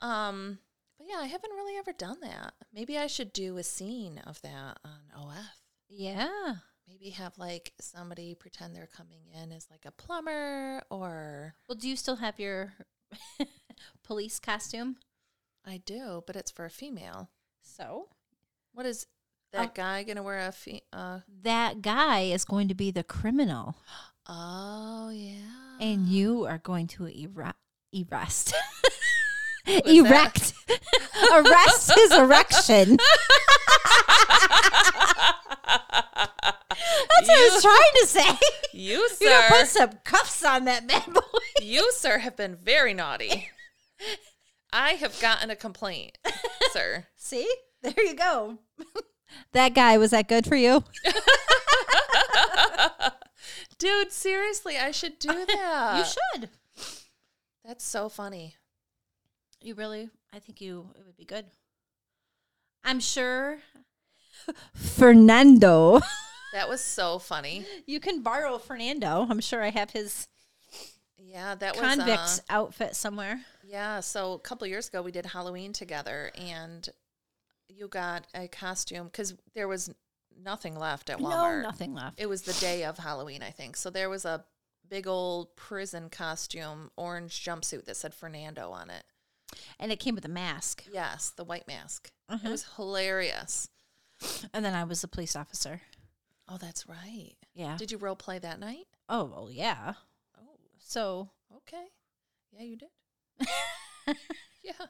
Um, 0.00 0.58
yeah, 1.08 1.18
I 1.20 1.26
haven't 1.26 1.52
really 1.52 1.76
ever 1.78 1.92
done 1.92 2.18
that. 2.22 2.54
Maybe 2.72 2.98
I 2.98 3.06
should 3.06 3.32
do 3.32 3.56
a 3.56 3.62
scene 3.62 4.18
of 4.26 4.40
that 4.42 4.78
on 4.84 5.00
OF. 5.16 5.36
Yeah. 5.88 6.54
Maybe 6.86 7.10
have 7.10 7.36
like 7.38 7.72
somebody 7.80 8.34
pretend 8.34 8.74
they're 8.74 8.86
coming 8.94 9.20
in 9.32 9.52
as 9.52 9.66
like 9.70 9.84
a 9.86 9.90
plumber 9.90 10.82
or 10.90 11.54
Well, 11.68 11.76
do 11.76 11.88
you 11.88 11.96
still 11.96 12.16
have 12.16 12.38
your 12.40 12.72
police 14.04 14.38
costume. 14.38 14.96
I 15.66 15.78
do, 15.84 16.22
but 16.26 16.36
it's 16.36 16.50
for 16.50 16.64
a 16.64 16.70
female. 16.70 17.30
So 17.62 18.08
What 18.72 18.86
is 18.86 19.06
that 19.52 19.60
Um, 19.68 19.70
guy 19.74 20.02
gonna 20.02 20.22
wear 20.22 20.38
a 20.46 20.52
fe- 20.52 20.82
uh 20.92 21.20
that 21.42 21.82
guy 21.82 22.20
is 22.22 22.44
going 22.44 22.68
to 22.68 22.74
be 22.74 22.90
the 22.90 23.02
criminal, 23.04 23.76
Oh 24.26 25.10
yeah. 25.10 25.78
and 25.80 26.06
you 26.08 26.44
are 26.46 26.58
going 26.58 26.86
to 26.88 27.06
arrest. 27.06 27.56
was 28.52 28.52
Erect. 29.68 30.54
Arrest 31.32 31.92
his 31.94 32.12
erection. 32.12 32.96
That's 37.18 37.28
what 37.28 37.38
I 37.38 37.50
was 37.52 37.62
trying 37.62 37.94
to 38.00 38.06
say. 38.06 38.38
you 38.72 38.98
You 39.20 39.28
sir 39.28 39.44
put 39.48 39.66
some 39.68 39.90
cuffs 40.04 40.44
on 40.44 40.64
that 40.64 40.86
bad 40.86 41.12
boy. 41.12 41.20
you 41.62 41.90
sir 41.92 42.18
have 42.18 42.36
been 42.36 42.56
very 42.56 42.94
naughty. 42.94 43.50
I 44.72 44.92
have 44.92 45.18
gotten 45.20 45.50
a 45.50 45.56
complaint, 45.56 46.18
sir. 46.72 47.06
See? 47.16 47.50
There 47.82 47.94
you 48.04 48.14
go. 48.14 48.58
that 49.52 49.74
guy, 49.74 49.98
was 49.98 50.10
that 50.10 50.28
good 50.28 50.46
for 50.46 50.56
you? 50.56 50.82
Dude, 53.78 54.10
seriously, 54.12 54.76
I 54.76 54.90
should 54.90 55.18
do 55.20 55.28
that. 55.46 55.96
you 55.98 56.04
should. 56.40 56.50
That's 57.64 57.84
so 57.84 58.08
funny. 58.08 58.56
You 59.60 59.74
really, 59.74 60.08
I 60.32 60.38
think 60.38 60.60
you, 60.60 60.88
it 60.96 61.04
would 61.04 61.16
be 61.16 61.24
good. 61.24 61.46
I'm 62.84 63.00
sure 63.00 63.58
Fernando. 64.74 66.00
That 66.54 66.68
was 66.68 66.80
so 66.80 67.18
funny. 67.18 67.66
You 67.86 68.00
can 68.00 68.22
borrow 68.22 68.56
Fernando. 68.56 69.26
I'm 69.28 69.40
sure 69.40 69.62
I 69.62 69.68
have 69.68 69.90
his 69.90 70.28
Yeah, 71.18 71.54
that 71.56 71.76
was 71.76 71.82
convict's 71.82 72.38
uh, 72.40 72.42
outfit 72.54 72.96
somewhere. 72.96 73.42
Yeah, 73.62 74.00
so 74.00 74.32
a 74.32 74.38
couple 74.38 74.66
years 74.66 74.88
ago 74.88 75.02
we 75.02 75.12
did 75.12 75.26
Halloween 75.26 75.74
together, 75.74 76.30
and 76.34 76.88
you 77.68 77.86
got 77.86 78.26
a 78.34 78.48
costume 78.48 79.08
because 79.08 79.34
there 79.54 79.68
was 79.68 79.90
nothing 80.42 80.74
left 80.74 81.10
at 81.10 81.18
Walmart. 81.18 81.58
No, 81.58 81.62
nothing 81.62 81.94
left. 81.94 82.18
It 82.18 82.30
was 82.30 82.42
the 82.42 82.54
day 82.54 82.84
of 82.84 82.96
Halloween, 82.96 83.42
I 83.42 83.50
think. 83.50 83.76
So 83.76 83.90
there 83.90 84.08
was 84.08 84.24
a 84.24 84.44
big 84.88 85.06
old 85.06 85.54
prison 85.54 86.08
costume, 86.08 86.90
orange 86.96 87.44
jumpsuit 87.44 87.84
that 87.84 87.96
said 87.96 88.14
Fernando 88.14 88.70
on 88.70 88.88
it. 88.88 89.04
And 89.78 89.90
it 89.92 90.00
came 90.00 90.14
with 90.14 90.24
a 90.24 90.28
mask. 90.28 90.84
Yes, 90.92 91.30
the 91.30 91.44
white 91.44 91.66
mask. 91.66 92.10
Uh-huh. 92.28 92.46
It 92.48 92.50
was 92.50 92.66
hilarious. 92.76 93.68
And 94.52 94.64
then 94.64 94.74
I 94.74 94.84
was 94.84 95.04
a 95.04 95.08
police 95.08 95.36
officer. 95.36 95.82
Oh, 96.48 96.58
that's 96.58 96.88
right. 96.88 97.34
Yeah. 97.54 97.76
Did 97.76 97.92
you 97.92 97.98
role 97.98 98.16
play 98.16 98.38
that 98.38 98.58
night? 98.60 98.86
oh, 99.08 99.24
well, 99.24 99.48
yeah. 99.50 99.94
Oh, 100.36 100.56
So 100.78 101.30
okay. 101.56 101.84
Yeah, 102.52 102.62
you 102.64 102.76
did. 102.76 103.48
yeah. 104.62 104.86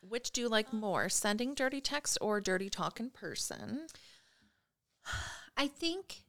Which 0.00 0.30
do 0.30 0.40
you 0.40 0.48
like 0.48 0.72
more, 0.72 1.08
sending 1.08 1.54
dirty 1.54 1.80
text 1.80 2.18
or 2.20 2.40
dirty 2.40 2.68
talk 2.68 3.00
in 3.00 3.10
person? 3.10 3.86
I 5.56 5.66
think, 5.68 6.22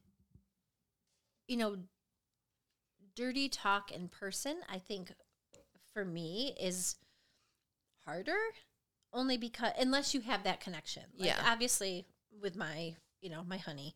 you 1.46 1.56
know, 1.56 1.76
dirty 3.14 3.48
talk 3.48 3.90
in 3.92 4.08
person, 4.08 4.58
I 4.72 4.78
think 4.78 5.12
for 5.92 6.04
me 6.04 6.54
is 6.60 6.96
harder 8.08 8.38
only 9.12 9.36
because, 9.36 9.72
unless 9.78 10.14
you 10.14 10.20
have 10.22 10.44
that 10.44 10.60
connection. 10.60 11.02
Like, 11.18 11.28
Yeah. 11.28 11.36
Obviously, 11.46 12.06
with 12.42 12.56
my, 12.56 12.94
you 13.20 13.28
know, 13.30 13.42
my 13.46 13.58
honey, 13.58 13.94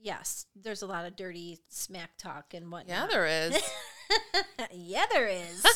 yes, 0.00 0.46
there's 0.54 0.82
a 0.82 0.86
lot 0.86 1.04
of 1.06 1.16
dirty 1.16 1.58
smack 1.68 2.10
talk 2.18 2.54
and 2.54 2.70
whatnot. 2.70 2.88
Yeah, 2.88 3.06
there 3.10 3.26
is. 3.26 3.60
yeah, 4.72 5.04
there 5.12 5.28
is. 5.28 5.64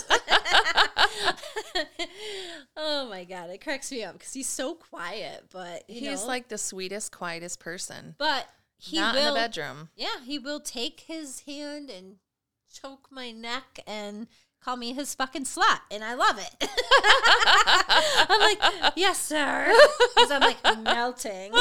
oh 2.77 3.09
my 3.09 3.25
god, 3.25 3.51
it 3.51 3.63
cracks 3.63 3.91
me 3.91 4.05
up 4.05 4.15
because 4.19 4.33
he's 4.33 4.49
so 4.49 4.75
quiet, 4.75 5.45
but 5.53 5.89
you 5.89 6.11
He's 6.11 6.21
know, 6.23 6.27
like 6.27 6.49
the 6.49 6.59
sweetest, 6.59 7.13
quietest 7.13 7.61
person. 7.61 8.15
but 8.19 8.47
he 8.77 8.97
Not 8.97 9.15
will. 9.15 9.29
in 9.29 9.35
the 9.35 9.41
bedroom. 9.41 9.89
Yeah, 9.97 10.21
he 10.25 10.39
will 10.39 10.61
take 10.61 11.01
his 11.01 11.41
hand 11.41 11.91
and 11.91 12.17
choke 12.73 13.09
my 13.11 13.31
neck 13.33 13.81
and 13.87 14.29
call 14.61 14.77
me 14.77 14.93
his 14.93 15.15
fucking 15.15 15.45
slut, 15.45 15.81
and 15.91 16.03
I 16.05 16.15
love 16.15 16.39
it. 16.39 16.69
I'm 18.31 18.41
like, 18.41 18.93
yes, 18.97 19.19
sir, 19.19 19.73
because 20.15 20.31
I'm 20.31 20.41
like 20.41 20.63
melting. 20.83 21.53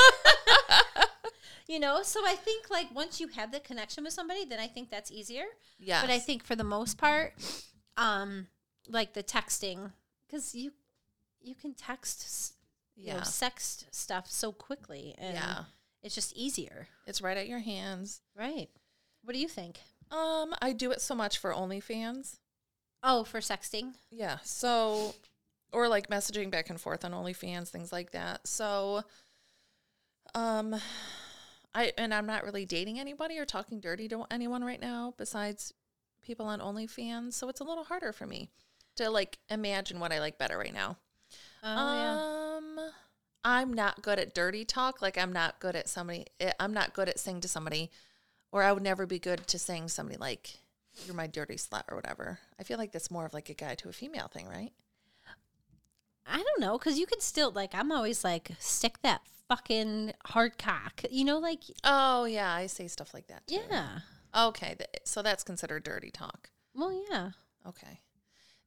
you 1.67 1.79
know, 1.79 2.01
so 2.03 2.21
I 2.25 2.35
think 2.35 2.69
like 2.69 2.93
once 2.93 3.19
you 3.19 3.27
have 3.29 3.51
the 3.51 3.59
connection 3.59 4.03
with 4.03 4.13
somebody, 4.13 4.45
then 4.45 4.59
I 4.59 4.67
think 4.67 4.89
that's 4.89 5.11
easier. 5.11 5.43
Yes. 5.79 6.01
But 6.01 6.09
I 6.11 6.19
think 6.19 6.43
for 6.43 6.55
the 6.55 6.63
most 6.63 6.97
part, 6.97 7.33
um, 7.97 8.47
like 8.87 9.13
the 9.13 9.23
texting, 9.23 9.91
because 10.27 10.55
you 10.55 10.71
you 11.41 11.55
can 11.55 11.73
text, 11.73 12.53
you 12.95 13.07
know, 13.07 13.15
Yeah. 13.17 13.21
sext 13.21 13.85
stuff 13.91 14.29
so 14.29 14.51
quickly, 14.51 15.15
and 15.17 15.35
Yeah. 15.35 15.63
it's 16.01 16.15
just 16.15 16.33
easier, 16.35 16.87
It's 17.05 17.21
right 17.21 17.37
at 17.37 17.47
your 17.47 17.59
hands. 17.59 18.21
right? 18.35 18.69
What 19.23 19.33
do 19.33 19.39
you 19.39 19.47
think? 19.47 19.79
Um, 20.09 20.55
I 20.61 20.73
do 20.73 20.91
it 20.91 21.01
so 21.01 21.13
much 21.15 21.37
for 21.37 21.53
OnlyFans. 21.53 22.37
Oh, 23.09 23.23
for 23.23 23.39
sexting. 23.39 23.93
Yeah. 24.11 24.37
So, 24.43 25.15
or 25.71 25.87
like 25.87 26.09
messaging 26.09 26.51
back 26.51 26.69
and 26.69 26.79
forth 26.79 27.05
on 27.05 27.13
OnlyFans, 27.13 27.69
things 27.69 27.91
like 27.93 28.11
that. 28.11 28.45
So, 28.45 29.03
um, 30.35 30.75
I 31.73 31.93
and 31.97 32.13
I'm 32.13 32.25
not 32.25 32.43
really 32.43 32.65
dating 32.65 32.99
anybody 32.99 33.39
or 33.39 33.45
talking 33.45 33.79
dirty 33.79 34.07
to 34.09 34.25
anyone 34.29 34.63
right 34.63 34.81
now 34.81 35.13
besides 35.17 35.73
people 36.21 36.47
on 36.47 36.59
OnlyFans. 36.59 37.33
So 37.33 37.47
it's 37.47 37.61
a 37.61 37.63
little 37.63 37.85
harder 37.85 38.11
for 38.11 38.27
me 38.27 38.49
to 38.97 39.09
like 39.09 39.37
imagine 39.49 39.99
what 39.99 40.11
I 40.11 40.19
like 40.19 40.37
better 40.37 40.57
right 40.57 40.73
now. 40.73 40.97
Oh 41.63 41.69
um, 41.69 42.79
I'm 43.43 43.73
not 43.73 44.01
good 44.01 44.19
at 44.19 44.35
dirty 44.35 44.65
talk. 44.65 45.01
Like 45.01 45.17
I'm 45.17 45.31
not 45.31 45.59
good 45.59 45.75
at 45.75 45.87
somebody. 45.87 46.25
eh, 46.41 46.51
I'm 46.59 46.73
not 46.73 46.93
good 46.93 47.07
at 47.07 47.19
saying 47.19 47.41
to 47.41 47.47
somebody, 47.47 47.89
or 48.51 48.63
I 48.63 48.73
would 48.73 48.83
never 48.83 49.05
be 49.05 49.19
good 49.19 49.47
to 49.47 49.57
saying 49.57 49.87
somebody 49.87 50.17
like, 50.17 50.59
"You're 51.05 51.15
my 51.15 51.27
dirty 51.27 51.55
slut" 51.55 51.83
or 51.89 51.95
whatever. 51.95 52.39
I 52.59 52.63
feel 52.63 52.77
like 52.77 52.91
that's 52.91 53.11
more 53.11 53.25
of 53.25 53.33
like 53.33 53.49
a 53.49 53.53
guy 53.53 53.75
to 53.75 53.89
a 53.89 53.93
female 53.93 54.27
thing, 54.27 54.47
right? 54.47 54.71
I 56.25 56.43
don't 56.43 56.59
know, 56.59 56.77
because 56.77 56.99
you 56.99 57.05
can 57.05 57.21
still 57.21 57.51
like. 57.51 57.73
I'm 57.73 57.91
always 57.91 58.23
like, 58.23 58.51
stick 58.59 59.01
that 59.01 59.21
fucking 59.47 60.13
hard 60.25 60.57
cock. 60.57 61.01
You 61.09 61.23
know, 61.25 61.39
like 61.39 61.61
Oh 61.83 62.25
yeah, 62.25 62.51
I 62.51 62.67
say 62.67 62.87
stuff 62.87 63.13
like 63.13 63.27
that. 63.27 63.47
Too. 63.47 63.59
yeah. 63.69 63.99
Okay, 64.35 64.75
th- 64.77 64.89
so 65.05 65.21
that's 65.21 65.43
considered 65.43 65.83
dirty 65.83 66.11
talk. 66.11 66.49
Well, 66.75 66.91
yeah. 67.09 67.31
Okay. 67.65 68.01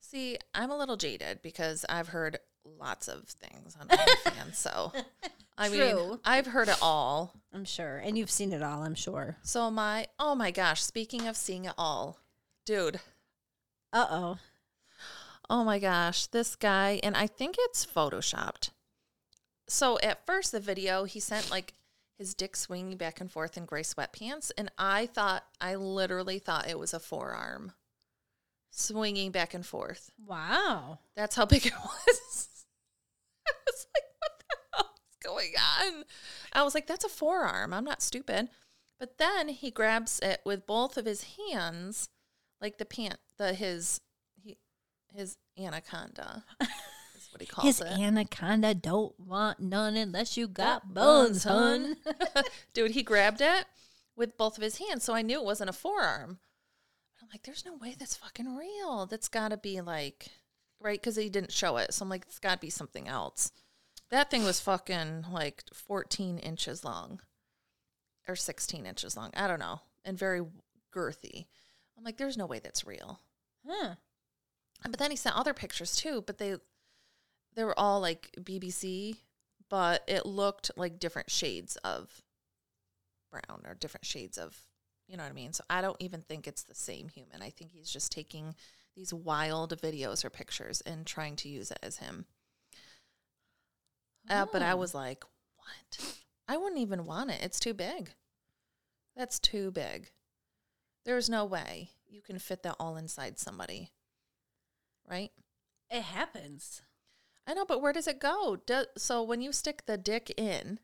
See, 0.01 0.39
I'm 0.55 0.70
a 0.70 0.76
little 0.78 0.97
jaded 0.97 1.41
because 1.43 1.85
I've 1.89 2.09
heard 2.09 2.39
lots 2.65 3.09
of 3.09 3.25
things 3.29 3.77
on 3.81 3.89
OnlyFans. 3.89 4.55
so, 4.55 4.93
I 5.57 5.69
mean, 5.69 6.19
I've 6.25 6.47
heard 6.47 6.69
it 6.69 6.79
all. 6.81 7.35
I'm 7.53 7.65
sure, 7.65 7.99
and 7.99 8.17
you've 8.17 8.31
seen 8.31 8.53
it 8.53 8.63
all. 8.63 8.83
I'm 8.83 8.95
sure. 8.95 9.37
So 9.43 9.71
my, 9.71 10.07
oh 10.19 10.35
my 10.35 10.51
gosh, 10.51 10.83
speaking 10.83 11.27
of 11.27 11.37
seeing 11.37 11.65
it 11.65 11.75
all, 11.77 12.19
dude. 12.65 13.01
Uh 13.93 14.07
oh. 14.11 14.39
Oh 15.49 15.65
my 15.65 15.81
gosh, 15.81 16.27
this 16.27 16.55
guy, 16.55 17.01
and 17.03 17.17
I 17.17 17.27
think 17.27 17.57
it's 17.59 17.85
photoshopped. 17.85 18.71
So 19.67 19.99
at 20.01 20.25
first, 20.25 20.53
the 20.53 20.61
video, 20.61 21.05
he 21.05 21.19
sent 21.19 21.51
like 21.51 21.75
his 22.17 22.35
dick 22.35 22.55
swinging 22.55 22.97
back 22.97 23.21
and 23.21 23.31
forth 23.31 23.57
in 23.57 23.65
gray 23.65 23.83
sweatpants, 23.83 24.53
and 24.57 24.71
I 24.79 25.07
thought, 25.07 25.45
I 25.61 25.75
literally 25.75 26.39
thought 26.39 26.69
it 26.69 26.79
was 26.79 26.95
a 26.95 27.01
forearm 27.01 27.73
swinging 28.71 29.31
back 29.33 29.55
and 29.55 29.64
forth. 29.66 30.11
Wow. 30.27 30.99
That's 31.16 31.37
how 31.37 31.45
big 31.47 31.66
it 31.66 31.73
was. 31.85 32.49
I 33.47 33.53
was 33.66 33.87
like, 33.95 34.05
what 34.21 34.33
the 34.39 34.57
hell 34.75 34.91
is 35.09 35.16
going 35.23 35.53
on? 35.97 36.05
I 36.53 36.62
was 36.62 36.75
like, 36.75 36.87
that's 36.87 37.05
a 37.05 37.09
forearm. 37.09 37.73
I'm 37.73 37.85
not 37.85 38.03
stupid. 38.03 38.49
But 38.99 39.18
then 39.18 39.49
he 39.49 39.71
grabs 39.71 40.18
it 40.21 40.41
with 40.45 40.66
both 40.66 40.97
of 40.97 41.07
his 41.07 41.25
hands, 41.51 42.09
like 42.61 42.79
the 42.79 42.85
pant, 42.85 43.16
the 43.39 43.55
his 43.55 44.01
he 44.43 44.59
his 45.14 45.39
anaconda 45.59 46.45
is 46.61 47.29
what 47.33 47.41
he 47.41 47.47
calls 47.47 47.66
His 47.66 47.81
it. 47.81 47.99
anaconda 47.99 48.75
don't 48.75 49.18
want 49.18 49.59
none 49.61 49.97
unless 49.97 50.37
you 50.37 50.47
got 50.47 50.93
bones, 50.93 51.45
hun. 51.45 51.97
Dude, 52.75 52.91
he 52.91 53.03
grabbed 53.03 53.41
it 53.41 53.64
with 54.16 54.37
both 54.37 54.59
of 54.59 54.62
his 54.62 54.77
hands, 54.77 55.03
so 55.03 55.14
I 55.14 55.23
knew 55.23 55.39
it 55.41 55.45
wasn't 55.47 55.71
a 55.71 55.75
forearm. 55.75 56.39
Like, 57.31 57.43
there's 57.43 57.64
no 57.64 57.74
way 57.76 57.95
that's 57.99 58.16
fucking 58.16 58.57
real. 58.57 59.07
That's 59.07 59.28
got 59.28 59.49
to 59.49 59.57
be 59.57 59.81
like, 59.81 60.28
right? 60.81 61.01
Because 61.01 61.16
he 61.16 61.28
didn't 61.28 61.53
show 61.53 61.76
it, 61.76 61.95
so 61.95 62.03
I'm 62.05 62.09
like, 62.09 62.24
it's 62.26 62.39
got 62.39 62.55
to 62.55 62.61
be 62.61 62.70
something 62.70 63.07
else. 63.07 63.53
That 64.11 64.31
thing 64.31 64.43
was 64.43 64.59
fucking 64.61 65.26
like 65.31 65.62
14 65.72 66.39
inches 66.39 66.85
long, 66.85 67.20
or 68.26 68.35
16 68.35 68.85
inches 68.85 69.16
long. 69.16 69.31
I 69.35 69.47
don't 69.47 69.61
know, 69.61 69.81
and 70.05 70.18
very 70.18 70.43
girthy. 70.93 71.47
I'm 71.97 72.03
like, 72.03 72.16
there's 72.16 72.37
no 72.37 72.47
way 72.47 72.59
that's 72.59 72.87
real. 72.87 73.20
huh. 73.68 73.95
But 74.83 74.99
then 74.99 75.11
he 75.11 75.16
sent 75.16 75.37
other 75.37 75.53
pictures 75.55 75.95
too, 75.95 76.24
but 76.26 76.39
they 76.39 76.57
they 77.55 77.64
were 77.64 77.78
all 77.78 78.01
like 78.01 78.31
BBC, 78.41 79.18
but 79.68 80.03
it 80.09 80.24
looked 80.24 80.70
like 80.76 80.99
different 80.99 81.31
shades 81.31 81.76
of 81.85 82.22
brown 83.31 83.62
or 83.66 83.74
different 83.74 84.07
shades 84.07 84.39
of 84.39 84.57
you 85.11 85.17
know 85.17 85.25
what 85.25 85.31
I 85.31 85.35
mean? 85.35 85.53
So 85.53 85.65
I 85.69 85.81
don't 85.81 85.97
even 86.01 86.23
think 86.23 86.47
it's 86.47 86.63
the 86.63 86.75
same 86.75 87.09
human. 87.09 87.43
I 87.43 87.51
think 87.51 87.73
he's 87.73 87.91
just 87.91 88.13
taking 88.13 88.55
these 88.95 89.13
wild 89.13 89.77
videos 89.81 90.25
or 90.25 90.31
pictures 90.31 90.81
and 90.83 91.05
trying 91.07 91.37
to 91.37 91.49
use 91.49 91.71
it 91.71 91.79
as 91.83 91.97
him. 91.99 92.27
Uh, 94.29 94.47
but 94.53 94.63
I 94.63 94.73
Oh. 94.73 94.77
was 94.77 94.95
like, 94.95 95.25
what? 95.57 96.17
I 96.49 96.57
wouldn't 96.57 96.81
even 96.81 97.07
want 97.07 97.31
it. 97.31 97.43
It's 97.43 97.61
too 97.61 97.75
big. 97.75 98.15
That's 99.17 99.39
too 99.39 99.71
big. 99.71 100.11
There's 101.05 101.29
no 101.29 101.45
way 101.45 101.91
you 102.07 102.21
can 102.23 102.39
fit 102.39 102.63
that 102.63 102.77
all 102.79 102.97
inside 102.97 103.39
somebody. 103.39 103.91
Right? 105.09 105.33
It 105.91 106.03
happens. 106.03 106.83
I 107.47 107.55
know, 107.55 107.65
but 107.65 107.81
where 107.83 107.93
does 107.93 108.07
it 108.07 108.21
go? 108.21 108.57
Do, 108.67 108.85
so 108.97 109.23
when 109.23 109.41
you 109.43 109.53
stick 109.53 109.87
the 109.87 109.99
dick 109.99 110.33
in, 110.37 110.79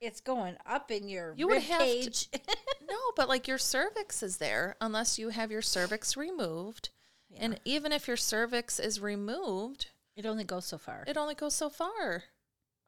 It's 0.00 0.20
going 0.20 0.56
up 0.66 0.90
in 0.90 1.08
your 1.08 1.34
You 1.36 1.48
would 1.48 1.62
have 1.62 1.78
to- 1.80 1.84
cage. 1.84 2.28
no, 2.88 2.96
but 3.16 3.28
like 3.28 3.46
your 3.46 3.58
cervix 3.58 4.22
is 4.22 4.38
there 4.38 4.76
unless 4.80 5.18
you 5.18 5.28
have 5.30 5.50
your 5.50 5.62
cervix 5.62 6.16
removed. 6.16 6.90
And 7.38 7.60
even 7.64 7.92
if 7.92 8.08
your 8.08 8.16
cervix 8.16 8.80
is 8.80 9.00
removed, 9.00 9.86
it 10.16 10.26
only 10.26 10.42
goes 10.42 10.64
so 10.66 10.78
far. 10.78 11.04
it 11.06 11.16
only 11.16 11.34
goes 11.36 11.54
so 11.54 11.70
far. 11.70 12.24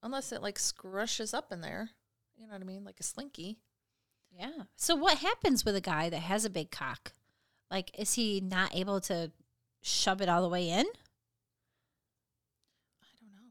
Unless 0.02 0.32
it 0.32 0.42
like 0.42 0.58
scrushes 0.58 1.32
up 1.32 1.52
in 1.52 1.60
there. 1.60 1.90
You 2.36 2.46
know 2.48 2.54
what 2.54 2.62
I 2.62 2.64
mean? 2.64 2.82
Like 2.84 2.98
a 2.98 3.04
slinky. 3.04 3.58
yeah. 4.36 4.64
So 4.76 4.96
what 4.96 5.18
happens 5.18 5.64
with 5.64 5.76
a 5.76 5.80
guy 5.80 6.08
that 6.10 6.22
has 6.22 6.44
a 6.44 6.50
big 6.50 6.72
cock? 6.72 7.12
Like, 7.70 7.96
is 7.98 8.14
he 8.14 8.40
not 8.40 8.74
able 8.74 9.00
to 9.02 9.30
shove 9.80 10.20
it 10.20 10.28
all 10.28 10.42
the 10.42 10.48
way 10.48 10.68
in? 10.68 10.86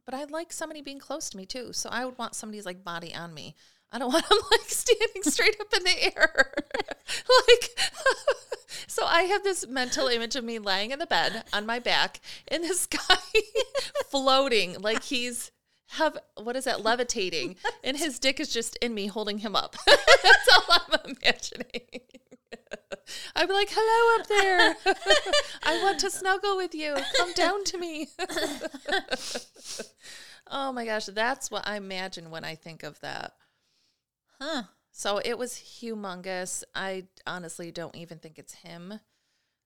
I 0.08 0.12
don't 0.12 0.22
know. 0.22 0.28
But 0.28 0.34
I 0.34 0.38
like 0.38 0.54
somebody 0.54 0.82
being 0.82 0.99
close 0.99 1.30
to 1.30 1.38
me 1.38 1.45
too. 1.45 1.74
So 1.74 1.89
I 1.91 2.06
would 2.06 2.18
want 2.18 2.36
somebody's 2.36 2.66
like 2.66 2.84
body 2.84 3.14
on 3.14 3.34
me. 3.34 3.56
I 3.91 3.99
don't 3.99 4.14
want 4.14 4.26
him 4.26 4.38
like 4.52 4.62
standing 4.62 5.24
straight 5.24 5.60
up 5.60 5.74
in 5.76 5.84
the 5.84 6.04
air. 6.18 6.54
like 7.47 7.91
so 8.88 9.06
I 9.06 9.24
have 9.24 9.43
this 9.43 9.68
mental 9.68 10.08
image 10.08 10.36
of 10.36 10.43
me 10.43 10.60
laying 10.60 10.91
in 10.91 10.99
the 10.99 11.06
bed 11.06 11.43
on 11.54 11.66
my 11.66 11.80
back 11.80 12.20
and 12.47 12.64
this 12.64 12.86
guy 12.86 13.18
floating 14.10 14.80
like 14.82 15.04
he's 15.04 15.52
have 15.95 16.18
what 16.41 16.56
is 16.56 16.64
that 16.64 16.82
levitating 16.84 17.58
and 17.84 17.97
his 17.97 18.18
dick 18.18 18.39
is 18.39 18.54
just 18.54 18.78
in 18.78 18.93
me 18.93 19.08
holding 19.08 19.39
him 19.39 19.56
up. 19.56 19.76
That's 19.86 20.49
all 20.54 20.64
I'm 20.70 21.16
imagining. 21.22 22.02
I'd 23.36 23.47
be 23.47 23.53
like, 23.53 23.70
"Hello 23.72 24.20
up 24.20 24.28
there. 24.28 24.76
I 25.64 25.82
want 25.84 25.99
to 25.99 26.09
snuggle 26.09 26.57
with 26.57 26.76
you. 26.76 26.95
Come 27.18 27.34
down 27.34 27.64
to 27.66 27.78
me." 27.78 28.07
oh 30.47 30.72
my 30.72 30.86
gosh, 30.86 31.05
that's 31.05 31.51
what 31.51 31.68
I 31.68 31.78
imagine 31.78 32.32
when 32.32 32.43
I 32.43 32.55
think 32.55 32.84
of 32.84 32.99
that. 33.01 33.34
Huh. 34.39 34.64
So 34.91 35.20
it 35.24 35.38
was 35.38 35.53
humongous. 35.53 36.64
I 36.76 37.05
honestly 37.26 37.72
don't 37.72 37.95
even 37.95 38.20
think 38.20 38.38
it's 38.38 38.53
him. 38.53 38.99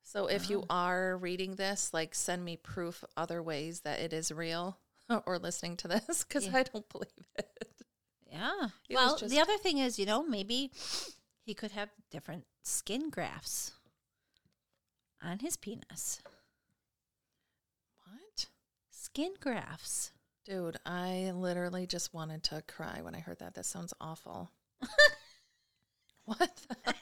So 0.03 0.27
if 0.27 0.51
you 0.51 0.61
oh. 0.61 0.65
are 0.69 1.17
reading 1.17 1.55
this, 1.55 1.91
like 1.93 2.13
send 2.13 2.45
me 2.45 2.57
proof 2.57 3.03
other 3.17 3.41
ways 3.41 3.81
that 3.81 3.99
it 3.99 4.13
is 4.13 4.31
real 4.31 4.77
or 5.25 5.39
listening 5.39 5.77
to 5.77 5.87
this 5.87 6.23
because 6.23 6.45
Yeah. 6.45 6.57
I 6.57 6.63
don't 6.63 6.87
believe 6.89 7.09
it. 7.37 7.67
Yeah. 8.31 8.67
It 8.87 8.95
well, 8.95 9.17
just- 9.17 9.33
the 9.33 9.39
other 9.39 9.57
thing 9.57 9.79
is, 9.79 9.97
you 9.97 10.05
know, 10.05 10.23
maybe 10.23 10.71
he 11.45 11.53
could 11.53 11.71
have 11.71 11.89
different 12.09 12.45
skin 12.63 13.09
grafts 13.11 13.73
on 15.21 15.39
his 15.39 15.55
penis. 15.55 16.21
What? 18.05 18.47
Skin 18.89 19.33
grafts. 19.39 20.11
Dude, 20.43 20.77
I 20.85 21.31
literally 21.35 21.85
just 21.85 22.13
wanted 22.13 22.43
to 22.45 22.63
cry 22.67 23.01
when 23.01 23.15
I 23.15 23.19
heard 23.19 23.39
that. 23.39 23.53
That 23.53 23.65
sounds 23.65 23.93
awful. 24.01 24.51
what? 26.25 26.65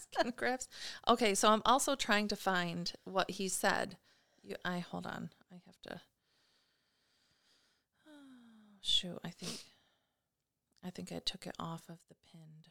Skin 0.00 0.32
grafts? 0.34 0.68
Okay, 1.08 1.34
so 1.34 1.50
I'm 1.50 1.62
also 1.66 1.94
trying 1.94 2.28
to 2.28 2.36
find 2.36 2.92
what 3.04 3.30
he 3.32 3.48
said. 3.48 3.98
You, 4.42 4.56
I 4.64 4.78
hold 4.78 5.06
on. 5.06 5.30
I 5.52 5.56
have 5.66 5.80
to. 5.82 6.00
Oh, 8.06 8.10
shoot, 8.80 9.18
I 9.24 9.30
think. 9.30 9.60
I 10.82 10.90
think 10.90 11.12
I 11.12 11.20
took 11.24 11.46
it 11.46 11.56
off 11.58 11.84
of 11.88 11.98
the 12.08 12.16
pinned, 12.30 12.63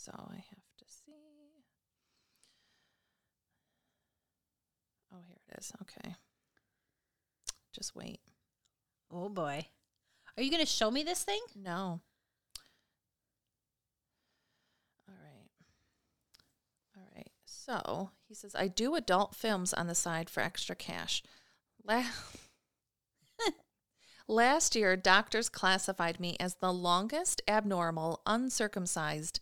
so 0.00 0.12
I 0.14 0.36
have 0.36 0.64
to 0.78 0.84
see. 0.86 1.12
Oh, 5.12 5.18
here 5.26 5.36
it 5.48 5.58
is. 5.58 5.72
Okay. 5.82 6.14
Just 7.72 7.94
wait. 7.94 8.20
Oh 9.12 9.28
boy. 9.28 9.66
Are 10.36 10.42
you 10.42 10.50
going 10.50 10.64
to 10.64 10.66
show 10.66 10.90
me 10.90 11.02
this 11.02 11.22
thing? 11.22 11.40
No. 11.54 12.00
All 15.06 15.14
right. 15.22 15.50
All 16.96 17.08
right. 17.14 17.30
So 17.44 18.10
he 18.26 18.34
says, 18.34 18.54
I 18.54 18.68
do 18.68 18.94
adult 18.94 19.34
films 19.34 19.74
on 19.74 19.86
the 19.86 19.94
side 19.94 20.30
for 20.30 20.40
extra 20.40 20.74
cash. 20.74 21.22
La- 21.84 22.04
Last 24.28 24.76
year, 24.76 24.96
doctors 24.96 25.48
classified 25.48 26.20
me 26.20 26.36
as 26.40 26.54
the 26.54 26.72
longest 26.72 27.42
abnormal, 27.48 28.22
uncircumcised, 28.24 29.40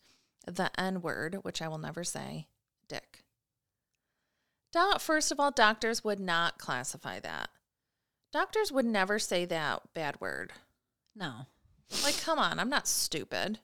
the 0.54 0.70
N 0.80 1.00
word, 1.02 1.38
which 1.42 1.60
I 1.62 1.68
will 1.68 1.78
never 1.78 2.04
say, 2.04 2.46
dick. 2.88 3.24
Do- 4.72 4.98
First 4.98 5.32
of 5.32 5.40
all, 5.40 5.50
doctors 5.50 6.04
would 6.04 6.20
not 6.20 6.58
classify 6.58 7.20
that. 7.20 7.50
Doctors 8.32 8.70
would 8.70 8.84
never 8.84 9.18
say 9.18 9.44
that 9.46 9.94
bad 9.94 10.20
word. 10.20 10.52
No. 11.16 11.46
Like, 12.04 12.20
come 12.20 12.38
on, 12.38 12.58
I'm 12.58 12.68
not 12.68 12.86
stupid. 12.86 13.60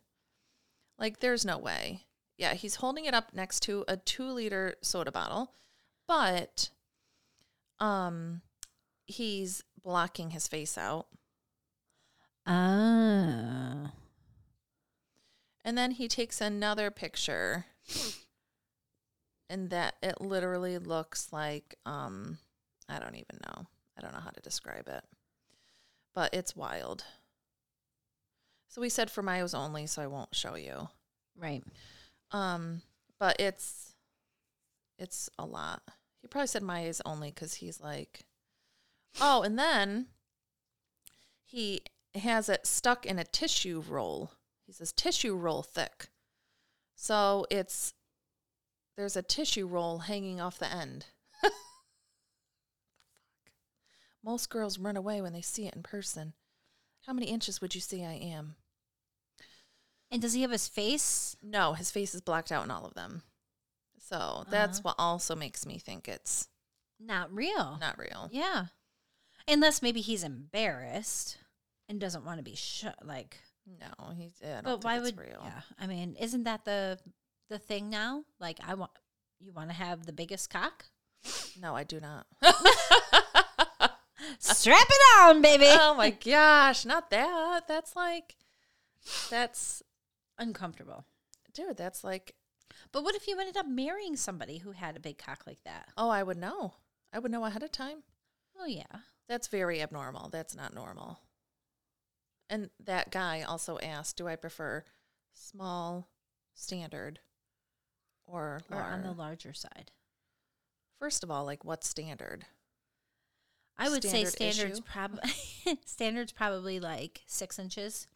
Like, 0.99 1.20
there's 1.20 1.45
no 1.45 1.59
way. 1.59 2.05
Yeah, 2.39 2.55
he's 2.55 2.76
holding 2.76 3.05
it 3.05 3.14
up 3.14 3.35
next 3.35 3.61
to 3.64 3.85
a 3.87 3.97
two 3.97 4.28
liter 4.30 4.74
soda 4.82 5.12
bottle, 5.12 5.53
but 6.09 6.70
um 7.80 8.41
he's 9.07 9.62
blocking 9.82 10.30
his 10.30 10.49
face 10.49 10.78
out. 10.78 11.07
Ah. 12.47 12.84
And 15.74 15.78
then 15.80 15.90
he 15.90 16.06
takes 16.06 16.40
another 16.40 16.92
picture. 16.92 17.64
And 19.50 19.70
that 19.70 19.96
it 20.04 20.20
literally 20.20 20.78
looks 20.78 21.32
like 21.32 21.74
um 21.84 22.38
I 22.88 23.00
don't 23.00 23.16
even 23.16 23.40
know. 23.44 23.66
I 23.98 24.00
don't 24.00 24.12
know 24.12 24.20
how 24.20 24.30
to 24.30 24.40
describe 24.40 24.86
it. 24.86 25.02
But 26.14 26.32
it's 26.32 26.54
wild. 26.54 27.02
So 28.68 28.80
we 28.80 28.88
said 28.88 29.10
for 29.10 29.20
Mayo's 29.20 29.52
only, 29.52 29.88
so 29.88 30.00
I 30.00 30.06
won't 30.06 30.32
show 30.32 30.54
you. 30.54 30.90
Right. 31.36 31.64
Um, 32.30 32.82
but 33.18 33.40
it's 33.40 33.94
it's 34.96 35.28
a 35.40 35.44
lot. 35.44 35.82
He 36.22 36.28
probably 36.28 36.46
said 36.46 36.62
Maya's 36.62 37.02
only 37.04 37.32
because 37.32 37.54
he's 37.54 37.80
like, 37.80 38.20
oh, 39.20 39.42
and 39.42 39.58
then 39.58 40.06
he 41.44 41.80
has 42.14 42.48
it 42.48 42.64
stuck 42.64 43.04
in 43.04 43.18
a 43.18 43.24
tissue 43.24 43.82
roll. 43.88 44.30
He 44.66 44.72
says 44.72 44.92
tissue 44.92 45.34
roll 45.36 45.62
thick, 45.62 46.08
so 46.94 47.46
it's 47.50 47.92
there's 48.96 49.16
a 49.16 49.22
tissue 49.22 49.66
roll 49.66 49.98
hanging 50.00 50.40
off 50.40 50.58
the 50.58 50.72
end. 50.72 51.06
Most 54.22 54.48
girls 54.48 54.78
run 54.78 54.96
away 54.96 55.20
when 55.20 55.32
they 55.32 55.42
see 55.42 55.66
it 55.66 55.74
in 55.74 55.82
person. 55.82 56.32
How 57.06 57.12
many 57.12 57.26
inches 57.26 57.60
would 57.60 57.74
you 57.74 57.80
say 57.80 58.04
I 58.04 58.14
am? 58.14 58.56
And 60.10 60.22
does 60.22 60.32
he 60.32 60.42
have 60.42 60.50
his 60.50 60.68
face? 60.68 61.36
No, 61.42 61.74
his 61.74 61.90
face 61.90 62.14
is 62.14 62.20
blacked 62.22 62.50
out 62.52 62.64
in 62.64 62.70
all 62.70 62.86
of 62.86 62.94
them. 62.94 63.22
So 63.98 64.44
that's 64.48 64.78
Uh-huh. 64.78 64.90
what 64.90 64.96
also 64.98 65.34
makes 65.34 65.66
me 65.66 65.78
think 65.78 66.08
it's 66.08 66.48
Not 66.98 67.34
real. 67.34 67.76
not 67.78 67.98
real. 67.98 68.28
Yeah. 68.32 68.66
Unless 69.46 69.82
maybe 69.82 70.00
he's 70.00 70.24
embarrassed 70.24 71.36
and 71.88 72.00
doesn't 72.00 72.24
want 72.24 72.38
to 72.38 72.42
be 72.42 72.54
sh- 72.54 72.84
like. 73.02 73.40
No, 73.66 74.10
he's. 74.14 74.40
I 74.44 74.60
But 74.62 74.84
why 74.84 74.98
would? 75.00 75.16
real. 75.18 75.40
Yeah. 75.42 75.60
I 75.78 75.86
mean, 75.86 76.16
isn't 76.20 76.44
that 76.44 76.64
the 76.64 76.98
the 77.48 77.58
thing 77.58 77.90
now? 77.90 78.24
Like, 78.40 78.58
I 78.66 78.74
want 78.74 78.90
you 79.40 79.52
want 79.52 79.70
to 79.70 79.74
have 79.76 80.06
the 80.06 80.12
biggest 80.12 80.50
cock. 80.50 80.84
No, 81.60 81.74
I 81.74 81.84
do 81.84 82.00
not. 82.00 82.26
Strap 84.38 84.86
it 84.88 85.18
on, 85.20 85.42
baby. 85.42 85.66
oh 85.68 85.94
my 85.94 86.10
gosh, 86.10 86.84
not 86.84 87.10
that. 87.10 87.62
That's 87.68 87.94
like, 87.96 88.36
that's 89.30 89.82
Uncomfortable. 90.38 91.04
dude. 91.52 91.76
That's 91.76 92.02
like, 92.04 92.34
But 92.92 93.04
what 93.04 93.14
if 93.14 93.26
you 93.28 93.38
ended 93.38 93.56
up 93.56 93.66
marrying 93.66 94.16
somebody 94.16 94.58
who 94.58 94.72
had 94.72 94.96
a 94.96 95.00
big 95.00 95.18
cock 95.18 95.44
like 95.46 95.62
that? 95.64 95.88
oh, 95.96 96.08
I 96.10 96.22
would 96.22 96.36
know. 96.38 96.74
I 97.12 97.18
would 97.18 97.30
know 97.30 97.44
ahead 97.44 97.62
of 97.62 97.70
time. 97.72 98.02
Oh 98.58 98.66
yeah. 98.66 98.82
That's 99.28 99.48
very 99.48 99.80
abnormal. 99.80 100.28
That's 100.30 100.54
not 100.54 100.74
normal. 100.74 101.18
And 102.49 102.70
that 102.78 103.11
guy 103.11 103.42
also 103.42 103.78
asked, 103.78 104.16
"Do 104.16 104.28
I 104.28 104.36
prefer 104.36 104.84
small, 105.32 106.09
standard, 106.55 107.20
or 108.26 108.62
Or 108.70 108.82
on 108.82 109.03
the 109.03 109.12
larger 109.12 109.53
side. 109.53 109.90
First 110.99 111.22
of 111.22 111.30
all, 111.30 111.45
like 111.45 111.64
what's 111.64 111.88
standard? 111.88 112.47
I 113.76 113.88
would 113.88 114.03
say 114.03 114.24
Standard 114.24 114.55
standards 114.55 114.80
probably 114.80 115.30
standards 115.84 116.32
probably 116.32 116.78
like 116.80 117.22
six 117.26 117.59
inches, 117.59 118.07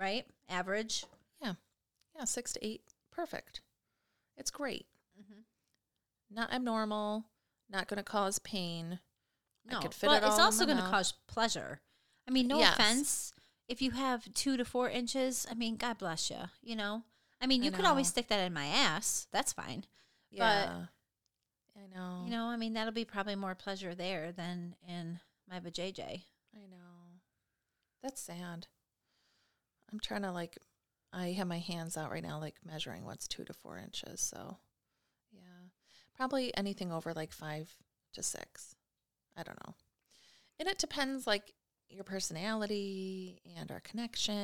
right? 0.00 0.26
Average. 0.48 1.06
Yeah, 1.40 1.54
yeah, 2.16 2.24
six 2.24 2.52
to 2.54 2.66
eight, 2.66 2.82
perfect. 3.12 3.60
It's 4.36 4.50
great. 4.50 4.86
Mm-hmm. 5.18 5.40
Not 6.34 6.52
abnormal, 6.52 7.26
not 7.70 7.86
going 7.86 7.98
to 7.98 8.02
cause 8.02 8.38
pain. 8.40 8.98
No, 9.64 9.78
I 9.78 9.82
could 9.82 9.94
fit 9.94 10.08
but 10.08 10.22
it 10.22 10.26
it's 10.26 10.38
also 10.38 10.66
going 10.66 10.78
to 10.78 10.82
cause 10.84 11.12
pleasure. 11.28 11.80
I 12.28 12.30
mean, 12.30 12.46
no 12.48 12.58
Yes. 12.58 12.74
offense. 12.74 13.32
If 13.68 13.82
you 13.82 13.92
have 13.92 14.32
two 14.34 14.56
to 14.56 14.64
four 14.64 14.88
inches, 14.88 15.46
I 15.50 15.54
mean, 15.54 15.76
God 15.76 15.98
bless 15.98 16.30
you. 16.30 16.50
You 16.62 16.76
know, 16.76 17.04
I 17.40 17.46
mean, 17.46 17.62
I 17.62 17.66
you 17.66 17.70
could 17.70 17.84
always 17.84 18.08
stick 18.08 18.28
that 18.28 18.44
in 18.44 18.52
my 18.52 18.66
ass. 18.66 19.26
That's 19.32 19.52
fine. 19.52 19.84
Yeah. 20.30 20.86
I 21.76 21.86
know. 21.94 22.22
You 22.24 22.30
know, 22.30 22.46
I 22.46 22.56
mean, 22.56 22.72
that'll 22.74 22.92
be 22.92 23.04
probably 23.04 23.34
more 23.36 23.54
pleasure 23.54 23.94
there 23.94 24.32
than 24.32 24.76
in 24.86 25.20
my 25.48 25.60
vajayjay. 25.60 26.22
I 26.54 26.66
know. 26.70 27.20
That's 28.02 28.20
sad. 28.20 28.66
I'm 29.92 30.00
trying 30.00 30.22
to 30.22 30.32
like 30.32 30.58
I 31.12 31.32
have 31.32 31.46
my 31.48 31.58
hands 31.58 31.96
out 31.96 32.10
right 32.10 32.22
now 32.22 32.38
like 32.40 32.56
measuring 32.64 33.04
what's 33.04 33.28
2 33.28 33.44
to 33.44 33.52
4 33.52 33.78
inches, 33.78 34.20
so 34.20 34.58
yeah. 35.32 35.70
Probably 36.14 36.56
anything 36.56 36.92
over 36.92 37.12
like 37.12 37.32
5 37.32 37.76
to 38.14 38.22
6. 38.22 38.74
I 39.36 39.42
don't 39.42 39.58
know. 39.66 39.74
And 40.58 40.68
it 40.68 40.78
depends 40.78 41.26
like 41.26 41.52
your 41.88 42.04
personality 42.04 43.40
and 43.58 43.70
our 43.70 43.80
connection 43.80 44.34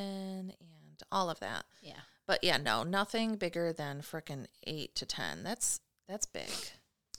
and 0.60 1.02
all 1.10 1.28
of 1.30 1.40
that. 1.40 1.64
Yeah. 1.82 2.00
But 2.26 2.42
yeah, 2.44 2.56
no, 2.56 2.82
nothing 2.82 3.36
bigger 3.36 3.72
than 3.72 4.00
frickin' 4.00 4.46
8 4.64 4.94
to 4.96 5.06
10. 5.06 5.42
That's 5.42 5.80
that's 6.08 6.26
big. 6.26 6.50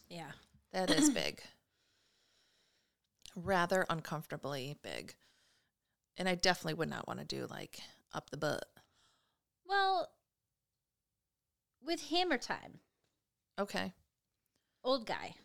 Yeah. 0.09 0.31
That 0.71 0.89
is 0.91 1.09
big. 1.13 1.41
Rather 3.35 3.85
uncomfortably 3.89 4.77
big. 4.81 5.15
And 6.17 6.29
I 6.29 6.35
definitely 6.35 6.75
would 6.75 6.89
not 6.89 7.07
want 7.07 7.19
to 7.19 7.25
do 7.25 7.47
like 7.49 7.79
up 8.13 8.29
the 8.29 8.37
butt. 8.37 8.65
Well, 9.65 10.09
with 11.85 12.09
hammer 12.09 12.37
time, 12.37 12.79
Okay. 13.59 13.93
old 14.83 15.05
guy 15.05 15.35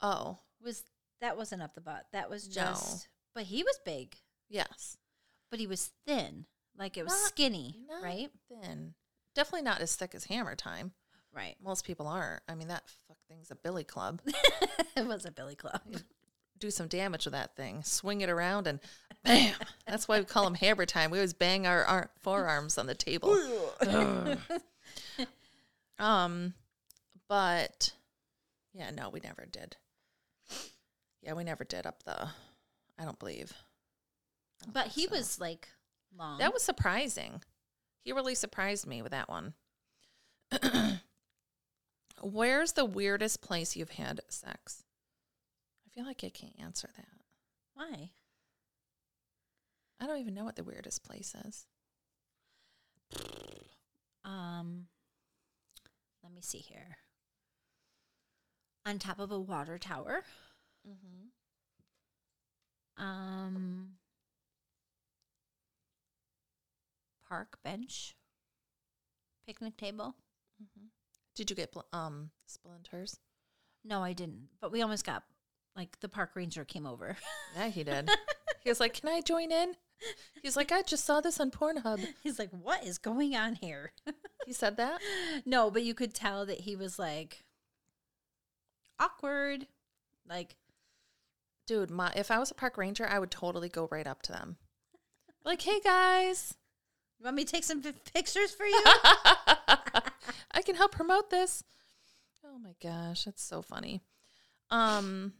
Oh, 0.00 0.38
was 0.64 0.82
that 1.22 1.38
wasn't 1.38 1.62
up 1.62 1.74
the 1.74 1.80
butt. 1.80 2.04
That 2.12 2.28
was 2.28 2.46
just. 2.46 2.92
No. 2.92 3.00
but 3.34 3.44
he 3.44 3.62
was 3.62 3.78
big, 3.84 4.16
yes. 4.50 4.98
but 5.50 5.58
he 5.58 5.66
was 5.66 5.90
thin, 6.06 6.44
like 6.78 6.98
it 6.98 7.04
was 7.04 7.12
Not- 7.14 7.28
skinny, 7.28 7.76
Not 7.88 8.02
right? 8.02 8.30
Thin. 8.50 8.92
Definitely 9.34 9.62
not 9.62 9.80
as 9.80 9.96
thick 9.96 10.14
as 10.14 10.24
hammer 10.26 10.54
time. 10.54 10.92
Right. 11.34 11.56
Most 11.64 11.86
people 11.86 12.06
aren't. 12.06 12.42
I 12.46 12.54
mean, 12.54 12.68
that 12.68 12.82
fuck 13.08 13.16
thing's 13.30 13.50
a 13.50 13.54
billy 13.56 13.84
club. 13.84 14.20
it 14.96 15.06
was 15.06 15.24
a 15.24 15.30
Billy 15.30 15.54
Club. 15.54 15.80
do 16.58 16.70
some 16.70 16.88
damage 16.88 17.24
with 17.24 17.32
that 17.32 17.56
thing. 17.56 17.82
Swing 17.82 18.20
it 18.20 18.28
around 18.28 18.66
and 18.66 18.78
bam. 19.24 19.54
That's 19.86 20.06
why 20.06 20.18
we 20.18 20.26
call 20.26 20.46
him 20.46 20.54
hammer 20.54 20.84
time. 20.84 21.10
We 21.10 21.16
always 21.16 21.32
bang 21.32 21.66
our, 21.66 21.82
our 21.84 22.10
forearms 22.20 22.76
on 22.76 22.86
the 22.86 22.94
table. 22.94 23.34
Um, 25.98 26.54
but 27.28 27.92
yeah, 28.74 28.90
no, 28.90 29.08
we 29.08 29.20
never 29.20 29.46
did. 29.46 29.76
Yeah, 31.22 31.34
we 31.34 31.44
never 31.44 31.64
did 31.64 31.86
up 31.86 32.02
the. 32.04 32.28
I 32.98 33.04
don't 33.04 33.18
believe. 33.18 33.52
I 34.60 34.64
don't 34.66 34.74
But 34.74 34.86
he 34.88 35.06
so. 35.06 35.16
was 35.16 35.40
like 35.40 35.68
long. 36.16 36.38
That 36.38 36.52
was 36.52 36.62
surprising. 36.62 37.42
He 38.04 38.12
really 38.12 38.34
surprised 38.34 38.86
me 38.86 39.02
with 39.02 39.12
that 39.12 39.28
one. 39.28 39.54
Where's 42.22 42.72
the 42.72 42.84
weirdest 42.84 43.40
place 43.40 43.76
you've 43.76 43.90
had 43.90 44.20
sex? 44.28 44.82
I 45.86 45.90
feel 45.94 46.04
like 46.04 46.22
I 46.24 46.28
can't 46.30 46.58
answer 46.60 46.88
that. 46.96 47.06
why? 47.74 48.10
I 50.00 50.06
don't 50.06 50.18
even 50.18 50.34
know 50.34 50.44
what 50.44 50.56
the 50.56 50.64
weirdest 50.64 51.04
place 51.04 51.34
is. 51.46 51.66
Um, 54.24 54.86
let 56.24 56.32
me 56.32 56.40
see 56.42 56.58
here. 56.58 56.96
On 58.84 58.98
top 58.98 59.20
of 59.20 59.30
a 59.30 59.38
water 59.38 59.78
tower. 59.78 60.22
Mm-hmm. 60.88 61.28
Um, 63.02 63.88
park 67.28 67.58
bench. 67.64 68.14
Picnic 69.46 69.76
table. 69.76 70.14
Mm-hmm. 70.62 70.86
Did 71.34 71.50
you 71.50 71.56
get 71.56 71.72
bl- 71.72 71.80
um 71.92 72.30
splinters? 72.46 73.18
No, 73.84 74.02
I 74.02 74.12
didn't. 74.12 74.48
But 74.60 74.70
we 74.70 74.82
almost 74.82 75.04
got 75.04 75.24
like 75.76 75.98
the 76.00 76.08
park 76.08 76.30
ranger 76.34 76.64
came 76.64 76.86
over. 76.86 77.16
Yeah, 77.56 77.68
he 77.68 77.84
did. 77.84 78.08
he 78.64 78.70
was 78.70 78.80
like, 78.80 78.94
"Can 78.94 79.10
I 79.10 79.20
join 79.20 79.52
in?" 79.52 79.74
He's 80.42 80.56
like, 80.56 80.72
"I 80.72 80.80
just 80.80 81.04
saw 81.04 81.20
this 81.20 81.38
on 81.38 81.50
Pornhub." 81.50 82.02
He's 82.22 82.38
like, 82.38 82.48
"What 82.50 82.82
is 82.84 82.96
going 82.96 83.36
on 83.36 83.56
here?" 83.56 83.92
He 84.46 84.52
said 84.54 84.78
that. 84.78 85.00
no, 85.44 85.70
but 85.70 85.82
you 85.82 85.92
could 85.94 86.14
tell 86.14 86.46
that 86.46 86.60
he 86.60 86.76
was 86.76 86.98
like 86.98 87.44
awkward. 88.98 89.66
Like, 90.26 90.56
Dude, 91.66 91.90
my 91.90 92.12
if 92.16 92.30
I 92.30 92.38
was 92.38 92.50
a 92.50 92.54
park 92.54 92.76
ranger, 92.76 93.06
I 93.06 93.18
would 93.18 93.30
totally 93.30 93.68
go 93.68 93.88
right 93.90 94.06
up 94.06 94.22
to 94.22 94.32
them. 94.32 94.56
Like, 95.44 95.62
"Hey 95.62 95.80
guys, 95.80 96.54
you 97.18 97.24
want 97.24 97.36
me 97.36 97.44
to 97.44 97.50
take 97.52 97.64
some 97.64 97.82
pictures 97.82 98.52
for 98.52 98.64
you? 98.66 98.82
I 98.86 100.62
can 100.64 100.74
help 100.74 100.92
promote 100.92 101.30
this." 101.30 101.64
Oh 102.44 102.58
my 102.58 102.74
gosh, 102.82 103.24
that's 103.24 103.42
so 103.42 103.62
funny. 103.62 104.02
Um, 104.70 105.32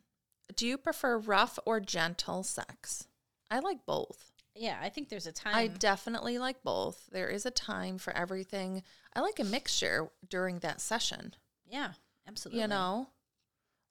do 0.56 0.66
you 0.66 0.78
prefer 0.78 1.18
rough 1.18 1.58
or 1.66 1.80
gentle 1.80 2.42
sex? 2.42 3.06
I 3.50 3.58
like 3.58 3.84
both. 3.84 4.32
yeah, 4.54 4.78
I 4.80 4.88
think 4.88 5.08
there's 5.08 5.26
a 5.26 5.32
time. 5.32 5.54
I 5.54 5.66
definitely 5.66 6.38
like 6.38 6.62
both. 6.62 7.06
There 7.12 7.28
is 7.28 7.44
a 7.46 7.50
time 7.50 7.98
for 7.98 8.16
everything. 8.16 8.82
I 9.14 9.20
like 9.20 9.38
a 9.38 9.44
mixture 9.44 10.08
during 10.28 10.60
that 10.60 10.80
session. 10.80 11.34
yeah, 11.66 11.92
absolutely. 12.26 12.62
You 12.62 12.68
know? 12.68 13.08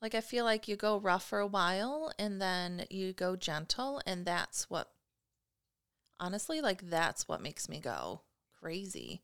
Like 0.02 0.16
I 0.16 0.22
feel 0.22 0.46
like 0.46 0.68
you 0.68 0.76
go 0.76 0.98
rough 0.98 1.28
for 1.28 1.40
a 1.40 1.48
while 1.48 2.12
and 2.18 2.42
then 2.42 2.86
you 2.90 3.14
go 3.14 3.36
gentle 3.36 4.02
and 4.06 4.26
that's 4.26 4.70
what 4.70 4.90
honestly 6.20 6.60
like 6.60 6.90
that's 6.90 7.28
what 7.28 7.42
makes 7.42 7.70
me 7.70 7.80
go 7.80 8.22
crazy 8.60 9.22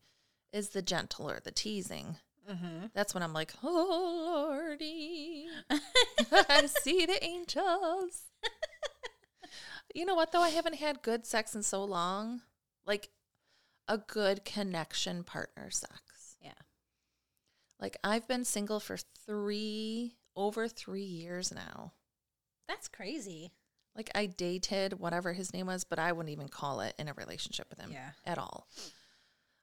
is 0.52 0.70
the 0.70 0.82
gentle 0.82 1.28
or 1.28 1.40
the 1.40 1.50
teasing. 1.50 2.16
Mm-hmm. 2.48 2.86
That's 2.94 3.12
when 3.12 3.22
I'm 3.22 3.34
like, 3.34 3.52
"Oh 3.62 4.48
lordy. 4.48 5.48
I 6.48 6.66
see 6.66 7.04
the 7.04 7.22
angels." 7.22 8.22
you 9.94 10.06
know 10.06 10.14
what 10.14 10.32
though? 10.32 10.40
I 10.40 10.48
haven't 10.48 10.76
had 10.76 11.02
good 11.02 11.26
sex 11.26 11.54
in 11.54 11.62
so 11.62 11.84
long. 11.84 12.40
Like 12.86 13.10
a 13.86 13.98
good 13.98 14.44
connection 14.44 15.24
partner 15.24 15.70
sex. 15.70 16.36
Yeah. 16.40 16.52
Like 17.78 17.98
I've 18.02 18.26
been 18.26 18.44
single 18.44 18.80
for 18.80 18.96
3 19.26 20.14
over 20.38 20.68
3 20.68 21.02
years 21.02 21.52
now. 21.52 21.92
That's 22.68 22.88
crazy. 22.88 23.52
Like 23.96 24.10
I 24.14 24.26
dated 24.26 25.00
whatever 25.00 25.32
his 25.32 25.52
name 25.52 25.66
was, 25.66 25.84
but 25.84 25.98
I 25.98 26.12
wouldn't 26.12 26.32
even 26.32 26.48
call 26.48 26.80
it 26.80 26.94
in 26.98 27.08
a 27.08 27.14
relationship 27.14 27.66
with 27.68 27.80
him 27.80 27.90
Yeah. 27.92 28.10
at 28.24 28.38
all. 28.38 28.68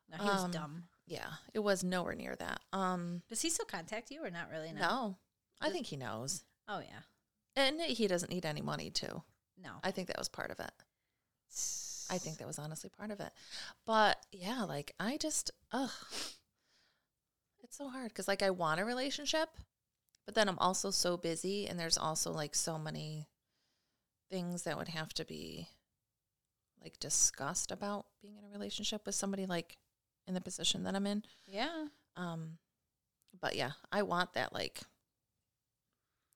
No, 0.09 0.17
he 0.17 0.26
was 0.26 0.43
Um, 0.43 0.51
dumb. 0.51 0.89
Yeah, 1.07 1.32
it 1.53 1.59
was 1.59 1.84
nowhere 1.84 2.15
near 2.15 2.36
that. 2.36 2.61
Um 2.73 3.23
Does 3.30 3.41
he 3.41 3.49
still 3.49 3.65
contact 3.65 4.11
you 4.11 4.23
or 4.23 4.30
not 4.30 4.49
really? 4.49 4.71
no. 4.73 5.17
I 5.61 5.69
think 5.69 5.88
he 5.88 5.95
knows. 5.95 6.43
Oh 6.67 6.80
yeah. 6.80 7.01
And 7.55 7.80
he 7.82 8.07
doesn't 8.07 8.30
need 8.30 8.45
any 8.45 8.61
money 8.61 8.91
too. 8.91 9.23
No. 9.57 9.80
I 9.84 9.91
think 9.91 10.07
that 10.09 10.17
was 10.19 10.28
part 10.30 10.51
of 10.51 10.59
it. 10.59 10.71
I 12.09 12.17
think 12.17 12.38
that 12.38 12.47
was 12.47 12.59
honestly 12.59 12.89
part 12.89 13.09
of 13.11 13.19
it. 13.21 13.32
But 13.86 14.17
yeah, 14.32 14.63
like 14.63 14.93
I 14.99 15.15
just, 15.17 15.51
ugh, 15.71 15.89
it's 17.63 17.78
so 17.78 17.88
hard 17.88 18.09
because 18.09 18.28
like 18.28 18.43
I 18.43 18.49
want 18.49 18.80
a 18.82 18.86
relationship, 18.86 19.49
but 20.26 20.36
then 20.36 20.49
I'm 20.49 20.59
also 20.59 20.91
so 20.91 21.17
busy, 21.17 21.67
and 21.67 21.80
there's 21.80 21.97
also 21.97 22.32
like 22.32 22.55
so 22.55 22.78
many 22.78 23.28
things 24.30 24.63
that 24.63 24.78
would 24.78 24.88
have 24.89 25.13
to 25.13 25.26
be 25.26 25.67
like 26.82 26.99
discussed 26.99 27.71
about 27.71 28.05
being 28.21 28.38
in 28.38 28.43
a 28.43 28.49
relationship 28.49 29.05
with 29.05 29.15
somebody 29.15 29.45
like 29.45 29.78
in 30.28 30.34
the 30.34 30.41
position 30.41 30.84
that 30.84 30.95
I'm 30.95 31.07
in. 31.07 31.23
Yeah. 31.47 31.86
Um, 32.15 32.57
but 33.39 33.55
yeah, 33.55 33.71
I 33.91 34.01
want 34.01 34.34
that 34.34 34.53
like, 34.53 34.82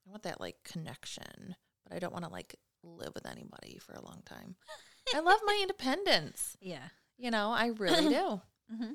I 0.06 0.12
want 0.12 0.24
that 0.24 0.40
like 0.40 0.58
connection, 0.64 1.56
but 1.84 1.96
I 1.96 2.00
don't 2.00 2.14
want 2.14 2.26
to 2.26 2.32
like 2.32 2.56
live 2.84 3.12
with 3.14 3.26
anybody 3.26 3.80
for 3.80 3.94
a 3.94 4.06
long 4.06 4.22
time. 4.26 4.56
I 5.16 5.20
love 5.20 5.40
my 5.46 5.58
independence. 5.62 6.56
Yeah. 6.62 6.90
You 7.18 7.32
know, 7.32 7.52
I 7.52 7.68
really 7.68 8.10
do. 8.10 8.42
Mm-hmm. 8.72 8.92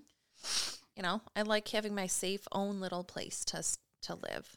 You 0.94 1.02
know, 1.02 1.20
I 1.34 1.42
like 1.42 1.66
having 1.66 1.96
my 1.96 2.06
safe 2.06 2.46
own 2.52 2.78
little 2.78 3.02
place 3.02 3.44
to 3.46 3.64
to 4.02 4.14
live 4.14 4.56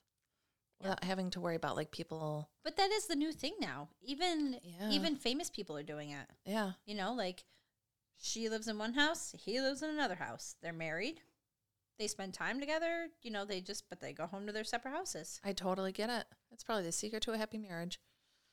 without 0.81 1.03
having 1.03 1.29
to 1.31 1.39
worry 1.39 1.55
about 1.55 1.75
like 1.75 1.91
people. 1.91 2.49
But 2.63 2.77
that 2.77 2.91
is 2.91 3.07
the 3.07 3.15
new 3.15 3.31
thing 3.31 3.55
now. 3.59 3.89
Even 4.01 4.59
Yeah. 4.63 4.89
even 4.89 5.15
famous 5.15 5.49
people 5.49 5.77
are 5.77 5.83
doing 5.83 6.09
it. 6.11 6.27
Yeah, 6.45 6.73
You 6.85 6.95
know, 6.95 7.13
like 7.13 7.45
she 8.19 8.49
lives 8.49 8.67
in 8.67 8.77
one 8.77 8.93
house, 8.93 9.33
he 9.37 9.59
lives 9.61 9.81
in 9.83 9.89
another 9.89 10.15
house. 10.15 10.55
They're 10.61 10.73
married. 10.73 11.21
They 11.99 12.07
spend 12.07 12.33
time 12.33 12.59
together. 12.59 13.09
You 13.21 13.31
know, 13.31 13.43
they 13.45 13.59
just 13.61 13.89
but 13.89 13.99
they 14.01 14.13
go 14.13 14.27
home 14.27 14.45
to 14.45 14.51
their 14.53 14.63
separate 14.63 14.91
houses. 14.91 15.39
I 15.43 15.53
totally 15.53 15.91
get 15.91 16.09
it. 16.09 16.25
It's 16.51 16.63
probably 16.63 16.83
the 16.83 16.91
secret 16.91 17.23
to 17.23 17.33
a 17.33 17.37
happy 17.37 17.57
marriage. 17.57 17.99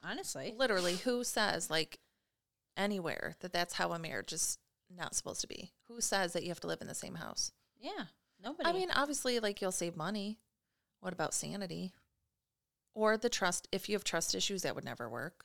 Honestly. 0.03 0.55
Literally, 0.57 0.97
who 0.97 1.25
says 1.25 1.71
like 1.71 1.99
anywhere 2.77 3.37
that 3.41 3.53
that's 3.53 3.75
how 3.75 3.93
a 3.93 3.99
marriage 3.99 4.33
is 4.33 4.59
not 4.91 5.15
supposed 5.15 5.41
to 5.43 5.47
be? 5.47 5.73
Who 5.89 6.01
says 6.01 6.33
that 6.33 6.43
you 6.43 6.49
have 6.51 6.61
to 6.61 6.67
live 6.67 6.81
in 6.81 6.89
the 6.89 6.95
same 6.95 7.17
house? 7.17 7.53
Yeah. 7.79 8.07
Nobody. 8.43 8.69
I 8.69 8.73
mean, 8.73 8.91
obviously, 8.95 9.41
like 9.41 9.61
you'll 9.63 9.73
save 9.73 9.97
money 9.97 10.39
What 11.01 11.13
about 11.13 11.35
sanity? 11.35 11.93
Or 12.95 13.17
the 13.17 13.29
trust, 13.29 13.67
if 13.73 13.89
you 13.89 13.95
have 13.97 14.05
trust 14.05 14.35
issues, 14.35 14.63
that 14.63 14.75
would 14.75 14.85
never 14.85 15.09
work, 15.09 15.45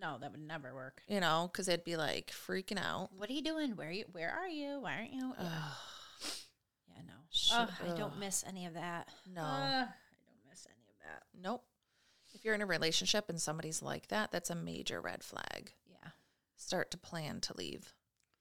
No, 0.00 0.18
that 0.18 0.30
would 0.32 0.40
never 0.46 0.74
work. 0.74 1.02
you 1.08 1.18
know, 1.20 1.48
because 1.50 1.66
it'd 1.68 1.84
be 1.84 1.96
like 1.96 2.30
freaking 2.30 2.78
out. 2.78 3.10
What 3.16 3.28
are 3.30 3.32
you 3.32 3.42
doing? 3.42 3.74
Where 3.76 3.88
are 3.88 3.92
you? 3.92 4.04
Where 4.12 4.30
are 4.30 4.48
you? 4.48 4.80
Why 4.80 4.94
aren't 4.96 5.12
you? 5.12 5.32
Yeah, 5.38 5.62
yeah 6.88 7.02
no. 7.06 7.56
Ugh, 7.56 7.70
I 7.92 7.96
don't 7.96 8.18
miss 8.18 8.44
any 8.46 8.66
of 8.66 8.74
that. 8.74 9.08
no, 9.34 9.42
Ugh, 9.42 9.48
I 9.50 9.80
don't 10.26 10.50
miss 10.50 10.66
any 10.66 10.84
of 10.88 10.94
that. 11.04 11.22
nope. 11.42 11.64
If 12.34 12.44
you're 12.44 12.54
in 12.54 12.62
a 12.62 12.66
relationship 12.66 13.28
and 13.28 13.40
somebody's 13.40 13.80
like 13.82 14.08
that, 14.08 14.30
that's 14.32 14.50
a 14.50 14.54
major 14.56 15.00
red 15.00 15.22
flag. 15.24 15.72
Yeah, 15.88 16.10
Start 16.56 16.90
to 16.90 16.98
plan 16.98 17.40
to 17.42 17.56
leave 17.56 17.94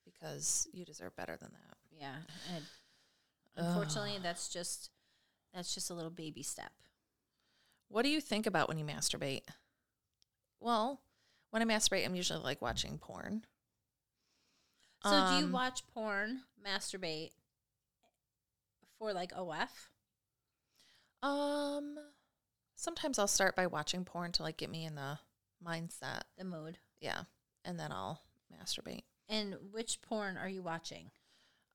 because 0.03 0.67
you 0.73 0.83
deserve 0.85 1.15
better 1.15 1.37
than 1.37 1.51
that. 1.51 1.77
yeah. 1.99 2.15
And 2.55 2.65
unfortunately, 3.55 4.17
that's 4.21 4.49
just 4.49 4.89
that's 5.53 5.73
just 5.73 5.89
a 5.91 5.93
little 5.93 6.09
baby 6.11 6.41
step. 6.43 6.71
What 7.93 8.01
do 8.01 8.09
you 8.09 8.21
think 8.21 8.47
about 8.47 8.67
when 8.67 8.79
you 8.79 8.85
masturbate? 8.85 9.43
Well, 10.59 11.03
when 11.51 11.61
I 11.61 11.65
masturbate, 11.65 12.03
I'm 12.03 12.15
usually 12.15 12.39
like 12.41 12.59
watching 12.59 12.97
porn. 12.97 13.45
So, 15.03 15.11
do 15.11 15.35
you 15.35 15.45
Um, 15.45 15.51
watch 15.51 15.85
porn, 15.85 16.41
masturbate 16.65 17.33
for 18.97 19.13
like 19.13 19.31
OF? 19.35 19.91
Um, 21.21 21.99
sometimes 22.73 23.19
I'll 23.19 23.27
start 23.27 23.55
by 23.55 23.67
watching 23.67 24.05
porn 24.05 24.31
to 24.33 24.41
like 24.43 24.57
get 24.57 24.71
me 24.71 24.85
in 24.85 24.95
the 24.95 25.19
mindset. 25.63 26.23
The 26.35 26.45
mood. 26.45 26.79
Yeah, 26.99 27.25
and 27.63 27.79
then 27.79 27.91
I'll 27.91 28.23
masturbate. 28.51 29.03
And 29.29 29.71
which 29.71 30.01
porn 30.01 30.35
are 30.37 30.49
you 30.49 30.63
watching? 30.63 31.11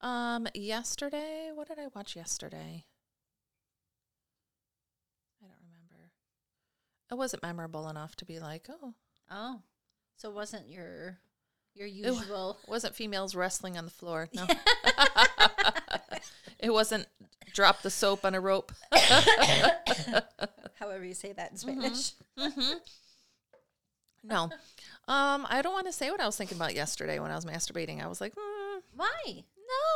Um, 0.01 0.49
yesterday, 0.53 1.51
what 1.53 1.69
did 1.69 1.79
I 1.79 1.87
watch 1.95 2.17
yesterday? 2.17 2.85
I 5.41 5.45
don't 5.45 5.55
remember. 5.61 6.11
It 7.11 7.17
wasn't 7.17 7.43
memorable 7.43 7.89
enough 7.89 8.15
to 8.17 8.25
be 8.25 8.39
like, 8.39 8.67
oh, 8.69 8.93
Oh, 9.31 9.61
so 10.17 10.29
it 10.29 10.35
wasn't 10.35 10.69
your 10.69 11.17
your 11.75 11.87
usual. 11.87 12.57
it 12.63 12.69
wasn't 12.69 12.95
females 12.95 13.35
wrestling 13.35 13.77
on 13.77 13.85
the 13.85 13.91
floor. 13.91 14.27
No, 14.33 14.45
it 16.59 16.71
wasn't 16.71 17.07
drop 17.53 17.81
the 17.81 17.89
soap 17.89 18.25
on 18.25 18.35
a 18.35 18.39
rope. 18.39 18.71
however 20.79 21.03
you 21.05 21.13
say 21.13 21.31
that 21.33 21.51
in 21.51 21.57
Spanish. 21.57 22.13
No, 24.23 24.43
um, 25.07 25.47
I 25.49 25.61
don't 25.63 25.73
want 25.73 25.87
to 25.87 25.93
say 25.93 26.11
what 26.11 26.19
I 26.19 26.25
was 26.25 26.35
thinking 26.35 26.57
about 26.57 26.75
yesterday 26.75 27.19
when 27.19 27.31
I 27.31 27.35
was 27.35 27.45
masturbating. 27.45 28.03
I 28.03 28.07
was 28.07 28.19
like, 28.19 28.33
mm, 28.35 28.81
Why? 28.95 29.43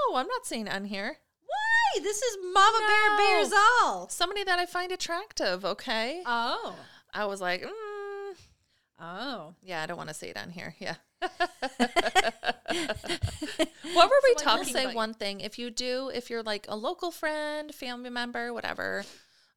no, 0.10 0.16
I'm 0.16 0.28
not 0.28 0.46
saying 0.46 0.70
on 0.70 0.86
here. 0.86 1.18
Why? 1.46 2.02
This 2.02 2.22
is 2.22 2.38
Mama 2.54 2.80
Bear 2.88 3.18
Bares 3.18 3.52
all. 3.82 4.08
Somebody 4.10 4.44
that 4.46 4.60
I 4.60 4.66
find 4.66 4.92
attractive. 4.94 5.66
Okay, 5.66 6.24
Oh. 6.26 6.76
I 7.14 7.26
was 7.26 7.42
like, 7.42 7.62
mm, 7.64 7.70
Oh. 9.00 9.54
yeah, 9.62 9.82
I 9.82 9.86
don't 9.86 9.98
want 9.98 10.10
to 10.10 10.16
say 10.16 10.30
it 10.30 10.38
on 10.38 10.50
here. 10.50 10.76
Yeah. 10.80 10.96
what 11.22 11.32
were 14.10 14.20
we 14.24 14.34
So 14.38 14.44
talking? 14.44 14.74
Say 14.74 14.84
about- 14.86 14.96
one 14.96 15.14
thing. 15.14 15.42
If 15.42 15.60
you 15.60 15.70
do, 15.72 16.10
if 16.14 16.30
you're 16.30 16.44
like 16.44 16.66
a 16.70 16.76
local 16.76 17.12
friend, 17.12 17.74
family 17.74 18.10
member, 18.10 18.54
whatever, 18.54 19.04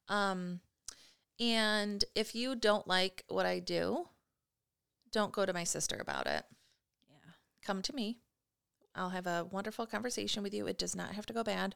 um, 0.08 0.60
and 1.38 2.04
if 2.14 2.34
you 2.34 2.54
don't 2.54 2.86
like 2.88 3.24
what 3.28 3.46
I 3.46 3.58
do, 3.58 4.08
don't 5.12 5.32
go 5.32 5.44
to 5.46 5.52
my 5.52 5.64
sister 5.64 5.96
about 6.00 6.26
it. 6.26 6.44
Yeah. 7.08 7.32
come 7.62 7.82
to 7.82 7.94
me. 7.94 8.18
I'll 8.94 9.10
have 9.10 9.26
a 9.26 9.46
wonderful 9.50 9.86
conversation 9.86 10.42
with 10.42 10.54
you. 10.54 10.66
It 10.66 10.78
does 10.78 10.96
not 10.96 11.12
have 11.14 11.26
to 11.26 11.34
go 11.34 11.44
bad. 11.44 11.74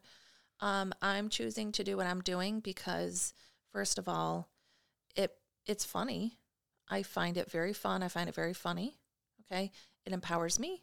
Um, 0.60 0.92
I'm 1.02 1.28
choosing 1.28 1.72
to 1.72 1.84
do 1.84 1.96
what 1.96 2.06
I'm 2.06 2.22
doing 2.22 2.60
because, 2.60 3.34
first 3.72 3.98
of 3.98 4.08
all, 4.08 4.48
it's 5.70 5.84
funny. 5.84 6.36
I 6.88 7.04
find 7.04 7.36
it 7.36 7.48
very 7.48 7.72
fun. 7.72 8.02
I 8.02 8.08
find 8.08 8.28
it 8.28 8.34
very 8.34 8.52
funny. 8.52 8.98
Okay, 9.46 9.70
it 10.04 10.12
empowers 10.12 10.58
me. 10.58 10.82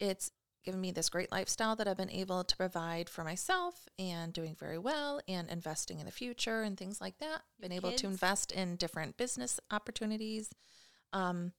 It's 0.00 0.32
given 0.64 0.80
me 0.80 0.90
this 0.90 1.08
great 1.08 1.30
lifestyle 1.30 1.76
that 1.76 1.86
I've 1.86 1.96
been 1.96 2.10
able 2.10 2.42
to 2.42 2.56
provide 2.56 3.08
for 3.08 3.22
myself 3.22 3.86
and 4.00 4.32
doing 4.32 4.56
very 4.58 4.78
well 4.78 5.20
and 5.28 5.48
investing 5.48 6.00
in 6.00 6.06
the 6.06 6.12
future 6.12 6.62
and 6.62 6.76
things 6.76 7.00
like 7.00 7.18
that. 7.18 7.42
Been 7.60 7.70
able 7.70 7.90
kids? 7.90 8.02
to 8.02 8.08
invest 8.08 8.50
in 8.50 8.74
different 8.74 9.16
business 9.16 9.60
opportunities. 9.70 10.50
Um, 11.12 11.52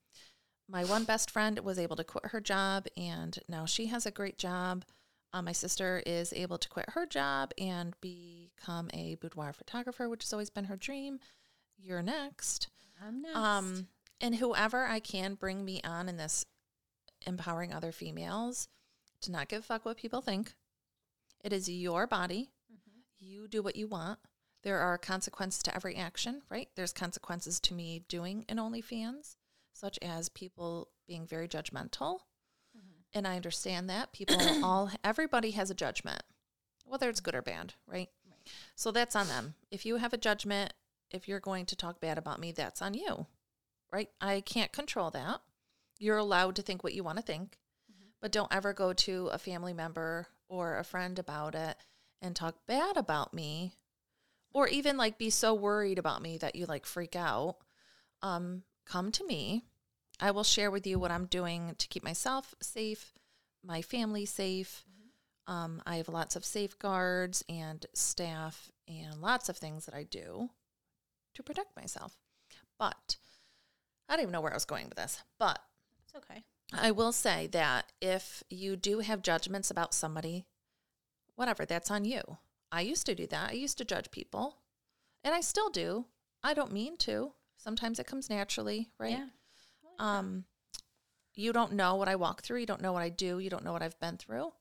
my 0.67 0.83
one 0.83 1.05
best 1.05 1.31
friend 1.31 1.57
was 1.59 1.79
able 1.79 1.95
to 1.95 2.03
quit 2.03 2.25
her 2.27 2.41
job 2.41 2.87
and 2.97 3.39
now 3.47 3.65
she 3.65 3.85
has 3.85 4.05
a 4.05 4.11
great 4.11 4.37
job. 4.37 4.83
Uh, 5.31 5.41
my 5.41 5.53
sister 5.53 6.03
is 6.05 6.33
able 6.33 6.57
to 6.57 6.67
quit 6.67 6.89
her 6.89 7.05
job 7.05 7.51
and 7.57 7.95
become 8.01 8.89
a 8.93 9.15
boudoir 9.15 9.53
photographer, 9.53 10.09
which 10.09 10.23
has 10.23 10.33
always 10.33 10.49
been 10.49 10.65
her 10.65 10.75
dream. 10.75 11.19
You're 11.77 12.01
next. 12.01 12.69
I'm 13.05 13.21
next. 13.21 13.35
Um, 13.35 13.87
and 14.19 14.35
whoever 14.35 14.85
I 14.85 14.99
can 14.99 15.35
bring 15.35 15.63
me 15.63 15.81
on 15.83 16.09
in 16.09 16.17
this 16.17 16.45
empowering 17.25 17.73
other 17.73 17.91
females 17.91 18.67
to 19.21 19.31
not 19.31 19.47
give 19.47 19.59
a 19.59 19.63
fuck 19.63 19.85
what 19.85 19.97
people 19.97 20.21
think. 20.21 20.53
It 21.43 21.53
is 21.53 21.69
your 21.69 22.07
body. 22.07 22.49
You 23.19 23.47
do 23.47 23.61
what 23.61 23.75
you 23.75 23.87
want. 23.87 24.19
There 24.63 24.79
are 24.79 24.97
consequences 24.97 25.63
to 25.63 25.75
every 25.75 25.95
action, 25.95 26.41
right? 26.49 26.69
There's 26.75 26.93
consequences 26.93 27.59
to 27.61 27.73
me 27.73 28.03
doing 28.07 28.45
an 28.49 28.57
OnlyFans, 28.57 29.37
such 29.73 29.97
as 30.01 30.29
people 30.29 30.89
being 31.07 31.25
very 31.25 31.47
judgmental. 31.47 32.19
And 33.13 33.25
I 33.27 33.35
understand 33.35 33.89
that. 33.89 34.11
People 34.11 34.37
all, 34.63 34.91
everybody 35.03 35.51
has 35.51 35.69
a 35.69 35.75
judgment, 35.75 36.21
whether 36.85 37.09
it's 37.09 37.21
good 37.21 37.35
or 37.35 37.41
bad, 37.41 37.73
right? 37.87 38.09
right? 38.25 38.51
So 38.75 38.91
that's 38.91 39.15
on 39.15 39.27
them. 39.27 39.55
If 39.71 39.85
you 39.85 39.97
have 39.97 40.13
a 40.13 40.17
judgment, 40.17 40.73
if 41.11 41.27
you're 41.27 41.39
going 41.39 41.65
to 41.67 41.75
talk 41.75 41.99
bad 41.99 42.17
about 42.17 42.39
me, 42.39 42.51
that's 42.51 42.81
on 42.81 42.93
you, 42.93 43.27
right? 43.91 44.09
I 44.19 44.41
can't 44.41 44.71
control 44.71 45.11
that. 45.11 45.41
You're 45.99 46.17
allowed 46.17 46.55
to 46.57 46.61
think 46.61 46.83
what 46.83 46.93
you 46.93 47.03
want 47.03 47.17
to 47.17 47.23
think, 47.23 47.57
but 48.21 48.31
don't 48.31 48.53
ever 48.53 48.73
go 48.73 48.93
to 48.93 49.27
a 49.27 49.37
family 49.37 49.73
member 49.73 50.27
or 50.49 50.77
a 50.77 50.83
friend 50.83 51.17
about 51.17 51.55
it 51.55 51.77
and 52.21 52.35
talk 52.35 52.65
bad 52.67 52.97
about 52.97 53.33
me 53.33 53.73
or 54.53 54.67
even 54.67 54.97
like 54.97 55.17
be 55.17 55.29
so 55.29 55.53
worried 55.53 55.99
about 55.99 56.21
me 56.21 56.37
that 56.37 56.55
you 56.55 56.65
like 56.65 56.85
freak 56.85 57.15
out. 57.15 57.57
Um, 58.21 58.63
come 58.85 59.11
to 59.11 59.25
me. 59.25 59.65
I 60.19 60.31
will 60.31 60.43
share 60.43 60.71
with 60.71 60.87
you 60.87 60.97
what 60.97 61.11
I'm 61.11 61.25
doing 61.25 61.75
to 61.77 61.87
keep 61.87 62.03
myself 62.03 62.55
safe, 62.61 63.13
my 63.63 63.81
family 63.81 64.25
safe. 64.25 64.83
Um, 65.45 65.81
I 65.85 65.97
have 65.97 66.09
lots 66.09 66.35
of 66.35 66.43
safeguards 66.43 67.43
and 67.47 67.85
staff 67.93 68.71
and 68.87 69.21
lots 69.21 69.47
of 69.47 69.57
things 69.57 69.85
that 69.85 69.93
I 69.93 70.03
do 70.03 70.49
to 71.37 71.43
protect 71.43 71.75
myself. 71.75 72.17
But 72.77 73.15
I 74.09 74.15
don't 74.15 74.23
even 74.23 74.31
know 74.33 74.41
where 74.41 74.51
I 74.51 74.55
was 74.55 74.65
going 74.65 74.85
with 74.85 74.97
this. 74.97 75.23
But 75.39 75.59
it's 76.03 76.15
okay. 76.15 76.43
I 76.73 76.91
will 76.91 77.13
say 77.13 77.47
that 77.47 77.93
if 78.01 78.43
you 78.49 78.75
do 78.75 78.99
have 78.99 79.21
judgments 79.21 79.71
about 79.71 79.93
somebody, 79.93 80.45
whatever, 81.35 81.65
that's 81.65 81.89
on 81.89 82.03
you. 82.03 82.21
I 82.71 82.81
used 82.81 83.05
to 83.05 83.15
do 83.15 83.25
that. 83.27 83.51
I 83.51 83.53
used 83.53 83.77
to 83.77 83.85
judge 83.85 84.11
people, 84.11 84.57
and 85.23 85.33
I 85.33 85.39
still 85.39 85.69
do. 85.69 86.05
I 86.43 86.53
don't 86.53 86.73
mean 86.73 86.97
to. 86.97 87.31
Sometimes 87.55 87.99
it 87.99 88.07
comes 88.07 88.29
naturally, 88.29 88.89
right? 88.99 89.17
Yeah. 89.17 89.27
Um, 89.99 90.43
you 91.33 91.53
don't 91.53 91.73
know 91.73 91.95
what 91.95 92.09
I 92.09 92.15
walk 92.15 92.41
through. 92.41 92.59
You 92.59 92.65
don't 92.65 92.81
know 92.81 92.91
what 92.91 93.03
I 93.03 93.09
do. 93.09 93.39
You 93.39 93.49
don't 93.49 93.63
know 93.63 93.71
what 93.71 93.81
I've 93.81 93.99
been 93.99 94.17
through. 94.17 94.51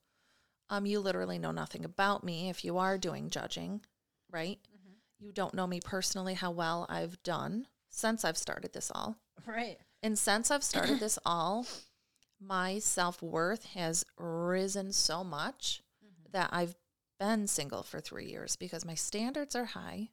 Um, 0.70 0.86
you 0.86 1.00
literally 1.00 1.38
know 1.38 1.50
nothing 1.50 1.84
about 1.84 2.22
me 2.22 2.48
if 2.48 2.64
you 2.64 2.78
are 2.78 2.98
doing 2.98 3.30
judging, 3.30 3.80
right? 4.30 4.58
You 5.18 5.32
don't 5.32 5.54
know 5.54 5.66
me 5.66 5.80
personally, 5.80 6.34
how 6.34 6.50
well 6.50 6.86
I've 6.88 7.22
done 7.22 7.66
since 7.88 8.24
I've 8.24 8.36
started 8.36 8.72
this 8.72 8.90
all. 8.94 9.16
Right. 9.46 9.78
And 10.02 10.18
since 10.18 10.50
I've 10.50 10.64
started 10.64 11.00
this 11.00 11.18
all, 11.26 11.66
my 12.40 12.78
self 12.78 13.22
worth 13.22 13.64
has 13.74 14.04
risen 14.18 14.92
so 14.92 15.24
much 15.24 15.82
that 16.32 16.50
I've 16.52 16.74
been 17.18 17.46
single 17.46 17.82
for 17.82 18.00
three 18.00 18.26
years 18.26 18.56
because 18.56 18.84
my 18.84 18.94
standards 18.94 19.56
are 19.56 19.64
high. 19.64 20.10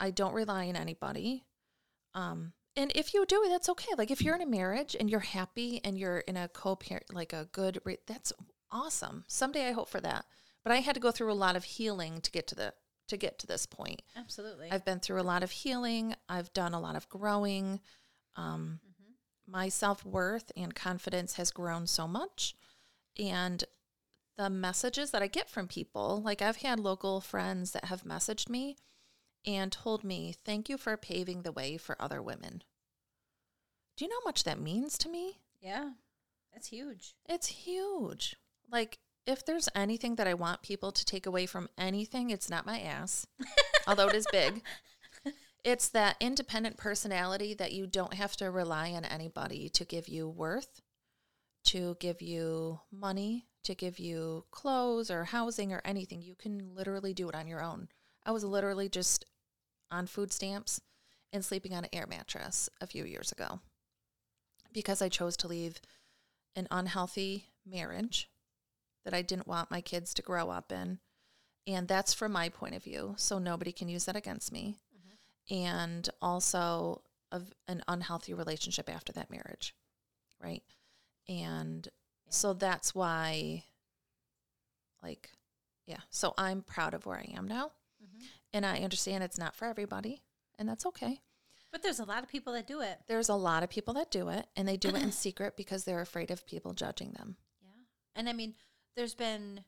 I 0.00 0.10
don't 0.10 0.34
rely 0.34 0.68
on 0.68 0.76
anybody. 0.76 1.44
Um, 2.14 2.52
and 2.76 2.92
if 2.94 3.14
you 3.14 3.26
do, 3.26 3.46
that's 3.48 3.68
okay. 3.68 3.92
Like 3.96 4.10
if 4.10 4.22
you're 4.22 4.34
in 4.34 4.42
a 4.42 4.46
marriage 4.46 4.96
and 4.98 5.10
you're 5.10 5.20
happy 5.20 5.80
and 5.84 5.98
you're 5.98 6.18
in 6.18 6.36
a 6.36 6.48
co-parent, 6.48 7.12
like 7.12 7.32
a 7.32 7.48
good, 7.52 7.80
re- 7.84 7.98
that's 8.06 8.32
awesome. 8.70 9.24
Someday 9.28 9.68
I 9.68 9.72
hope 9.72 9.88
for 9.88 10.00
that. 10.00 10.24
But 10.64 10.72
I 10.72 10.76
had 10.76 10.94
to 10.94 11.00
go 11.00 11.10
through 11.10 11.32
a 11.32 11.34
lot 11.34 11.56
of 11.56 11.64
healing 11.64 12.20
to 12.20 12.30
get 12.30 12.46
to 12.48 12.54
the 12.54 12.74
to 13.08 13.16
get 13.16 13.38
to 13.40 13.46
this 13.46 13.66
point. 13.66 14.02
Absolutely. 14.16 14.70
I've 14.70 14.84
been 14.84 15.00
through 15.00 15.20
a 15.20 15.22
lot 15.22 15.42
of 15.42 15.50
healing. 15.50 16.14
I've 16.28 16.52
done 16.52 16.74
a 16.74 16.80
lot 16.80 16.96
of 16.96 17.08
growing. 17.08 17.80
Um, 18.36 18.80
My 19.46 19.68
self 19.68 20.04
worth 20.04 20.52
and 20.56 20.74
confidence 20.74 21.34
has 21.34 21.50
grown 21.50 21.86
so 21.86 22.06
much. 22.06 22.54
And 23.18 23.64
the 24.36 24.50
messages 24.50 25.10
that 25.10 25.22
I 25.22 25.26
get 25.26 25.50
from 25.50 25.66
people, 25.66 26.22
like 26.24 26.40
I've 26.42 26.58
had 26.58 26.78
local 26.78 27.20
friends 27.20 27.72
that 27.72 27.86
have 27.86 28.04
messaged 28.04 28.48
me 28.48 28.76
and 29.44 29.72
told 29.72 30.04
me, 30.04 30.34
Thank 30.44 30.68
you 30.68 30.78
for 30.78 30.96
paving 30.96 31.42
the 31.42 31.52
way 31.52 31.76
for 31.76 32.00
other 32.00 32.22
women. 32.22 32.62
Do 33.96 34.04
you 34.04 34.10
know 34.10 34.20
how 34.22 34.28
much 34.28 34.44
that 34.44 34.60
means 34.60 34.96
to 34.98 35.08
me? 35.08 35.40
yeah. 35.60 35.90
That's 36.52 36.68
huge. 36.68 37.14
It's 37.28 37.46
huge. 37.46 38.34
Like, 38.72 38.98
if 39.28 39.44
there's 39.44 39.68
anything 39.74 40.14
that 40.14 40.26
I 40.26 40.32
want 40.32 40.62
people 40.62 40.90
to 40.90 41.04
take 41.04 41.26
away 41.26 41.44
from 41.44 41.68
anything, 41.76 42.30
it's 42.30 42.48
not 42.48 42.64
my 42.64 42.80
ass. 42.80 43.26
although 43.86 44.08
it 44.08 44.14
is 44.14 44.26
big. 44.32 44.62
It's 45.62 45.88
that 45.90 46.16
independent 46.18 46.78
personality 46.78 47.52
that 47.52 47.72
you 47.72 47.86
don't 47.86 48.14
have 48.14 48.36
to 48.36 48.50
rely 48.50 48.92
on 48.92 49.04
anybody 49.04 49.68
to 49.70 49.84
give 49.84 50.08
you 50.08 50.26
worth, 50.26 50.80
to 51.64 51.98
give 52.00 52.22
you 52.22 52.80
money, 52.90 53.48
to 53.64 53.74
give 53.74 53.98
you 53.98 54.46
clothes 54.50 55.10
or 55.10 55.24
housing 55.24 55.74
or 55.74 55.82
anything. 55.84 56.22
You 56.22 56.34
can 56.34 56.74
literally 56.74 57.12
do 57.12 57.28
it 57.28 57.34
on 57.34 57.46
your 57.46 57.62
own. 57.62 57.88
I 58.24 58.30
was 58.30 58.44
literally 58.44 58.88
just 58.88 59.26
on 59.90 60.06
food 60.06 60.32
stamps 60.32 60.80
and 61.34 61.44
sleeping 61.44 61.74
on 61.74 61.84
an 61.84 61.90
air 61.92 62.06
mattress 62.06 62.70
a 62.80 62.86
few 62.86 63.04
years 63.04 63.30
ago 63.30 63.60
because 64.72 65.02
I 65.02 65.10
chose 65.10 65.36
to 65.38 65.48
leave 65.48 65.82
an 66.56 66.66
unhealthy 66.70 67.48
marriage 67.66 68.30
that 69.08 69.16
I 69.16 69.22
didn't 69.22 69.46
want 69.46 69.70
my 69.70 69.80
kids 69.80 70.12
to 70.12 70.22
grow 70.22 70.50
up 70.50 70.70
in. 70.70 70.98
And 71.66 71.88
that's 71.88 72.12
from 72.12 72.30
my 72.30 72.50
point 72.50 72.74
of 72.74 72.84
view. 72.84 73.14
So 73.16 73.38
nobody 73.38 73.72
can 73.72 73.88
use 73.88 74.04
that 74.04 74.16
against 74.16 74.52
me. 74.52 74.76
And 75.50 76.06
also 76.20 77.00
of 77.32 77.54
an 77.66 77.82
unhealthy 77.88 78.34
relationship 78.34 78.90
after 78.94 79.10
that 79.14 79.30
marriage. 79.30 79.74
Right. 80.42 80.62
And 81.26 81.88
so 82.28 82.52
that's 82.52 82.94
why, 82.94 83.64
like, 85.02 85.30
yeah. 85.86 86.00
So 86.10 86.34
I'm 86.36 86.60
proud 86.60 86.92
of 86.92 87.06
where 87.06 87.16
I 87.16 87.32
am 87.34 87.48
now. 87.48 87.72
Mm-hmm. 88.04 88.24
And 88.52 88.66
I 88.66 88.80
understand 88.80 89.24
it's 89.24 89.38
not 89.38 89.56
for 89.56 89.64
everybody. 89.64 90.20
And 90.58 90.68
that's 90.68 90.84
okay. 90.84 91.22
But 91.72 91.82
there's 91.82 92.00
a 92.00 92.04
lot 92.04 92.22
of 92.22 92.28
people 92.28 92.52
that 92.52 92.66
do 92.66 92.82
it. 92.82 92.98
There's 93.06 93.30
a 93.30 93.34
lot 93.34 93.62
of 93.62 93.70
people 93.70 93.94
that 93.94 94.10
do 94.10 94.28
it 94.28 94.46
and 94.54 94.68
they 94.68 94.76
do 94.76 94.88
it 94.88 95.02
in 95.02 95.12
secret 95.12 95.56
because 95.56 95.84
they're 95.84 96.02
afraid 96.02 96.30
of 96.30 96.46
people 96.46 96.74
judging 96.74 97.12
them. 97.12 97.36
Yeah. 97.62 97.70
And 98.16 98.28
I 98.28 98.34
mean, 98.34 98.54
there's 98.96 99.14
been 99.14 99.64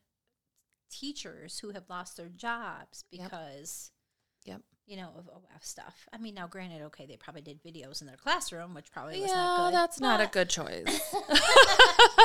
teachers 0.89 1.59
who 1.59 1.71
have 1.71 1.89
lost 1.89 2.17
their 2.17 2.27
jobs 2.29 3.05
because, 3.09 3.91
Yep. 4.45 4.61
you 4.85 4.97
know, 4.97 5.09
of 5.17 5.27
OF 5.29 5.63
stuff. 5.63 6.07
I 6.11 6.17
mean, 6.17 6.33
now 6.33 6.47
granted, 6.47 6.81
okay, 6.83 7.05
they 7.05 7.15
probably 7.15 7.41
did 7.41 7.63
videos 7.63 8.01
in 8.01 8.07
their 8.07 8.17
classroom, 8.17 8.73
which 8.73 8.91
probably 8.91 9.21
was 9.21 9.29
yeah, 9.29 9.35
not 9.35 9.65
good. 9.67 9.73
that's 9.75 9.99
not 10.01 10.19
a 10.21 10.27
good 10.27 10.49
choice. 10.49 11.15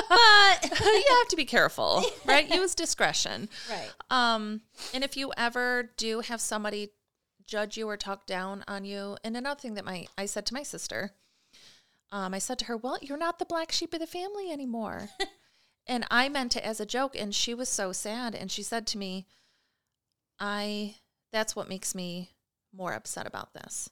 But 0.09 0.71
you 0.71 1.05
have 1.19 1.29
to 1.29 1.37
be 1.37 1.45
careful, 1.45 2.05
right? 2.25 2.49
Use 2.53 2.75
discretion. 2.75 3.49
right. 3.71 3.91
Um, 4.11 4.63
and 4.95 5.05
if 5.05 5.17
you 5.17 5.33
ever 5.37 5.91
do 5.97 6.21
have 6.21 6.41
somebody 6.41 6.91
judge 7.47 7.77
you 7.77 7.89
or 7.89 7.97
talk 7.97 8.27
down 8.27 8.65
on 8.67 8.85
you, 8.85 9.17
and 9.23 9.37
another 9.37 9.61
thing 9.61 9.75
that 9.75 9.85
my 9.85 10.07
I 10.17 10.27
said 10.27 10.47
to 10.47 10.55
my 10.55 10.63
sister, 10.63 11.13
um, 12.13 12.35
I 12.35 12.39
said 12.39 12.59
to 12.61 12.65
her, 12.67 12.77
"Well, 12.77 12.99
you're 13.03 13.19
not 13.19 13.39
the 13.39 13.45
black 13.45 13.71
sheep 13.73 13.93
of 13.95 14.01
the 14.01 14.07
family 14.07 14.51
anymore," 14.51 15.09
and 15.87 16.07
I 16.11 16.29
meant 16.29 16.57
it 16.57 16.65
as 16.65 16.81
a 16.81 16.87
joke, 16.87 17.17
and 17.17 17.35
she 17.35 17.55
was 17.55 17.69
so 17.69 17.93
sad, 17.93 18.35
and 18.35 18.51
she 18.51 18.63
said 18.63 18.87
to 18.89 18.99
me, 18.99 19.27
"I 20.39 20.97
that's 21.33 21.57
what 21.57 21.69
makes 21.69 21.95
me 21.95 22.37
more 22.73 22.93
upset 22.93 23.27
about 23.27 23.55
this, 23.55 23.91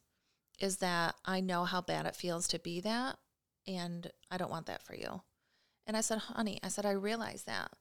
is 0.59 0.79
that 0.79 1.17
I 1.25 1.41
know 1.41 1.65
how 1.65 1.81
bad 1.81 2.07
it 2.07 2.17
feels 2.17 2.49
to 2.49 2.59
be 2.59 2.81
that, 2.81 3.19
and 3.67 4.11
I 4.31 4.37
don't 4.39 4.51
want 4.51 4.67
that 4.67 4.83
for 4.83 4.95
you." 4.95 5.23
And 5.87 5.97
I 5.97 6.01
said, 6.01 6.19
"Honey," 6.19 6.61
I 6.63 6.69
said, 6.69 6.87
"I 6.87 6.93
realize 6.93 7.45
that." 7.45 7.77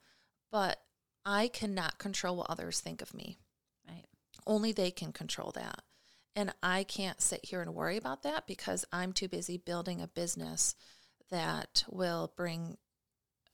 but 0.54 0.78
I 1.26 1.48
cannot 1.48 1.98
control 1.98 2.38
what 2.38 2.50
others 2.50 2.80
think 2.80 3.02
of 3.02 3.14
me. 3.14 3.40
Right. 3.88 4.06
Only 4.46 4.72
they 4.72 4.92
can 4.92 5.12
control 5.12 5.52
that. 5.54 5.82
And 6.36 6.54
I 6.62 6.84
can't 6.84 7.22
sit 7.22 7.46
here 7.46 7.62
and 7.62 7.74
worry 7.74 7.98
about 7.98 8.22
that 8.22 8.46
because 8.46 8.86
I'm 8.92 9.14
too 9.14 9.28
busy 9.28 9.58
building 9.58 10.00
a 10.00 10.08
business 10.08 10.76
that 11.32 11.84
will 11.90 12.34
bring 12.38 12.78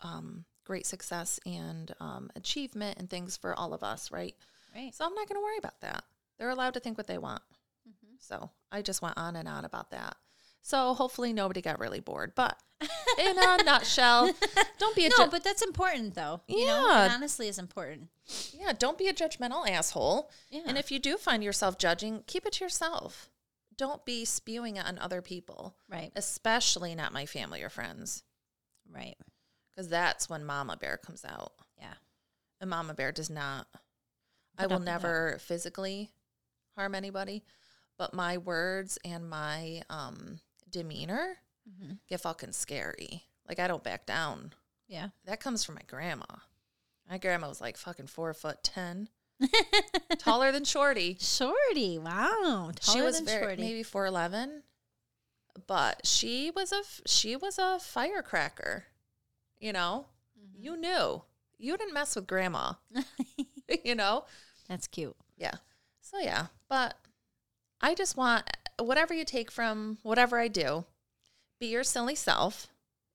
um, 0.01 0.45
great 0.65 0.85
success 0.85 1.39
and 1.45 1.93
um, 1.99 2.29
achievement 2.35 2.97
and 2.99 3.09
things 3.09 3.37
for 3.37 3.53
all 3.53 3.73
of 3.73 3.83
us, 3.83 4.11
right? 4.11 4.35
Right. 4.75 4.93
So 4.93 5.05
I'm 5.05 5.13
not 5.15 5.27
going 5.27 5.39
to 5.39 5.43
worry 5.43 5.57
about 5.57 5.79
that. 5.81 6.03
They're 6.37 6.49
allowed 6.49 6.75
to 6.75 6.79
think 6.79 6.97
what 6.97 7.07
they 7.07 7.17
want. 7.17 7.41
Mhm. 7.87 8.15
So 8.19 8.51
I 8.71 8.81
just 8.81 9.01
went 9.01 9.17
on 9.17 9.35
and 9.35 9.47
on 9.47 9.65
about 9.65 9.91
that. 9.91 10.15
So 10.61 10.93
hopefully 10.93 11.33
nobody 11.33 11.61
got 11.61 11.79
really 11.79 11.99
bored. 12.01 12.33
But 12.35 12.57
in 13.19 13.37
a 13.37 13.63
nutshell, 13.63 14.31
don't 14.77 14.95
be 14.95 15.05
a 15.05 15.09
No, 15.09 15.25
ju- 15.25 15.31
but 15.31 15.43
that's 15.43 15.61
important 15.61 16.13
though. 16.15 16.41
You 16.47 16.65
know, 16.67 16.87
Yeah. 16.87 17.05
it 17.07 17.11
honestly 17.13 17.47
is 17.47 17.57
important. 17.57 18.09
Yeah, 18.53 18.73
don't 18.77 18.97
be 18.97 19.07
a 19.07 19.13
judgmental 19.13 19.67
asshole. 19.67 20.29
Yeah. 20.49 20.61
And 20.67 20.77
if 20.77 20.91
you 20.91 20.99
do 20.99 21.17
find 21.17 21.43
yourself 21.43 21.77
judging, 21.77 22.23
keep 22.27 22.45
it 22.45 22.53
to 22.53 22.65
yourself. 22.65 23.29
Don't 23.75 24.05
be 24.05 24.23
spewing 24.25 24.75
it 24.77 24.85
on 24.85 24.99
other 24.99 25.21
people, 25.21 25.75
Right. 25.87 26.11
especially 26.15 26.93
not 26.93 27.13
my 27.13 27.25
family 27.25 27.63
or 27.63 27.69
friends, 27.69 28.23
Right. 28.91 29.17
Because 29.79 29.89
that's 29.89 30.29
when 30.29 30.43
Mama 30.43 30.75
Bear 30.75 30.97
comes 30.97 31.23
out. 31.23 31.53
Yeah. 31.77 31.93
And 32.59 32.69
Mama 32.69 32.93
Bear 32.93 33.13
does 33.13 33.29
not, 33.29 33.65
I 34.57 34.67
will 34.67 34.75
with 34.75 34.85
that. 34.85 34.91
never 34.91 35.37
physically 35.39 36.11
harm 36.75 36.93
anybody, 36.95 37.45
but 37.97 38.13
my 38.13 38.37
words 38.39 38.97
and 39.05 39.29
my 39.29 39.81
um, 39.89 40.41
demeanor 40.69 41.37
Mhm. 41.69 41.99
get 42.09 42.19
fucking 42.19 42.51
scary. 42.51 43.23
Like, 43.47 43.59
I 43.59 43.69
don't 43.69 43.81
back 43.83 44.05
down. 44.05 44.51
Yeah. 44.89 45.09
That 45.23 45.39
comes 45.39 45.63
from 45.63 45.75
my 45.75 45.83
grandma. 45.87 46.25
My 47.09 47.17
grandma 47.17 47.47
was 47.47 47.61
like 47.61 47.77
fucking 47.77 48.07
four 48.07 48.33
foot 48.33 48.61
ten, 48.63 49.07
taller 50.19 50.51
than 50.51 50.65
Shorty. 50.65 51.15
Shorty. 51.21 51.97
Wow. 51.99 52.71
she 52.81 52.91
Taller 52.93 53.05
was 53.05 53.15
than 53.17 53.25
very 53.25 53.43
Shorty. 53.43 53.61
maybe 53.61 53.83
four 53.83 54.05
eleven, 54.07 54.63
but 55.67 56.05
she 56.05 56.51
was 56.51 56.71
a 56.73 56.77
f- 56.79 57.01
she 57.05 57.35
was 57.37 57.57
a 57.57 57.79
firecracker. 57.79 58.85
You 59.59 59.73
know, 59.73 60.05
Mm-hmm. 60.39 60.63
you 60.63 60.77
knew 60.77 61.21
you 61.57 61.75
didn't 61.77 61.93
mess 61.93 62.15
with 62.15 62.27
grandma. 62.27 62.73
you 63.83 63.93
know, 63.95 64.23
That's 64.69 64.87
cute. 64.87 65.15
yeah. 65.37 65.55
So 66.01 66.17
yeah, 66.19 66.47
but 66.69 66.95
I 67.81 67.93
just 67.93 68.15
want 68.17 68.45
whatever 68.79 69.13
you 69.13 69.25
take 69.25 69.51
from 69.51 69.97
whatever 70.03 70.39
I 70.39 70.47
do, 70.47 70.85
be 71.59 71.67
your 71.67 71.83
silly 71.83 72.15
self. 72.15 72.67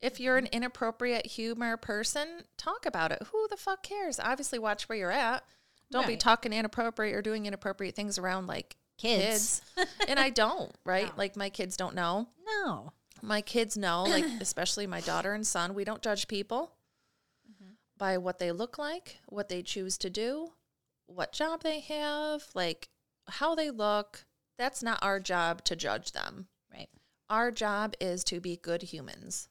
If 0.02 0.20
you're 0.20 0.36
an 0.36 0.48
inappropriate 0.52 1.24
humor 1.26 1.78
person, 1.78 2.28
talk 2.58 2.84
about 2.84 3.10
it. 3.10 3.22
Who 3.32 3.48
the 3.48 3.56
fuck 3.56 3.82
cares? 3.82 4.20
Obviously, 4.20 4.58
watch 4.58 4.86
where 4.88 4.98
you're 4.98 5.10
at. 5.10 5.44
Don't 5.90 6.06
be 6.06 6.16
talking 6.16 6.52
inappropriate 6.52 7.14
or 7.14 7.22
doing 7.22 7.46
inappropriate 7.46 7.94
things 7.94 8.18
around 8.18 8.46
like 8.48 8.76
Kids. 8.98 9.62
kids. 9.76 9.90
and 10.08 10.18
I 10.20 10.28
don't, 10.30 10.72
right? 10.84 11.06
No. 11.06 11.12
Like 11.16 11.36
my 11.36 11.48
kids 11.48 11.76
don't 11.76 11.94
know. 11.94 12.28
No. 12.46 12.92
My 13.26 13.40
kids 13.40 13.76
know, 13.76 14.04
like 14.04 14.24
especially 14.40 14.86
my 14.86 15.00
daughter 15.00 15.32
and 15.32 15.46
son, 15.46 15.74
we 15.74 15.84
don't 15.84 16.02
judge 16.02 16.28
people 16.28 16.72
mm-hmm. 17.50 17.72
by 17.96 18.18
what 18.18 18.38
they 18.38 18.52
look 18.52 18.78
like, 18.78 19.18
what 19.26 19.48
they 19.48 19.62
choose 19.62 19.96
to 19.98 20.10
do, 20.10 20.52
what 21.06 21.32
job 21.32 21.62
they 21.62 21.80
have, 21.80 22.44
like 22.54 22.88
how 23.28 23.54
they 23.54 23.70
look. 23.70 24.26
That's 24.56 24.82
not 24.82 24.98
our 25.02 25.18
job 25.18 25.64
to 25.64 25.76
judge 25.76 26.12
them. 26.12 26.46
Right. 26.72 26.88
Our 27.28 27.50
job 27.50 27.94
is 28.00 28.22
to 28.24 28.40
be 28.40 28.56
good 28.56 28.82
humans. 28.82 29.48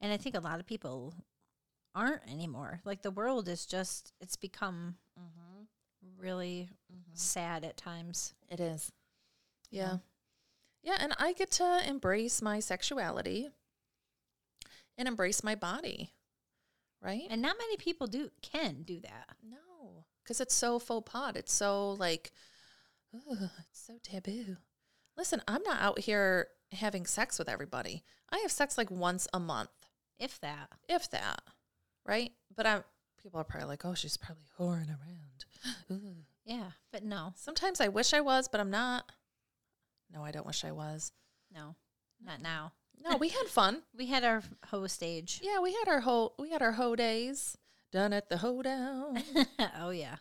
And 0.00 0.12
I 0.12 0.16
think 0.16 0.36
a 0.36 0.40
lot 0.40 0.60
of 0.60 0.66
people 0.66 1.14
aren't 1.94 2.30
anymore. 2.30 2.80
Like 2.84 3.02
the 3.02 3.10
world 3.10 3.48
is 3.48 3.66
just, 3.66 4.12
it's 4.20 4.36
become 4.36 4.96
mm-hmm. 5.18 5.64
really 6.22 6.68
mm-hmm. 6.92 7.10
sad 7.14 7.64
at 7.64 7.76
times. 7.76 8.34
It 8.48 8.60
is. 8.60 8.92
Yeah. 9.70 9.82
Yeah. 9.82 9.96
Yeah, 10.82 10.96
and 10.98 11.12
I 11.18 11.32
get 11.32 11.50
to 11.52 11.82
embrace 11.86 12.40
my 12.40 12.60
sexuality 12.60 13.48
and 14.96 15.06
embrace 15.08 15.44
my 15.44 15.54
body. 15.54 16.12
Right? 17.02 17.22
And 17.30 17.40
not 17.40 17.56
many 17.58 17.76
people 17.78 18.06
do 18.06 18.30
can 18.42 18.82
do 18.82 19.00
that. 19.00 19.36
No, 19.42 20.04
because 20.22 20.40
it's 20.40 20.54
so 20.54 20.78
faux 20.78 21.10
pas. 21.10 21.32
It's 21.34 21.52
so 21.52 21.92
like, 21.92 22.30
it's 23.14 23.86
so 23.86 23.94
taboo. 24.02 24.56
Listen, 25.16 25.40
I'm 25.48 25.62
not 25.62 25.80
out 25.80 26.00
here 26.00 26.48
having 26.72 27.06
sex 27.06 27.38
with 27.38 27.48
everybody. 27.48 28.04
I 28.30 28.38
have 28.40 28.52
sex 28.52 28.76
like 28.76 28.90
once 28.90 29.26
a 29.32 29.40
month, 29.40 29.70
If 30.18 30.40
that. 30.40 30.68
if 30.88 31.10
that, 31.10 31.40
right? 32.06 32.32
But 32.54 32.66
I'm. 32.66 32.84
People 33.22 33.40
are 33.40 33.44
probably 33.44 33.68
like, 33.68 33.84
oh, 33.84 33.94
she's 33.94 34.16
probably 34.16 34.44
whoring 34.58 34.88
around. 34.88 35.44
Ooh. 35.90 36.16
Yeah. 36.44 36.70
But 36.92 37.02
no. 37.04 37.32
Sometimes 37.36 37.80
I 37.80 37.88
wish 37.88 38.12
I 38.14 38.20
was, 38.20 38.46
but 38.48 38.60
I'm 38.60 38.70
not. 38.70 39.10
No, 40.12 40.24
I 40.24 40.30
don't 40.30 40.46
wish 40.46 40.64
I 40.64 40.72
was. 40.72 41.12
No. 41.54 41.74
Not 42.24 42.42
now. 42.42 42.72
No, 43.02 43.16
we 43.16 43.28
had 43.28 43.46
fun. 43.46 43.82
We 43.96 44.06
had 44.06 44.24
our 44.24 44.42
hoe 44.66 44.86
stage. 44.86 45.40
Yeah, 45.42 45.60
we 45.60 45.72
had 45.72 45.88
our 45.88 46.00
hoe. 46.00 46.32
We 46.38 46.50
had 46.50 46.62
our 46.62 46.72
hoe 46.72 46.96
days 46.96 47.56
done 47.92 48.12
at 48.12 48.28
the 48.28 48.38
hoedown. 48.38 49.22
oh 49.78 49.90
yeah. 49.90 50.16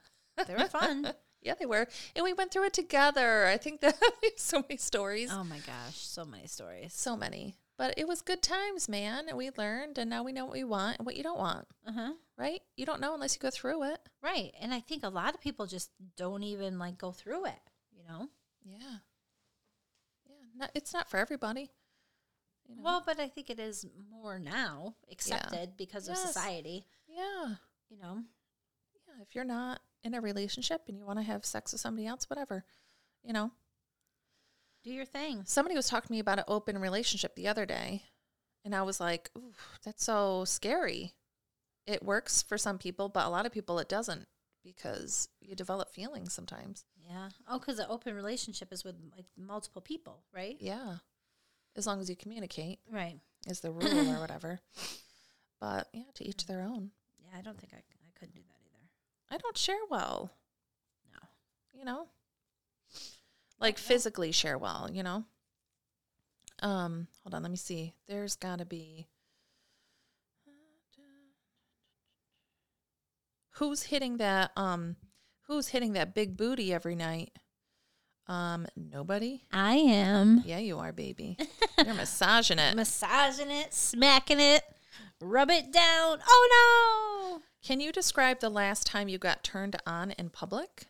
They 0.48 0.56
were 0.56 0.68
fun. 0.68 1.14
Yeah, 1.42 1.54
they 1.58 1.66
were. 1.66 1.88
And 2.18 2.26
we 2.26 2.34
went 2.34 2.52
through 2.52 2.66
it 2.66 2.74
together. 2.74 3.46
I 3.46 3.56
think 3.56 3.80
that 3.80 3.96
we 4.22 4.28
have 4.28 4.38
so 4.38 4.60
many 4.60 4.76
stories. 4.76 5.30
oh 5.32 5.46
my 5.46 5.60
gosh. 5.60 5.96
So 5.96 6.26
many 6.26 6.48
stories. 6.48 6.94
So 6.94 7.16
many. 7.16 7.56
But 7.78 7.94
it 7.96 8.10
was 8.10 8.22
good 8.22 8.42
times, 8.42 8.90
man. 8.90 9.30
And 9.30 9.38
we 9.38 9.50
learned 9.58 9.98
and 9.98 10.10
now 10.10 10.22
we 10.22 10.34
know 10.34 10.44
what 10.44 10.54
we 10.54 10.66
want 10.66 10.98
and 10.98 11.06
what 11.06 11.16
you 11.16 11.24
don't 11.24 11.40
want. 11.40 11.66
Uh-huh. 11.88 12.12
Right? 12.38 12.60
You 12.76 12.86
don't 12.86 13.00
know 13.00 13.14
unless 13.14 13.36
you 13.36 13.40
go 13.40 13.52
through 13.52 13.84
it. 13.84 14.00
Right. 14.22 14.54
And 14.60 14.74
I 14.74 14.82
think 14.82 15.04
a 15.06 15.08
lot 15.10 15.34
of 15.34 15.40
people 15.40 15.66
just 15.66 15.92
don't 16.18 16.44
even 16.44 16.78
like 16.78 16.98
go 16.98 17.14
through 17.14 17.46
it, 17.46 17.62
you 17.96 18.04
know? 18.06 18.28
Yeah. 18.66 18.98
Yeah. 20.60 20.66
Not, 20.66 20.72
it's 20.76 20.94
not 20.94 21.10
for 21.10 21.18
everybody. 21.18 21.72
You 22.68 22.76
know? 22.76 22.82
Well, 22.84 23.04
but 23.06 23.20
I 23.20 23.28
think 23.28 23.50
it 23.50 23.60
is 23.60 23.86
more 24.12 24.40
now 24.40 24.96
accepted 25.12 25.72
because 25.78 26.08
of 26.08 26.18
society, 26.18 26.86
yeah. 27.08 27.56
you 27.90 27.98
know? 27.98 28.24
Yeah. 28.94 29.24
If 29.24 29.34
you're 29.34 29.44
not 29.44 29.80
in 30.04 30.14
a 30.14 30.22
relationship 30.22 30.82
and 30.88 30.98
you 30.98 31.06
want 31.06 31.20
to 31.20 31.24
have 31.24 31.46
sex 31.46 31.72
with 31.72 31.82
somebody 31.82 32.08
else, 32.08 32.30
whatever. 32.30 32.64
You 33.24 33.34
know, 33.34 33.52
Do 34.84 34.92
your 34.92 35.06
thing. 35.06 35.44
somebody 35.46 35.76
was 35.76 35.90
talking 35.90 36.08
to 36.08 36.14
me 36.14 36.20
about 36.20 36.40
an 36.40 36.46
open 36.48 36.78
relationship 36.78 37.36
the 37.36 37.48
other 37.50 37.66
day, 37.66 38.04
and 38.64 38.74
I 38.74 38.84
was 38.84 39.00
like, 39.02 39.30
Ooh, 39.38 39.54
that's 39.84 40.06
so 40.06 40.46
scary. 40.46 41.16
It 41.86 42.04
works 42.04 42.42
for 42.42 42.58
some 42.58 42.78
people, 42.78 43.10
but 43.10 43.26
a 43.26 43.30
lot 43.30 43.46
of 43.46 43.52
people 43.52 43.80
it 43.80 43.90
doesn't 43.90 44.28
because 44.64 45.28
you 45.42 45.56
develop 45.56 45.92
feelings 45.92 46.34
sometimes. 46.34 46.86
Yeah. 47.10 47.30
Oh, 47.48 47.58
because 47.58 47.80
an 47.80 47.88
open 47.90 48.14
relationship 48.16 48.72
is 48.72 48.84
with 48.84 48.96
like 49.16 49.26
multiple 49.36 49.82
people, 49.82 50.24
right? 50.34 50.58
Yeah. 50.60 50.98
As 51.76 51.88
long 51.88 52.00
as 52.00 52.10
you 52.10 52.16
communicate 52.16 52.80
Right. 52.92 53.20
is 53.48 53.62
the 53.62 53.72
rule 53.72 54.12
or 54.12 54.20
whatever. 54.22 54.60
But 55.60 55.88
yeah, 55.92 56.04
to 56.16 56.28
each 56.28 56.46
their 56.46 56.62
own. 56.62 56.92
Yeah, 57.20 57.38
I 57.38 57.42
don't 57.42 57.60
think 57.60 57.74
I, 57.74 57.78
I 57.78 58.20
could 58.20 58.32
do 58.32 58.40
that 58.40 58.62
either. 58.66 58.90
I 59.32 59.38
don't 59.38 59.58
share 59.58 59.80
well, 59.90 60.32
No. 61.12 61.20
you 61.74 61.84
know? 61.84 62.08
Like 63.60 63.78
physically 63.78 64.32
share 64.32 64.58
well, 64.58 64.90
you 64.92 65.02
know? 65.04 65.26
Um, 66.62 67.08
hold 67.24 67.34
on, 67.34 67.42
let 67.42 67.52
me 67.52 67.58
see. 67.58 67.94
There's 68.08 68.36
got 68.36 68.60
to 68.60 68.66
be 68.66 69.08
Who's 73.54 73.84
hitting 73.84 74.18
that 74.18 74.52
um 74.56 74.96
who's 75.50 75.70
hitting 75.70 75.94
that 75.94 76.16
big 76.16 76.38
booty 76.38 76.72
every 76.72 76.96
night? 76.96 77.32
Um, 78.28 78.68
nobody? 78.78 79.44
I 79.52 79.74
am 79.76 80.44
Yeah, 80.46 80.60
you 80.60 80.78
are, 80.78 80.94
baby. 80.94 81.36
You're 81.84 81.96
massaging 81.96 82.60
it. 82.60 82.76
massaging 82.76 83.50
it, 83.50 83.74
smacking 83.74 84.40
it, 84.40 84.64
rub 85.20 85.50
it 85.50 85.74
down. 85.74 86.20
Oh 86.26 87.34
no! 87.34 87.42
Can 87.68 87.80
you 87.80 87.92
describe 87.92 88.40
the 88.40 88.50
last 88.50 88.86
time 88.86 89.10
you 89.10 89.18
got 89.18 89.44
turned 89.44 89.76
on 89.88 90.12
in 90.12 90.30
public? 90.30 90.86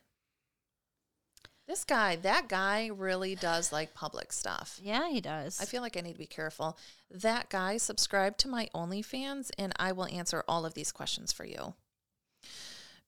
This 1.65 1.85
guy, 1.85 2.17
that 2.17 2.49
guy 2.49 2.87
really 2.93 3.35
does 3.35 3.71
like 3.71 3.93
public 3.93 4.33
stuff. 4.33 4.79
Yeah, 4.83 5.09
he 5.09 5.21
does. 5.21 5.61
I 5.61 5.65
feel 5.65 5.81
like 5.81 5.95
I 5.95 6.01
need 6.01 6.13
to 6.13 6.19
be 6.19 6.25
careful. 6.25 6.77
That 7.09 7.49
guy 7.49 7.77
subscribed 7.77 8.39
to 8.39 8.47
my 8.49 8.69
OnlyFans 8.75 9.51
and 9.57 9.71
I 9.77 9.91
will 9.91 10.07
answer 10.07 10.43
all 10.47 10.65
of 10.65 10.73
these 10.73 10.91
questions 10.91 11.31
for 11.31 11.45
you. 11.45 11.75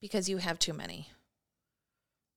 Because 0.00 0.28
you 0.28 0.38
have 0.38 0.60
too 0.60 0.72
many. 0.72 1.08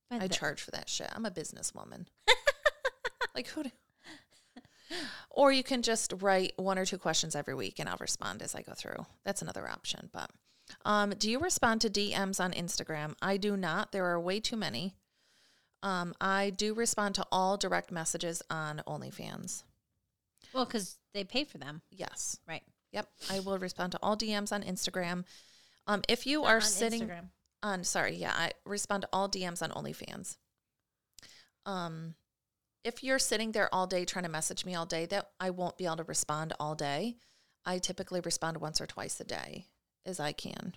But 0.10 0.22
I 0.22 0.28
the- 0.28 0.34
charge 0.34 0.62
for 0.62 0.72
that 0.72 0.90
shit. 0.90 1.10
I'm 1.14 1.26
a 1.26 1.32
businesswoman. 1.32 2.06
like 3.36 3.48
who 3.48 3.64
do 3.64 3.72
or 5.32 5.52
you 5.52 5.64
can 5.64 5.82
just 5.82 6.14
write 6.22 6.54
one 6.58 6.78
or 6.78 6.86
two 6.86 6.98
questions 6.98 7.36
every 7.36 7.56
week 7.56 7.80
and 7.80 7.90
I'll 7.90 7.98
respond 8.00 8.42
as 8.42 8.54
I 8.56 8.62
go 8.62 8.74
through. 8.76 9.06
That's 9.26 9.42
another 9.42 9.68
option. 9.68 10.10
But 10.14 10.30
um, 10.86 11.12
do 11.18 11.30
you 11.30 11.40
respond 11.40 11.82
to 11.82 11.90
DMs 11.90 12.40
on 12.40 12.52
Instagram? 12.54 13.16
I 13.22 13.38
do 13.38 13.58
not. 13.58 13.92
There 13.92 14.06
are 14.06 14.20
way 14.20 14.40
too 14.40 14.56
many. 14.56 14.94
Um, 15.84 16.14
I 16.22 16.50
do 16.52 16.74
respond 16.74 17.16
to 17.16 17.26
all 17.32 17.58
direct 17.58 17.92
messages 17.92 18.42
on 18.50 18.82
OnlyFans. 18.88 19.64
well, 20.54 20.66
because 20.66 20.98
they 21.14 21.24
pay 21.24 21.44
for 21.44 21.58
them, 21.58 21.82
Yes. 21.92 22.40
right? 22.48 22.64
Yep. 22.92 23.08
I 23.30 23.40
will 23.42 23.60
respond 23.60 23.92
to 23.92 24.00
all 24.02 24.16
DMs 24.18 24.52
on 24.52 24.64
Instagram. 24.64 25.26
Um, 25.88 26.02
if 26.10 26.26
you 26.26 26.42
Not 26.42 26.48
are 26.52 26.62
sitting 26.62 27.02
Instagram. 27.04 27.30
On 27.66 27.84
sorry 27.84 28.16
yeah 28.16 28.34
i 28.36 28.52
respond 28.66 29.02
to 29.02 29.10
all 29.12 29.28
dms 29.30 29.62
on 29.62 29.72
onlyfans. 29.72 30.38
Um 31.66 32.16
if 32.84 33.04
you're 33.04 33.18
sitting 33.20 33.52
there 33.52 33.74
all 33.74 33.88
day 33.88 34.06
trying 34.06 34.26
to 34.26 34.30
message 34.30 34.66
me 34.66 34.76
all 34.76 34.86
day 34.86 35.06
that 35.08 35.30
i 35.40 35.50
won't 35.50 35.78
be 35.78 35.86
able 35.86 35.98
to 35.98 36.04
respond 36.04 36.54
all 36.60 36.76
day. 36.76 37.18
I 37.66 37.80
typically 37.80 38.22
respond 38.22 38.58
once 38.58 38.80
or 38.80 38.86
twice 38.86 39.20
a 39.20 39.24
day 39.24 39.66
as 40.06 40.20
i 40.20 40.32
can 40.32 40.76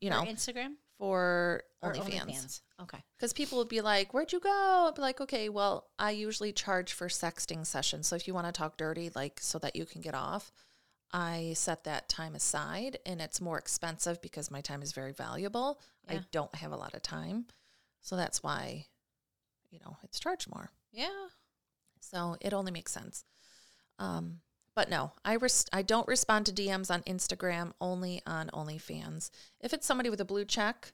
you 0.00 0.10
For 0.10 0.16
know. 0.16 0.30
Instagram? 0.30 0.72
For 0.98 1.62
or 1.80 1.94
onlyfans. 1.94 2.60
Okay. 2.82 2.98
because 3.16 3.32
people 3.32 3.58
would 3.58 3.68
be 3.68 3.80
like 3.80 4.12
where'd 4.12 4.32
you 4.32 4.40
go? 4.40 4.86
I'd 4.88 4.94
be 4.94 5.02
like 5.02 5.20
okay 5.22 5.48
well 5.48 5.88
i 5.98 6.10
usually 6.10 6.52
charge 6.52 6.92
for 6.92 7.08
sexting 7.08 7.64
sessions. 7.66 8.06
So 8.08 8.16
if 8.16 8.28
you 8.28 8.34
want 8.34 8.46
to 8.46 8.52
talk 8.52 8.76
dirty 8.76 9.10
like 9.14 9.40
so 9.40 9.58
that 9.60 9.74
you 9.76 9.86
can 9.86 10.00
get 10.02 10.14
off 10.14 10.52
i 11.12 11.52
set 11.54 11.84
that 11.84 12.08
time 12.08 12.34
aside 12.34 12.98
and 13.04 13.20
it's 13.20 13.40
more 13.40 13.58
expensive 13.58 14.20
because 14.22 14.50
my 14.50 14.60
time 14.60 14.82
is 14.82 14.92
very 14.92 15.12
valuable. 15.12 15.80
I 16.08 16.20
don't 16.32 16.54
have 16.56 16.72
a 16.72 16.76
lot 16.76 16.94
of 16.94 17.02
time. 17.02 17.46
So 18.00 18.16
that's 18.16 18.42
why 18.42 18.86
you 19.70 19.78
know 19.84 19.96
it's 20.02 20.18
charged 20.18 20.48
more. 20.52 20.70
Yeah. 20.92 21.28
so 22.00 22.36
it 22.40 22.52
only 22.52 22.72
makes 22.72 22.92
sense. 22.92 23.24
Um 23.98 24.40
but 24.74 24.88
no 24.88 25.12
i 25.22 25.34
res- 25.34 25.66
i 25.72 25.82
don't 25.82 26.08
respond 26.08 26.46
to 26.46 26.52
dms 26.52 26.90
on 26.90 27.02
instagram 27.02 27.72
only 27.80 28.22
on 28.26 28.48
onlyfans. 28.54 29.30
If 29.60 29.72
it's 29.74 29.86
somebody 29.86 30.08
with 30.10 30.20
a 30.20 30.24
blue 30.24 30.44
check 30.46 30.92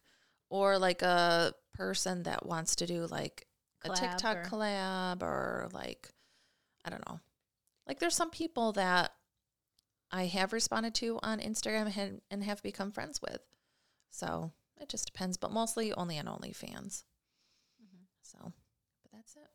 or 0.50 0.78
like 0.78 1.02
a 1.02 1.54
person 1.74 2.24
that 2.24 2.44
wants 2.44 2.74
to 2.76 2.86
do 2.86 3.06
like 3.06 3.46
a 3.84 3.90
tiktok 3.90 4.36
or- 4.38 4.50
collab 4.50 5.22
or 5.22 5.68
like 5.72 6.10
i 6.84 6.90
don't 6.90 7.06
know. 7.08 7.20
Like 7.86 8.00
there's 8.00 8.16
some 8.16 8.30
people 8.30 8.72
that 8.72 9.12
i 10.10 10.26
have 10.26 10.52
responded 10.52 10.94
to 10.94 11.18
on 11.22 11.38
instagram 11.40 11.96
and, 11.96 12.20
and 12.30 12.44
have 12.44 12.62
become 12.62 12.90
friends 12.90 13.20
with 13.22 13.40
so 14.10 14.52
it 14.80 14.88
just 14.88 15.06
depends 15.06 15.36
but 15.36 15.52
mostly 15.52 15.92
only 15.92 16.18
on 16.18 16.26
onlyfans 16.26 17.04
so 18.22 18.38
but 19.02 19.12
that's 19.12 19.36
it 19.36 19.48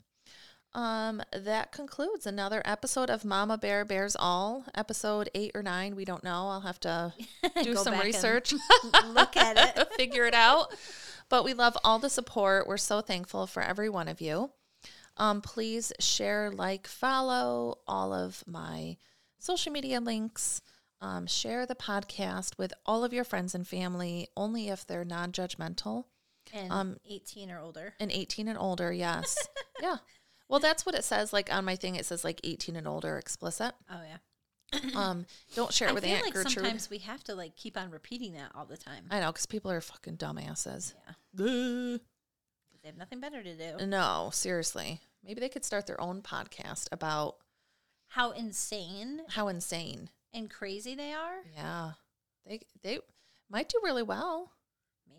um, 0.75 1.21
that 1.31 1.71
concludes 1.71 2.25
another 2.25 2.61
episode 2.65 3.09
of 3.11 3.23
Mama 3.23 3.57
Bear 3.59 3.85
Bares 3.85 4.15
All, 4.17 4.65
episode 4.73 5.29
eight 5.35 5.51
or 5.53 5.61
nine. 5.61 5.95
We 5.95 6.03
don't 6.03 6.23
know. 6.23 6.47
I'll 6.49 6.61
have 6.61 6.79
to 6.81 7.13
do 7.63 7.75
some 7.75 7.99
research, 7.99 8.53
look 9.07 9.37
at 9.37 9.77
it. 9.77 9.87
figure 9.97 10.25
it 10.25 10.33
out. 10.33 10.73
But 11.29 11.43
we 11.43 11.53
love 11.53 11.77
all 11.83 11.99
the 11.99 12.09
support. 12.09 12.67
We're 12.67 12.77
so 12.77 13.01
thankful 13.01 13.45
for 13.45 13.61
every 13.61 13.89
one 13.89 14.07
of 14.07 14.19
you. 14.19 14.51
Um, 15.15 15.41
please 15.41 15.93
share, 15.99 16.49
like, 16.49 16.87
follow 16.87 17.77
all 17.87 18.11
of 18.11 18.43
my 18.47 18.97
social 19.43 19.71
media 19.71 19.99
links. 19.99 20.61
Um, 21.01 21.27
share 21.27 21.65
the 21.65 21.75
podcast 21.75 22.57
with 22.57 22.71
all 22.85 23.03
of 23.03 23.11
your 23.11 23.25
friends 23.25 23.53
and 23.53 23.67
family, 23.67 24.29
only 24.37 24.69
if 24.69 24.87
they're 24.87 25.03
non 25.03 25.33
judgmental 25.33 26.05
And 26.53 26.71
Um, 26.71 26.97
18 27.05 27.49
18 27.49 27.51
or 27.51 27.59
older. 27.59 27.93
and 27.99 28.09
18 28.09 28.47
and 28.47 28.57
older. 28.57 28.93
Yes. 28.93 29.35
yeah. 29.81 29.97
Well, 30.47 30.59
that's 30.61 30.85
what 30.85 30.95
it 30.95 31.03
says. 31.03 31.33
Like 31.33 31.51
on 31.53 31.65
my 31.65 31.75
thing, 31.75 31.95
it 31.95 32.05
says 32.05 32.23
like 32.23 32.39
18 32.45 32.77
and 32.77 32.87
older 32.87 33.17
explicit. 33.17 33.73
Oh 33.89 34.01
yeah. 34.01 34.17
Um, 34.95 35.25
don't 35.55 35.71
share 35.73 35.89
it 35.89 35.91
I 35.91 35.93
with 35.93 36.03
feel 36.05 36.13
Aunt 36.15 36.23
like 36.25 36.33
Gertrude. 36.33 36.53
sometimes 36.53 36.89
we 36.89 36.97
have 36.99 37.23
to 37.25 37.35
like 37.35 37.55
keep 37.57 37.77
on 37.77 37.91
repeating 37.91 38.33
that 38.33 38.51
all 38.55 38.65
the 38.65 38.77
time. 38.77 39.05
I 39.11 39.19
know 39.19 39.31
because 39.31 39.45
people 39.45 39.69
are 39.71 39.81
fucking 39.81 40.17
dumbasses. 40.17 40.93
Yeah. 41.35 41.97
They 42.81 42.89
have 42.89 42.97
nothing 42.97 43.21
better 43.21 43.41
to 43.41 43.55
do. 43.77 43.85
No, 43.85 44.29
seriously. 44.33 44.99
Maybe 45.23 45.39
they 45.39 45.47
could 45.47 45.63
start 45.63 45.87
their 45.87 46.01
own 46.01 46.21
podcast 46.21 46.87
about 46.91 47.37
How 48.13 48.29
insane 48.31 49.21
how 49.29 49.47
insane. 49.47 50.09
and 50.33 50.47
crazy 50.49 50.93
they 50.93 51.13
are. 51.13 51.37
Yeah, 51.55 51.93
they 52.45 52.59
they 52.83 52.99
might 53.49 53.69
do 53.69 53.79
really 53.83 54.03
well. 54.03 54.51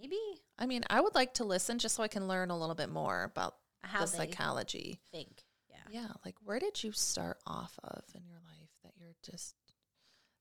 Maybe 0.00 0.18
I 0.58 0.66
mean, 0.66 0.84
I 0.88 1.00
would 1.00 1.14
like 1.16 1.34
to 1.34 1.44
listen 1.44 1.80
just 1.80 1.96
so 1.96 2.04
I 2.04 2.08
can 2.08 2.28
learn 2.28 2.50
a 2.50 2.58
little 2.58 2.76
bit 2.76 2.88
more 2.90 3.24
about 3.24 3.56
how 3.82 4.02
the 4.02 4.06
psychology. 4.06 5.00
think. 5.10 5.42
Yeah. 5.68 6.02
Yeah, 6.02 6.08
like 6.24 6.36
where 6.44 6.60
did 6.60 6.84
you 6.84 6.92
start 6.92 7.38
off 7.48 7.76
of 7.82 8.04
in 8.14 8.22
your 8.26 8.38
life 8.38 8.70
that 8.84 8.92
you're 8.96 9.16
just 9.24 9.56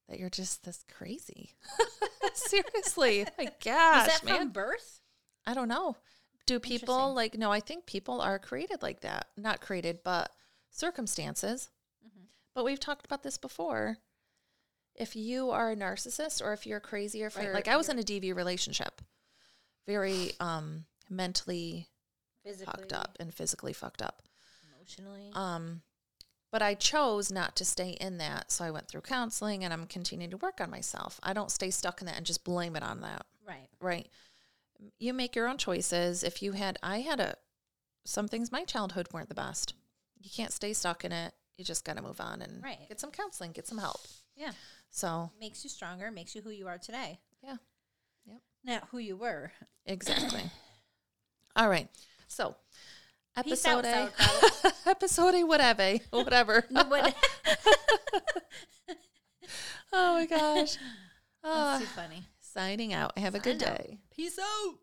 that 0.07 0.19
you're 0.19 0.29
just 0.29 0.63
this 0.63 0.85
crazy? 0.95 1.55
Seriously, 2.35 3.25
my 3.37 3.45
gosh, 3.65 4.07
Is 4.07 4.13
that 4.19 4.25
man. 4.25 4.37
from 4.37 4.49
birth? 4.49 5.01
I 5.47 5.55
don't 5.55 5.67
know. 5.67 5.97
Do 6.45 6.59
people 6.59 7.15
like 7.15 7.35
no, 7.35 7.51
I 7.51 7.61
think 7.61 7.87
people 7.87 8.21
are 8.21 8.37
created 8.37 8.83
like 8.83 9.01
that. 9.01 9.27
Not 9.37 9.59
created, 9.59 9.99
but 10.03 10.31
circumstances. 10.69 11.69
But 12.55 12.65
we've 12.65 12.79
talked 12.79 13.05
about 13.05 13.23
this 13.23 13.37
before. 13.37 13.97
If 14.95 15.15
you 15.15 15.49
are 15.49 15.71
a 15.71 15.75
narcissist 15.75 16.41
or 16.43 16.53
if 16.53 16.67
you're 16.67 16.79
crazy 16.79 17.23
or 17.23 17.27
if 17.27 17.35
Right, 17.35 17.45
you're 17.45 17.53
like 17.53 17.67
I 17.67 17.77
was 17.77 17.89
in 17.89 17.97
a 17.97 18.03
DV 18.03 18.35
relationship. 18.35 19.01
Very 19.87 20.31
um 20.39 20.85
mentally 21.09 21.87
Physically, 22.43 22.65
fucked 22.65 22.93
up 22.93 23.17
and 23.19 23.33
physically 23.33 23.73
fucked 23.73 24.01
up. 24.01 24.21
emotionally. 24.75 25.31
Um, 25.33 25.81
but 26.51 26.61
I 26.61 26.75
chose 26.75 27.31
not 27.31 27.55
to 27.55 27.65
stay 27.65 27.91
in 27.99 28.17
that. 28.19 28.51
So 28.51 28.63
I 28.63 28.69
went 28.71 28.87
through 28.87 29.01
counseling 29.01 29.63
and 29.63 29.73
I'm 29.73 29.87
continuing 29.87 30.29
to 30.31 30.37
work 30.37 30.61
on 30.61 30.69
myself. 30.69 31.19
I 31.23 31.33
don't 31.33 31.49
stay 31.49 31.71
stuck 31.71 32.01
in 32.01 32.05
that 32.07 32.17
and 32.17 32.25
just 32.25 32.43
blame 32.43 32.75
it 32.75 32.83
on 32.83 33.01
that. 33.01 33.25
right. 33.47 33.69
Right. 33.81 34.07
You 34.99 35.13
make 35.13 35.35
your 35.35 35.47
own 35.47 35.57
choices. 35.57 36.23
If 36.23 36.41
you 36.43 36.51
had, 36.51 36.77
I 36.83 36.99
had 36.99 37.19
a, 37.21 37.35
some 38.05 38.27
things, 38.27 38.51
my 38.51 38.65
childhood 38.65 39.07
weren't 39.13 39.29
the 39.29 39.35
best. 39.35 39.73
You 40.21 40.29
can't 40.29 40.51
stay 40.51 40.73
stuck 40.73 41.03
in 41.05 41.11
it. 41.13 41.33
You 41.57 41.63
just 41.63 41.85
got 41.85 41.97
to 41.97 42.01
move 42.03 42.19
on 42.19 42.41
and 42.41 42.63
Right. 42.63 42.79
get 42.89 42.99
some 42.99 43.11
counseling, 43.11 43.51
get 43.51 43.67
some 43.67 43.77
help. 43.77 43.99
Yeah. 44.35 44.51
So, 44.89 45.31
Makes 45.39 45.63
you 45.63 45.69
stronger. 45.69 46.09
Makes 46.11 46.35
you 46.35 46.41
who 46.41 46.49
you 46.49 46.67
are 46.67 46.77
today. 46.77 47.19
yeah, 47.43 47.57
Yep. 48.25 48.41
Not 48.63 48.87
who 48.91 48.97
you 48.99 49.15
were. 49.15 49.51
exactly. 49.85 50.41
All 51.55 51.69
right. 51.69 51.87
So, 52.27 52.55
Peace 53.43 53.65
out, 53.65 53.83
episode 53.85 54.11
A, 54.19 54.73
episode 54.89 55.35
A, 55.35 55.43
whatever, 55.43 55.99
whatever. 56.11 56.63
Oh 59.95 60.15
my 60.15 60.25
gosh. 60.25 60.75
That's 60.75 60.77
Ah, 61.43 61.77
too 61.79 61.85
funny. 61.85 62.23
signing 62.39 62.93
out. 62.93 63.15
Have 63.17 63.35
a 63.35 63.39
good 63.39 63.61
out. 63.61 63.77
day. 63.77 63.99
Peace 64.15 64.39
out. 64.39 64.75